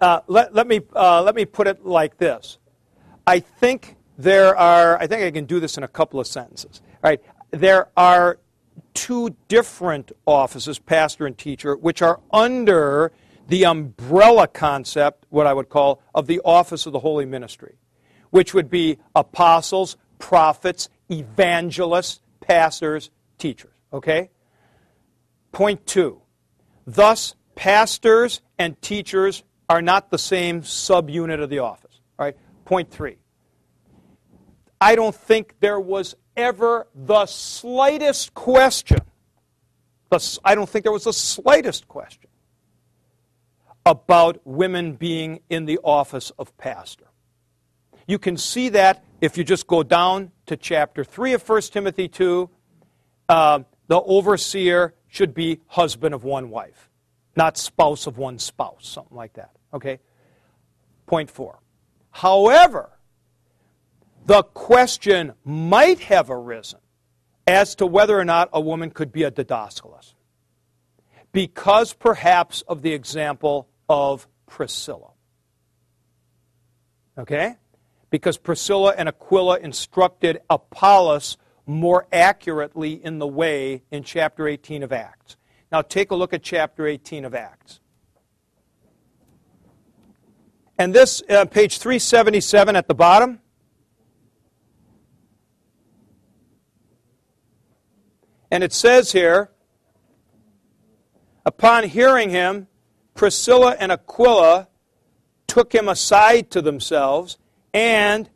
uh, 0.00 0.20
let, 0.26 0.54
let 0.54 0.66
me 0.66 0.80
uh, 0.94 1.22
let 1.22 1.34
me 1.34 1.44
put 1.44 1.66
it 1.66 1.84
like 1.84 2.16
this. 2.16 2.58
I 3.26 3.40
think 3.40 3.96
there 4.16 4.56
are. 4.56 4.98
I 4.98 5.06
think 5.06 5.22
I 5.22 5.30
can 5.30 5.44
do 5.44 5.60
this 5.60 5.76
in 5.76 5.82
a 5.82 5.88
couple 5.88 6.18
of 6.18 6.26
sentences. 6.26 6.80
All 7.04 7.10
right. 7.10 7.20
There 7.50 7.88
are 7.94 8.38
two 8.94 9.36
different 9.48 10.12
offices, 10.24 10.78
pastor 10.78 11.26
and 11.26 11.36
teacher, 11.36 11.76
which 11.76 12.00
are 12.00 12.20
under 12.32 13.12
the 13.48 13.64
umbrella 13.64 14.48
concept, 14.48 15.26
what 15.28 15.46
I 15.46 15.52
would 15.52 15.68
call, 15.68 16.02
of 16.14 16.26
the 16.26 16.40
office 16.44 16.86
of 16.86 16.92
the 16.92 17.00
holy 17.00 17.24
ministry, 17.24 17.76
which 18.30 18.54
would 18.54 18.70
be 18.70 18.98
apostles, 19.14 19.96
prophets, 20.18 20.88
evangelists, 21.10 22.20
pastors, 22.40 23.10
teachers. 23.38 23.74
Okay? 23.92 24.30
Point 25.52 25.86
two. 25.86 26.20
Thus, 26.86 27.34
pastors 27.54 28.40
and 28.58 28.80
teachers 28.82 29.42
are 29.68 29.82
not 29.82 30.10
the 30.10 30.18
same 30.18 30.62
subunit 30.62 31.40
of 31.42 31.50
the 31.50 31.60
office. 31.60 32.00
All 32.18 32.26
right? 32.26 32.36
Point 32.64 32.90
three. 32.90 33.16
I 34.80 34.94
don't 34.94 35.14
think 35.14 35.54
there 35.60 35.80
was 35.80 36.14
ever 36.36 36.86
the 36.94 37.26
slightest 37.26 38.34
question. 38.34 38.98
The, 40.10 40.38
I 40.44 40.54
don't 40.54 40.68
think 40.68 40.84
there 40.84 40.92
was 40.92 41.04
the 41.04 41.12
slightest 41.12 41.88
question 41.88 42.30
about 43.86 44.40
women 44.44 44.94
being 44.94 45.40
in 45.48 45.64
the 45.64 45.78
office 45.84 46.30
of 46.38 46.54
pastor. 46.58 47.06
You 48.08 48.18
can 48.18 48.36
see 48.36 48.68
that 48.70 49.04
if 49.20 49.38
you 49.38 49.44
just 49.44 49.66
go 49.66 49.82
down 49.82 50.32
to 50.46 50.56
chapter 50.56 51.04
3 51.04 51.34
of 51.34 51.48
1 51.48 51.62
Timothy 51.62 52.08
2. 52.08 52.50
Uh, 53.28 53.60
the 53.86 54.00
overseer 54.00 54.94
should 55.08 55.34
be 55.34 55.60
husband 55.68 56.14
of 56.14 56.24
one 56.24 56.50
wife, 56.50 56.90
not 57.36 57.56
spouse 57.56 58.06
of 58.06 58.18
one 58.18 58.38
spouse, 58.38 58.88
something 58.88 59.16
like 59.16 59.34
that. 59.34 59.50
Okay? 59.72 60.00
Point 61.06 61.30
four. 61.30 61.60
However, 62.10 62.90
the 64.24 64.42
question 64.42 65.32
might 65.44 66.00
have 66.00 66.30
arisen 66.30 66.80
as 67.46 67.76
to 67.76 67.86
whether 67.86 68.18
or 68.18 68.24
not 68.24 68.48
a 68.52 68.60
woman 68.60 68.90
could 68.90 69.12
be 69.12 69.22
a 69.22 69.30
didaskalos. 69.30 70.14
Because 71.30 71.92
perhaps 71.92 72.62
of 72.62 72.82
the 72.82 72.92
example 72.92 73.68
of 73.88 74.26
Priscilla. 74.46 75.10
Okay? 77.18 77.56
Because 78.10 78.38
Priscilla 78.38 78.94
and 78.96 79.08
Aquila 79.08 79.58
instructed 79.58 80.40
Apollos 80.48 81.36
more 81.66 82.06
accurately 82.12 82.92
in 82.92 83.18
the 83.18 83.26
way 83.26 83.82
in 83.90 84.02
chapter 84.02 84.46
18 84.46 84.82
of 84.82 84.92
Acts. 84.92 85.36
Now 85.72 85.82
take 85.82 86.10
a 86.10 86.14
look 86.14 86.32
at 86.32 86.42
chapter 86.42 86.86
18 86.86 87.24
of 87.24 87.34
Acts. 87.34 87.80
And 90.78 90.94
this, 90.94 91.22
uh, 91.28 91.46
page 91.46 91.78
377 91.78 92.76
at 92.76 92.86
the 92.86 92.94
bottom. 92.94 93.40
And 98.50 98.62
it 98.62 98.72
says 98.72 99.12
here, 99.12 99.50
upon 101.44 101.84
hearing 101.84 102.30
him, 102.30 102.68
Priscilla 103.16 103.74
and 103.80 103.90
Aquila 103.90 104.68
took 105.46 105.74
him 105.74 105.88
aside 105.88 106.50
to 106.50 106.60
themselves, 106.62 107.38
and 107.72 108.28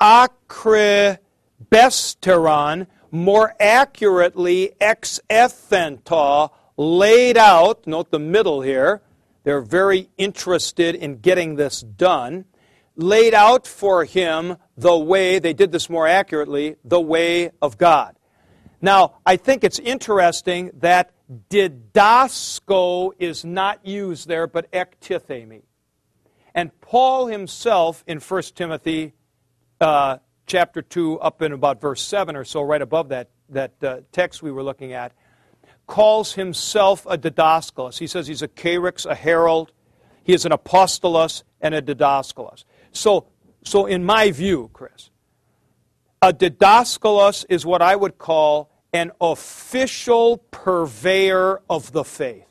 Akribesteron, 0.00 2.86
more 3.10 3.54
accurately, 3.58 4.72
Exethento, 4.80 6.50
laid 6.76 7.38
out, 7.38 7.86
note 7.86 8.10
the 8.10 8.18
middle 8.18 8.60
here, 8.60 9.00
they're 9.44 9.60
very 9.60 10.08
interested 10.18 10.94
in 10.94 11.20
getting 11.20 11.56
this 11.56 11.80
done, 11.80 12.44
laid 12.96 13.32
out 13.34 13.66
for 13.66 14.04
him 14.04 14.58
the 14.76 14.98
way, 14.98 15.38
they 15.38 15.54
did 15.54 15.72
this 15.72 15.88
more 15.88 16.06
accurately, 16.06 16.76
the 16.84 17.00
way 17.00 17.50
of 17.62 17.78
God. 17.78 18.14
Now, 18.80 19.14
I 19.24 19.36
think 19.36 19.64
it's 19.64 19.78
interesting 19.78 20.70
that 20.80 21.12
didasko 21.50 23.12
is 23.18 23.44
not 23.44 23.86
used 23.86 24.28
there, 24.28 24.46
but 24.46 24.70
ektithemi. 24.72 25.62
And 26.54 26.78
Paul 26.80 27.26
himself 27.26 28.02
in 28.06 28.18
1 28.18 28.42
Timothy 28.54 29.12
uh, 29.80 30.18
chapter 30.46 30.82
2, 30.82 31.20
up 31.20 31.42
in 31.42 31.52
about 31.52 31.80
verse 31.80 32.02
7 32.02 32.34
or 32.34 32.44
so, 32.44 32.62
right 32.62 32.80
above 32.80 33.10
that, 33.10 33.28
that 33.50 33.84
uh, 33.84 34.00
text 34.12 34.42
we 34.42 34.50
were 34.50 34.62
looking 34.62 34.92
at, 34.92 35.12
calls 35.86 36.32
himself 36.32 37.06
a 37.06 37.18
didaskalos. 37.18 37.98
He 37.98 38.06
says 38.06 38.26
he's 38.26 38.42
a 38.42 38.48
keryx, 38.48 39.06
a 39.06 39.14
herald. 39.14 39.72
He 40.24 40.32
is 40.32 40.44
an 40.44 40.52
apostolos 40.52 41.42
and 41.60 41.74
a 41.74 41.82
didaskalos. 41.82 42.64
So, 42.92 43.26
so 43.64 43.86
in 43.86 44.04
my 44.04 44.30
view, 44.30 44.70
Chris, 44.72 45.10
a 46.20 46.32
didaskalos 46.32 47.44
is 47.48 47.64
what 47.64 47.82
I 47.82 47.94
would 47.94 48.18
call 48.18 48.70
an 48.92 49.12
official 49.20 50.38
purveyor 50.50 51.60
of 51.68 51.92
the 51.92 52.04
faith. 52.04 52.46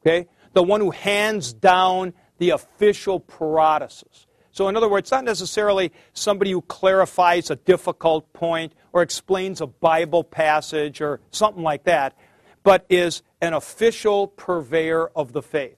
Okay? 0.00 0.28
The 0.52 0.62
one 0.62 0.80
who 0.80 0.90
hands 0.90 1.52
down 1.52 2.14
the 2.38 2.50
official 2.50 3.20
paradosis. 3.20 4.26
So, 4.52 4.68
in 4.68 4.76
other 4.76 4.88
words, 4.88 5.10
not 5.10 5.24
necessarily 5.24 5.90
somebody 6.12 6.52
who 6.52 6.62
clarifies 6.62 7.50
a 7.50 7.56
difficult 7.56 8.32
point 8.32 8.72
or 8.92 9.02
explains 9.02 9.60
a 9.60 9.66
Bible 9.66 10.22
passage 10.22 11.00
or 11.00 11.20
something 11.32 11.62
like 11.62 11.84
that, 11.84 12.16
but 12.62 12.86
is 12.88 13.22
an 13.40 13.52
official 13.52 14.28
purveyor 14.28 15.08
of 15.16 15.32
the 15.32 15.42
faith. 15.42 15.76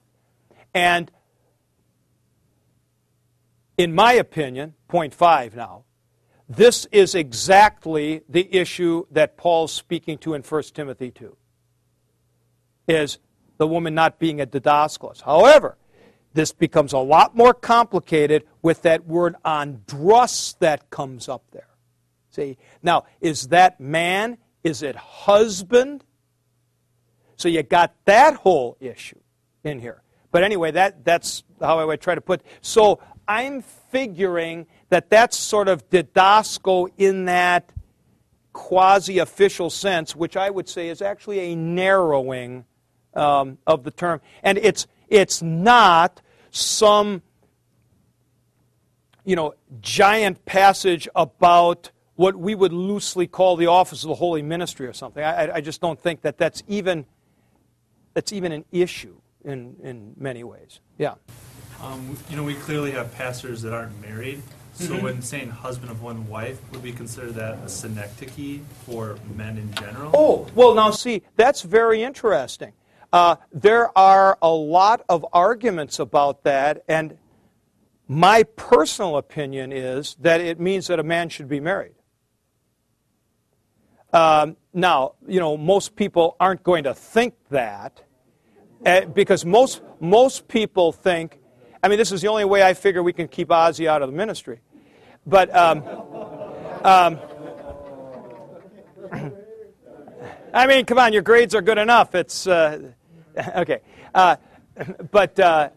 And 0.74 1.10
in 3.78 3.94
my 3.94 4.12
opinion, 4.12 4.74
point 4.88 5.14
five 5.14 5.56
now, 5.56 5.84
this 6.49 6.86
is 6.92 7.14
exactly 7.14 8.22
the 8.28 8.55
issue 8.55 9.07
that 9.11 9.36
Paul's 9.36 9.72
speaking 9.72 10.18
to 10.18 10.34
in 10.34 10.42
1 10.42 10.62
Timothy 10.74 11.11
2. 11.11 11.36
Is 12.88 13.18
the 13.59 13.66
woman 13.66 13.94
not 13.94 14.18
being 14.18 14.40
a 14.40 14.47
didaskalos. 14.47 15.22
However, 15.22 15.76
this 16.34 16.53
becomes 16.53 16.92
a 16.92 16.99
lot 16.99 17.34
more 17.34 17.55
complicated 17.55 18.44
with 18.62 18.82
that 18.82 19.07
word 19.07 19.36
andros 19.44 20.57
that 20.61 20.90
comes 20.90 21.28
up 21.28 21.44
there. 21.53 21.68
See? 22.30 22.59
Now, 22.82 23.07
is 23.20 23.49
that 23.49 23.80
man? 23.80 24.36
Is 24.62 24.82
it 24.82 24.97
husband? 24.97 26.05
So 27.36 27.49
you 27.49 27.62
got 27.62 27.94
that 28.05 28.34
whole 28.34 28.76
issue 28.80 29.18
in 29.64 29.80
here. 29.80 30.03
But 30.30 30.42
anyway, 30.42 30.72
that, 30.72 31.05
that's 31.05 31.44
how 31.61 31.78
I 31.78 31.84
would 31.84 32.01
try 32.01 32.14
to 32.14 32.20
put. 32.20 32.42
So 32.61 33.01
I'm 33.26 33.62
figuring 33.97 34.66
that 34.90 35.09
that's 35.09 35.38
sort 35.38 35.68
of 35.68 35.88
didasko 35.88 36.88
in 36.99 37.24
that 37.24 37.72
quasi 38.53 39.18
official 39.18 39.70
sense, 39.70 40.14
which 40.14 40.36
I 40.36 40.51
would 40.51 40.68
say 40.68 40.88
is 40.88 41.01
actually 41.01 41.40
a 41.40 41.57
narrowing 41.57 42.66
um, 43.14 43.57
of 43.66 43.84
the 43.84 43.90
term. 43.90 44.20
And 44.42 44.59
it's, 44.59 44.86
it's 45.09 45.40
not 45.40 46.20
some 46.51 47.22
you 49.24 49.34
know, 49.34 49.55
giant 49.80 50.44
passage 50.44 51.09
about 51.16 51.90
what 52.16 52.36
we 52.36 52.55
would 52.55 52.74
loosely 52.74 53.26
call 53.26 53.57
the 53.57 53.66
office 53.66 54.05
of 54.05 54.09
the 54.09 54.14
holy 54.14 54.42
ministry 54.42 54.86
or 54.86 54.92
something. 54.92 55.24
I, 55.24 55.55
I 55.55 55.61
just 55.62 55.80
don't 55.80 55.99
think 55.99 56.20
that 56.20 56.36
that's 56.36 56.62
even, 56.68 57.07
that's 58.12 58.32
even 58.32 58.53
an 58.53 58.66
issue 58.70 59.16
in, 59.42 59.76
in 59.82 60.12
many 60.18 60.44
ways. 60.44 60.80
Yeah. 60.99 61.14
Um, 61.83 62.16
you 62.31 62.37
know, 62.37 62.45
we 62.45 62.55
clearly 62.55 62.93
have 62.93 63.14
pastors 63.14 63.62
that 63.62 63.72
aren't 63.72 64.01
married. 64.01 64.43
So 64.74 64.95
Mhm. 64.95 65.03
when 65.03 65.22
saying 65.22 65.51
husband 65.51 65.91
of 65.91 66.03
one 66.03 66.29
wife, 66.29 66.61
would 66.70 66.83
we 66.83 66.93
consider 66.93 67.33
that 67.33 67.59
a 67.64 67.68
synecdoche 67.68 68.61
for 68.85 69.16
men 69.35 69.57
in 69.57 69.72
general? 69.72 70.11
Oh, 70.12 70.47
well, 70.55 70.74
now 70.74 70.91
see, 70.91 71.22
that's 71.37 71.62
very 71.62 72.03
interesting. 72.03 72.72
Uh, 73.12 73.37
there 73.53 73.97
are 73.97 74.37
a 74.43 74.51
lot 74.51 75.03
of 75.09 75.24
arguments 75.33 75.99
about 75.99 76.43
that, 76.45 76.85
and 76.89 77.16
my 78.07 78.43
personal 78.43 79.16
opinion 79.16 79.72
is 79.72 80.14
that 80.20 80.41
it 80.41 80.61
means 80.61 80.89
that 80.89 81.01
a 81.01 81.03
man 81.03 81.31
should 81.31 81.49
be 81.49 81.61
married. 81.61 81.95
Um, 84.12 84.57
now, 84.74 85.14
you 85.27 85.41
know, 85.41 85.57
most 85.57 85.97
people 85.97 86.37
aren't 86.39 86.62
going 86.62 86.85
to 86.85 86.95
think 86.95 87.35
that 87.51 88.03
uh, 88.85 89.07
because 89.07 89.45
most 89.45 89.81
most 90.01 90.49
people 90.49 90.93
think. 90.93 91.39
I 91.83 91.89
mean, 91.89 91.99
this 91.99 92.12
is 92.12 92.20
the 92.22 92.29
only 92.29 92.45
way 92.45 92.62
I 92.62 92.74
figure 92.74 93.03
we 93.03 93.12
can 93.12 93.29
keep 93.29 93.49
Ozzy 93.49 93.87
out 93.87 94.03
of 94.03 94.11
the 94.11 94.16
ministry. 94.16 94.61
But 95.27 95.55
um, 95.55 95.83
um, 96.83 97.18
I 100.55 100.66
mean, 100.66 100.87
come 100.87 100.99
on, 100.99 101.12
your 101.12 101.22
grades 101.22 101.55
are 101.55 101.62
good 101.62 101.79
enough. 101.79 102.14
It's 102.14 102.47
uh, 102.47 102.93
okay, 103.57 103.81
uh, 104.14 104.37
but 105.11 105.39
uh, 105.39 105.70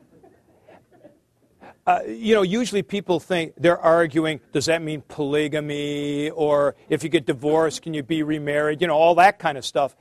uh, 1.90 2.02
you 2.08 2.36
know, 2.36 2.44
usually 2.44 2.84
people 2.84 3.20
think 3.20 3.54
they're 3.58 3.80
arguing. 3.80 4.40
Does 4.52 4.68
that 4.68 4.84
mean 4.84 5.02
polygamy, 5.08 6.30
or 6.30 6.76
if 6.88 7.04
you 7.04 7.10
get 7.10 7.26
divorced, 7.26 7.82
can 7.82 7.96
you 7.96 8.04
be 8.04 8.22
remarried? 8.22 8.80
You 8.80 8.88
know, 8.88 8.96
all 8.96 9.16
that 9.16 9.40
kind 9.40 9.58
of 9.58 9.66
stuff. 9.66 9.96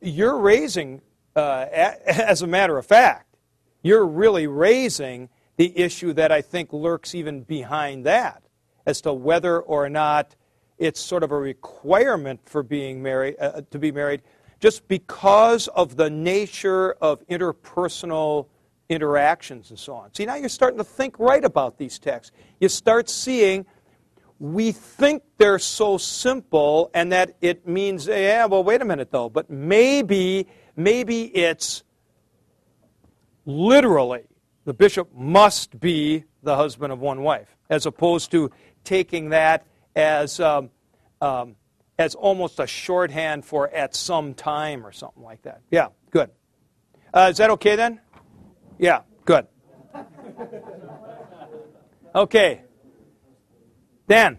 You're 0.00 0.38
raising, 0.38 1.02
uh, 1.36 1.66
as 2.06 2.40
a 2.40 2.46
matter 2.46 2.78
of 2.78 2.86
fact, 2.86 3.36
you're 3.82 4.06
really 4.06 4.46
raising 4.46 5.28
the 5.56 5.76
issue 5.78 6.12
that 6.14 6.32
I 6.32 6.40
think 6.40 6.72
lurks 6.72 7.14
even 7.14 7.42
behind 7.42 8.04
that, 8.06 8.42
as 8.86 9.00
to 9.02 9.12
whether 9.12 9.60
or 9.60 9.88
not 9.88 10.34
it's 10.78 11.00
sort 11.00 11.22
of 11.22 11.30
a 11.30 11.38
requirement 11.38 12.40
for 12.44 12.62
being 12.62 13.02
married 13.02 13.36
uh, 13.40 13.62
to 13.70 13.78
be 13.78 13.92
married 13.92 14.22
just 14.60 14.86
because 14.88 15.68
of 15.68 15.96
the 15.96 16.10
nature 16.10 16.92
of 16.94 17.26
interpersonal 17.28 18.46
interactions 18.88 19.70
and 19.70 19.78
so 19.78 19.94
on. 19.94 20.12
See, 20.14 20.26
now 20.26 20.36
you're 20.36 20.48
starting 20.48 20.78
to 20.78 20.84
think 20.84 21.18
right 21.18 21.44
about 21.44 21.78
these 21.78 21.98
texts. 21.98 22.32
You 22.60 22.68
start 22.68 23.08
seeing 23.08 23.66
we 24.38 24.72
think 24.72 25.22
they're 25.38 25.58
so 25.58 25.96
simple 25.96 26.90
and 26.92 27.12
that 27.12 27.36
it 27.40 27.66
means 27.66 28.06
yeah, 28.06 28.46
well 28.46 28.64
wait 28.64 28.82
a 28.82 28.84
minute 28.84 29.10
though, 29.10 29.28
but 29.28 29.48
maybe 29.48 30.46
maybe 30.76 31.24
it's 31.36 31.84
literally 33.46 34.24
the 34.64 34.74
bishop 34.74 35.14
must 35.14 35.78
be 35.78 36.24
the 36.42 36.56
husband 36.56 36.92
of 36.92 37.00
one 37.00 37.22
wife 37.22 37.56
as 37.70 37.86
opposed 37.86 38.30
to 38.30 38.50
taking 38.84 39.30
that 39.30 39.66
as 39.96 40.40
um, 40.40 40.70
um, 41.20 41.56
as 41.98 42.14
almost 42.14 42.58
a 42.60 42.66
shorthand 42.66 43.44
for 43.44 43.68
at 43.68 43.94
some 43.94 44.34
time 44.34 44.86
or 44.86 44.92
something 44.92 45.22
like 45.22 45.42
that. 45.42 45.60
Yeah, 45.70 45.88
good. 46.10 46.30
Uh, 47.12 47.28
is 47.30 47.38
that 47.38 47.50
okay 47.50 47.76
then? 47.76 48.00
Yeah, 48.78 49.02
good. 49.24 49.46
Okay. 52.14 52.62
Dan, 54.06 54.38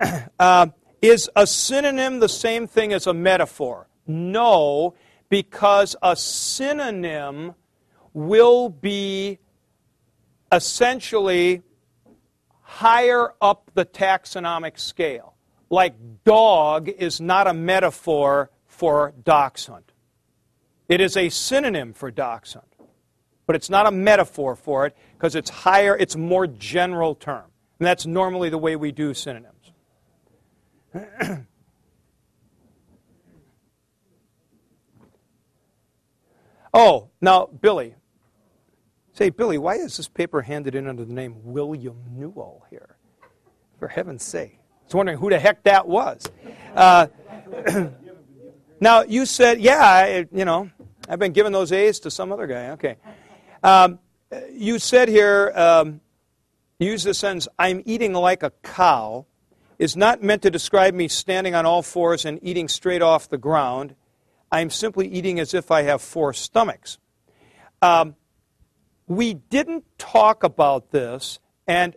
uh, 0.38 0.66
is 1.00 1.30
a 1.34 1.46
synonym 1.46 2.20
the 2.20 2.28
same 2.28 2.66
thing 2.66 2.92
as 2.92 3.06
a 3.06 3.14
metaphor? 3.14 3.88
No, 4.06 4.94
because 5.28 5.96
a 6.02 6.16
synonym 6.16 7.54
will 8.12 8.68
be 8.68 9.38
essentially 10.52 11.62
higher 12.62 13.34
up 13.40 13.70
the 13.74 13.84
taxonomic 13.84 14.78
scale. 14.78 15.34
Like 15.68 15.94
dog 16.24 16.88
is 16.88 17.20
not 17.20 17.46
a 17.46 17.54
metaphor 17.54 18.50
for 18.66 19.12
dachshund. 19.24 19.84
It 20.88 21.00
is 21.00 21.16
a 21.16 21.28
synonym 21.28 21.92
for 21.92 22.10
dachshund. 22.10 22.64
But 23.46 23.56
it's 23.56 23.70
not 23.70 23.86
a 23.86 23.90
metaphor 23.90 24.54
for 24.54 24.86
it 24.86 24.96
because 25.16 25.34
it's 25.34 25.50
higher, 25.50 25.96
it's 25.96 26.16
more 26.16 26.46
general 26.46 27.14
term. 27.16 27.44
And 27.78 27.86
that's 27.86 28.06
normally 28.06 28.48
the 28.48 28.58
way 28.58 28.76
we 28.76 28.92
do 28.92 29.14
synonyms. 29.14 29.72
oh, 36.74 37.08
now, 37.20 37.46
Billy. 37.46 37.94
Say, 39.20 39.28
Billy, 39.28 39.58
why 39.58 39.74
is 39.74 39.98
this 39.98 40.08
paper 40.08 40.40
handed 40.40 40.74
in 40.74 40.88
under 40.88 41.04
the 41.04 41.12
name 41.12 41.36
William 41.44 41.98
Newell 42.10 42.64
here? 42.70 42.96
For 43.78 43.86
heaven's 43.86 44.24
sake. 44.24 44.58
I 44.58 44.84
was 44.86 44.94
wondering 44.94 45.18
who 45.18 45.28
the 45.28 45.38
heck 45.38 45.62
that 45.64 45.86
was. 45.86 46.24
Uh, 46.74 47.08
now, 48.80 49.02
you 49.02 49.26
said, 49.26 49.60
yeah, 49.60 49.82
I, 49.82 50.26
you 50.32 50.46
know, 50.46 50.70
I've 51.06 51.18
been 51.18 51.32
giving 51.32 51.52
those 51.52 51.70
A's 51.70 52.00
to 52.00 52.10
some 52.10 52.32
other 52.32 52.46
guy. 52.46 52.70
Okay. 52.70 52.96
Um, 53.62 53.98
you 54.52 54.78
said 54.78 55.10
here, 55.10 55.52
um, 55.54 56.00
use 56.78 57.02
the 57.02 57.12
sentence, 57.12 57.46
I'm 57.58 57.82
eating 57.84 58.14
like 58.14 58.42
a 58.42 58.52
cow, 58.62 59.26
is 59.78 59.98
not 59.98 60.22
meant 60.22 60.40
to 60.44 60.50
describe 60.50 60.94
me 60.94 61.08
standing 61.08 61.54
on 61.54 61.66
all 61.66 61.82
fours 61.82 62.24
and 62.24 62.38
eating 62.40 62.68
straight 62.68 63.02
off 63.02 63.28
the 63.28 63.36
ground. 63.36 63.96
I'm 64.50 64.70
simply 64.70 65.08
eating 65.08 65.38
as 65.38 65.52
if 65.52 65.70
I 65.70 65.82
have 65.82 66.00
four 66.00 66.32
stomachs. 66.32 66.96
Um, 67.82 68.16
we 69.10 69.34
didn't 69.34 69.84
talk 69.98 70.44
about 70.44 70.92
this, 70.92 71.40
and 71.66 71.96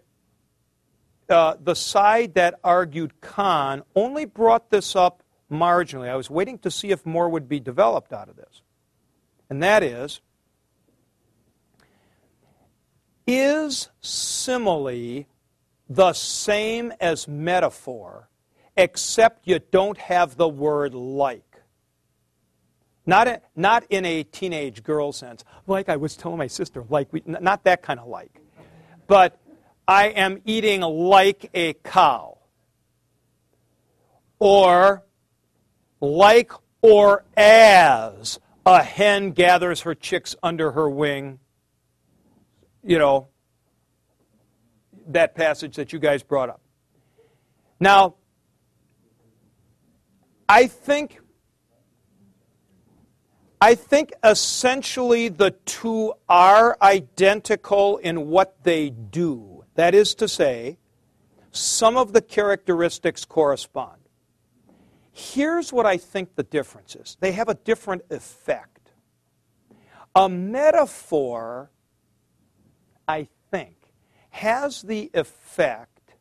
uh, 1.29 1.53
the 1.63 1.75
side 1.75 2.33
that 2.33 2.59
argued 2.63 3.21
con 3.21 3.83
only 3.95 4.25
brought 4.25 4.71
this 4.71 4.95
up 4.95 5.21
marginally. 5.49 6.09
I 6.09 6.15
was 6.15 6.31
waiting 6.31 6.57
to 6.59 6.71
see 6.71 6.89
if 6.89 7.05
more 7.05 7.29
would 7.29 7.47
be 7.47 7.59
developed 7.59 8.13
out 8.13 8.29
of 8.29 8.35
this. 8.35 8.63
And 9.47 9.61
that 9.61 9.83
is, 9.83 10.21
is 13.27 13.89
simile 14.01 15.25
the 15.87 16.13
same 16.13 16.93
as 16.99 17.27
metaphor, 17.27 18.27
except 18.75 19.47
you 19.47 19.59
don't 19.59 19.99
have 19.99 20.35
the 20.35 20.49
word 20.49 20.95
like? 20.95 21.52
Not, 23.05 23.27
a, 23.27 23.41
not 23.55 23.83
in 23.89 24.05
a 24.05 24.23
teenage 24.23 24.83
girl 24.83 25.11
sense, 25.11 25.43
like 25.67 25.89
I 25.89 25.97
was 25.97 26.15
telling 26.15 26.37
my 26.37 26.47
sister, 26.47 26.83
like 26.89 27.11
we, 27.11 27.21
not 27.25 27.65
that 27.65 27.81
kind 27.81 27.99
of 27.99 28.07
like. 28.07 28.39
But 29.07 29.37
I 29.87 30.07
am 30.07 30.41
eating 30.45 30.81
like 30.81 31.49
a 31.53 31.73
cow. 31.73 32.37
Or 34.39 35.03
like 35.99 36.51
or 36.81 37.23
as 37.35 38.39
a 38.65 38.83
hen 38.83 39.31
gathers 39.31 39.81
her 39.81 39.95
chicks 39.95 40.35
under 40.41 40.71
her 40.71 40.89
wing. 40.89 41.39
You 42.83 42.99
know, 42.99 43.27
that 45.07 45.35
passage 45.35 45.75
that 45.75 45.93
you 45.93 45.99
guys 45.99 46.23
brought 46.23 46.49
up. 46.49 46.61
Now, 47.79 48.15
I 50.47 50.67
think 50.67 51.19
I 53.63 53.75
think 53.75 54.11
essentially 54.25 55.29
the 55.29 55.51
two 55.51 56.15
are 56.27 56.77
identical 56.81 57.95
in 57.95 58.27
what 58.27 58.61
they 58.65 58.89
do. 58.89 59.63
That 59.75 59.95
is 59.95 60.15
to 60.15 60.27
say, 60.27 60.79
some 61.49 61.95
of 61.95 62.11
the 62.11 62.21
characteristics 62.21 63.23
correspond. 63.23 64.01
Here's 65.13 65.71
what 65.71 65.85
I 65.85 65.95
think 65.95 66.35
the 66.35 66.43
difference 66.43 66.97
is 66.97 67.15
they 67.21 67.31
have 67.31 67.47
a 67.47 67.53
different 67.53 68.01
effect. 68.09 68.91
A 70.13 70.27
metaphor, 70.27 71.71
I 73.07 73.29
think, 73.49 73.77
has 74.31 74.81
the 74.81 75.09
effect 75.13 76.15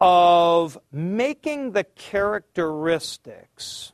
of 0.00 0.78
making 0.90 1.72
the 1.72 1.84
characteristics 1.84 3.92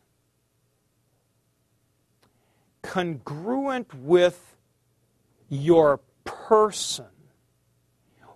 congruent 2.87 3.93
with 3.95 4.57
your 5.49 6.01
person, 6.25 7.07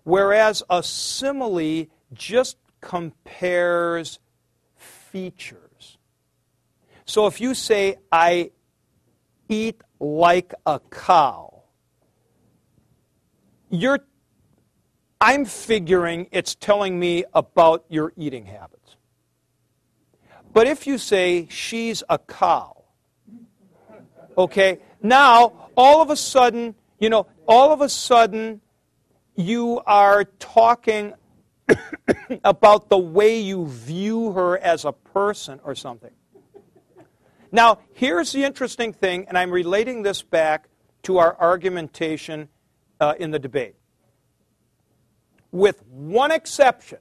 whereas 0.02 0.62
a 0.68 0.82
simile 0.82 1.86
just 2.12 2.56
compares 2.80 4.18
features. 4.76 5.98
So 7.04 7.26
if 7.26 7.40
you 7.40 7.54
say, 7.54 7.96
I 8.10 8.50
eat 9.48 9.80
like 10.00 10.52
a 10.66 10.80
cow, 10.90 11.62
you're, 13.68 14.00
I'm 15.20 15.44
figuring 15.44 16.26
it's 16.32 16.56
telling 16.56 16.98
me 16.98 17.24
about 17.34 17.84
your 17.88 18.12
eating 18.16 18.46
habits. 18.46 18.96
But 20.52 20.66
if 20.66 20.86
you 20.86 20.98
say, 20.98 21.46
she's 21.48 22.02
a 22.08 22.18
cow, 22.18 22.79
Okay? 24.40 24.78
Now, 25.02 25.68
all 25.76 26.00
of 26.00 26.08
a 26.08 26.16
sudden, 26.16 26.74
you 26.98 27.10
know, 27.10 27.26
all 27.46 27.72
of 27.72 27.82
a 27.82 27.90
sudden 27.90 28.62
you 29.36 29.82
are 29.86 30.24
talking 30.24 31.12
about 32.44 32.88
the 32.88 32.96
way 32.96 33.38
you 33.38 33.66
view 33.66 34.32
her 34.32 34.56
as 34.56 34.86
a 34.86 34.92
person 34.92 35.60
or 35.62 35.74
something. 35.74 36.10
Now, 37.52 37.80
here's 37.92 38.32
the 38.32 38.44
interesting 38.44 38.94
thing, 38.94 39.26
and 39.28 39.36
I'm 39.36 39.50
relating 39.50 40.02
this 40.02 40.22
back 40.22 40.68
to 41.02 41.18
our 41.18 41.38
argumentation 41.38 42.48
uh, 42.98 43.14
in 43.18 43.30
the 43.30 43.38
debate. 43.38 43.74
With 45.52 45.84
one 45.86 46.30
exception, 46.30 46.98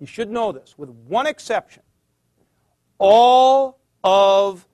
you 0.00 0.06
should 0.06 0.30
know 0.30 0.50
this, 0.50 0.74
with 0.76 0.88
one 0.88 1.28
exception, 1.28 1.84
all 2.98 3.78
of 4.02 4.66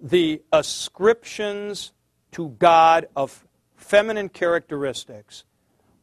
the 0.00 0.42
ascriptions 0.52 1.92
to 2.32 2.50
God 2.50 3.08
of 3.16 3.46
feminine 3.76 4.28
characteristics 4.28 5.44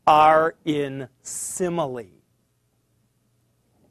are 0.08 0.56
in 0.66 1.08
simile, 1.22 2.06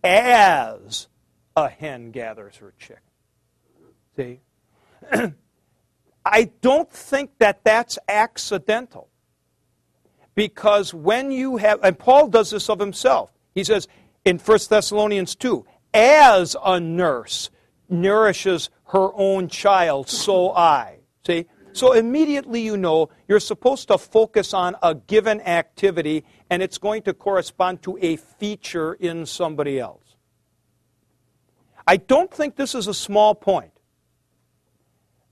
as 0.03 1.09
a 1.57 1.69
hen 1.69 2.11
gathers 2.11 2.57
her 2.57 2.73
chick. 2.79 3.01
See? 4.17 4.41
I 6.25 6.45
don't 6.61 6.91
think 6.91 7.39
that 7.39 7.65
that's 7.65 7.99
accidental. 8.09 9.09
Because 10.35 10.93
when 10.93 11.31
you 11.31 11.59
have, 11.59 11.81
and 11.85 11.99
Paul 11.99 12.29
does 12.29 12.51
this 12.51 12.69
of 12.69 12.81
himself, 12.81 13.33
he 13.55 13.63
says 13.63 13.87
in 14.25 14.39
1 14.39 14.59
Thessalonians 14.69 15.35
2, 15.37 15.65
as 15.93 16.57
a 16.65 16.81
nurse 16.81 17.51
nourishes 17.89 18.71
her 18.95 19.11
own 19.15 19.49
child, 19.49 20.09
so 20.09 20.53
I. 20.53 21.01
See? 21.27 21.47
So 21.73 21.93
immediately 21.93 22.61
you 22.61 22.77
know 22.77 23.11
you're 23.27 23.41
supposed 23.41 23.89
to 23.89 23.99
focus 23.99 24.55
on 24.55 24.77
a 24.85 24.95
given 24.95 25.41
activity 25.41 26.25
and 26.49 26.63
it's 26.63 26.79
going 26.79 27.03
to 27.03 27.13
correspond 27.13 27.83
to 27.83 27.99
a 28.01 28.15
feature 28.15 28.95
in 28.95 29.27
somebody 29.27 29.81
else. 29.81 30.15
I 31.87 31.97
don't 31.97 32.33
think 32.33 32.55
this 32.55 32.77
is 32.77 32.87
a 32.87 32.95
small 32.95 33.35
point. 33.35 33.73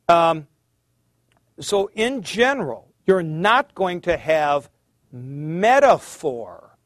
Um, 0.08 0.48
so, 1.60 1.88
in 1.94 2.22
general, 2.22 2.92
you're 3.06 3.22
not 3.22 3.74
going 3.74 4.00
to 4.02 4.16
have 4.16 4.68
metaphor 5.12 6.76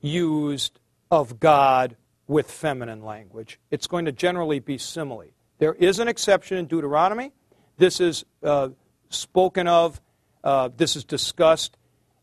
used 0.00 0.78
of 1.10 1.40
God 1.40 1.96
with 2.28 2.50
feminine 2.50 3.02
language. 3.02 3.58
It's 3.70 3.88
going 3.88 4.04
to 4.04 4.12
generally 4.12 4.60
be 4.60 4.78
simile. 4.78 5.35
There 5.58 5.74
is 5.74 5.98
an 5.98 6.08
exception 6.08 6.58
in 6.58 6.66
Deuteronomy. 6.66 7.32
This 7.78 8.00
is 8.00 8.24
uh, 8.42 8.70
spoken 9.08 9.68
of, 9.68 10.00
uh, 10.44 10.70
this 10.76 10.96
is 10.96 11.04
discussed 11.04 11.76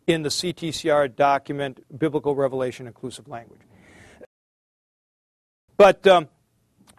in 0.06 0.22
the 0.22 0.30
CTCR 0.30 1.16
document, 1.16 1.80
Biblical 1.98 2.36
Revelation 2.36 2.88
Inclusive 2.88 3.28
Language. 3.28 3.62
But 5.78 6.06
um, 6.08 6.28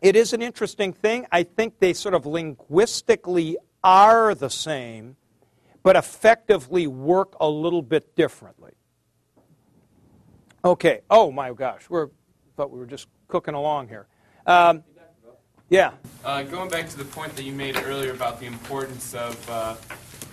it 0.02 0.16
is 0.16 0.32
an 0.32 0.42
interesting 0.42 0.92
thing. 0.92 1.26
I 1.30 1.44
think 1.44 1.78
they 1.78 1.92
sort 1.92 2.14
of 2.14 2.26
linguistically 2.26 3.56
are 3.82 4.34
the 4.34 4.50
same, 4.50 5.16
but 5.82 5.96
effectively 5.96 6.86
work 6.86 7.34
a 7.40 7.48
little 7.48 7.82
bit 7.82 8.16
differently. 8.16 8.72
Okay. 10.64 11.00
Oh 11.10 11.30
my 11.30 11.52
gosh, 11.52 11.88
we're 11.90 12.08
thought 12.56 12.70
we 12.70 12.78
were 12.78 12.86
just 12.86 13.08
cooking 13.28 13.54
along 13.54 13.88
here. 13.88 14.06
Um, 14.46 14.84
yeah. 15.70 15.92
Uh, 16.24 16.42
going 16.42 16.68
back 16.68 16.88
to 16.88 16.98
the 16.98 17.04
point 17.04 17.34
that 17.36 17.44
you 17.44 17.52
made 17.52 17.76
earlier 17.76 18.12
about 18.12 18.40
the 18.40 18.46
importance 18.46 19.14
of 19.14 19.50
uh, 19.50 19.76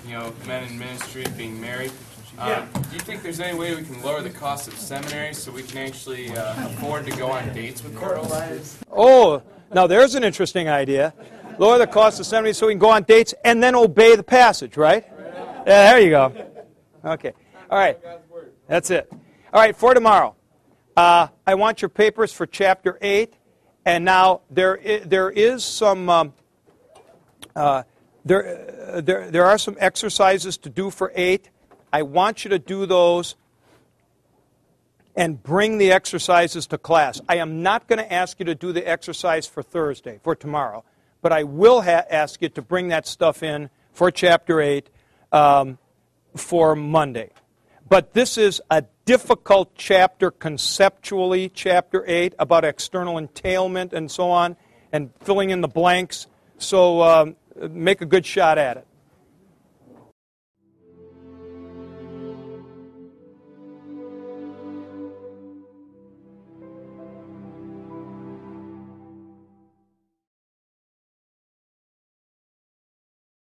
you 0.05 0.13
know 0.13 0.33
men 0.47 0.63
in 0.63 0.77
ministry 0.77 1.25
being 1.37 1.59
married. 1.59 1.91
Uh, 2.37 2.65
do 2.89 2.93
you 2.93 2.99
think 2.99 3.21
there's 3.21 3.39
any 3.39 3.57
way 3.57 3.75
we 3.75 3.83
can 3.83 4.01
lower 4.01 4.21
the 4.21 4.29
cost 4.29 4.67
of 4.67 4.73
seminaries 4.73 5.37
so 5.37 5.51
we 5.51 5.61
can 5.63 5.77
actually 5.79 6.31
uh, 6.31 6.65
afford 6.67 7.05
to 7.05 7.15
go 7.17 7.29
on 7.29 7.53
dates 7.53 7.83
with 7.83 7.97
girls? 7.99 8.79
Oh, 8.91 9.43
now 9.73 9.85
there's 9.85 10.15
an 10.15 10.23
interesting 10.23 10.67
idea. 10.67 11.13
Lower 11.59 11.77
the 11.77 11.85
cost 11.85 12.19
of 12.19 12.25
seminary 12.25 12.53
so 12.53 12.67
we 12.67 12.73
can 12.73 12.79
go 12.79 12.89
on 12.89 13.03
dates 13.03 13.33
and 13.43 13.61
then 13.61 13.75
obey 13.75 14.15
the 14.15 14.23
passage, 14.23 14.77
right? 14.77 15.05
Yeah, 15.67 15.91
there 15.91 15.99
you 15.99 16.09
go. 16.09 16.33
Okay. 17.05 17.33
All 17.69 17.77
right. 17.77 17.99
That's 18.67 18.89
it. 18.89 19.11
All 19.53 19.61
right, 19.61 19.75
for 19.75 19.93
tomorrow. 19.93 20.35
Uh, 20.95 21.27
I 21.45 21.55
want 21.55 21.81
your 21.81 21.89
papers 21.89 22.33
for 22.33 22.45
chapter 22.45 22.97
8. 23.01 23.33
And 23.85 24.05
now 24.05 24.41
there 24.49 24.75
is, 24.75 25.05
there 25.05 25.29
is 25.29 25.63
some 25.63 26.09
um, 26.09 26.33
uh, 27.55 27.83
there, 28.23 28.95
uh, 28.95 29.01
there, 29.01 29.31
there 29.31 29.45
are 29.45 29.57
some 29.57 29.75
exercises 29.79 30.57
to 30.59 30.69
do 30.69 30.89
for 30.89 31.11
8. 31.15 31.49
I 31.91 32.03
want 32.03 32.43
you 32.43 32.49
to 32.49 32.59
do 32.59 32.85
those 32.85 33.35
and 35.15 35.41
bring 35.41 35.77
the 35.77 35.91
exercises 35.91 36.67
to 36.67 36.77
class. 36.77 37.19
I 37.27 37.37
am 37.37 37.63
not 37.63 37.87
going 37.87 37.99
to 37.99 38.13
ask 38.13 38.39
you 38.39 38.45
to 38.45 38.55
do 38.55 38.71
the 38.71 38.87
exercise 38.87 39.45
for 39.45 39.61
Thursday, 39.61 40.19
for 40.23 40.35
tomorrow, 40.35 40.85
but 41.21 41.33
I 41.33 41.43
will 41.43 41.81
ha- 41.81 42.05
ask 42.09 42.41
you 42.41 42.49
to 42.49 42.61
bring 42.61 42.89
that 42.89 43.05
stuff 43.05 43.43
in 43.43 43.69
for 43.91 44.09
chapter 44.11 44.61
8 44.61 44.89
um, 45.31 45.77
for 46.35 46.75
Monday. 46.75 47.31
But 47.89 48.13
this 48.13 48.37
is 48.37 48.61
a 48.69 48.85
difficult 49.05 49.75
chapter 49.75 50.31
conceptually, 50.31 51.49
chapter 51.49 52.03
8, 52.07 52.33
about 52.39 52.65
external 52.65 53.17
entailment 53.17 53.93
and 53.93 54.09
so 54.09 54.31
on, 54.31 54.55
and 54.91 55.11
filling 55.21 55.49
in 55.49 55.61
the 55.61 55.67
blanks. 55.67 56.27
So 56.57 57.01
um, 57.01 57.35
make 57.55 58.01
a 58.01 58.05
good 58.05 58.25
shot 58.25 58.57
at 58.57 58.77
it. 58.77 58.87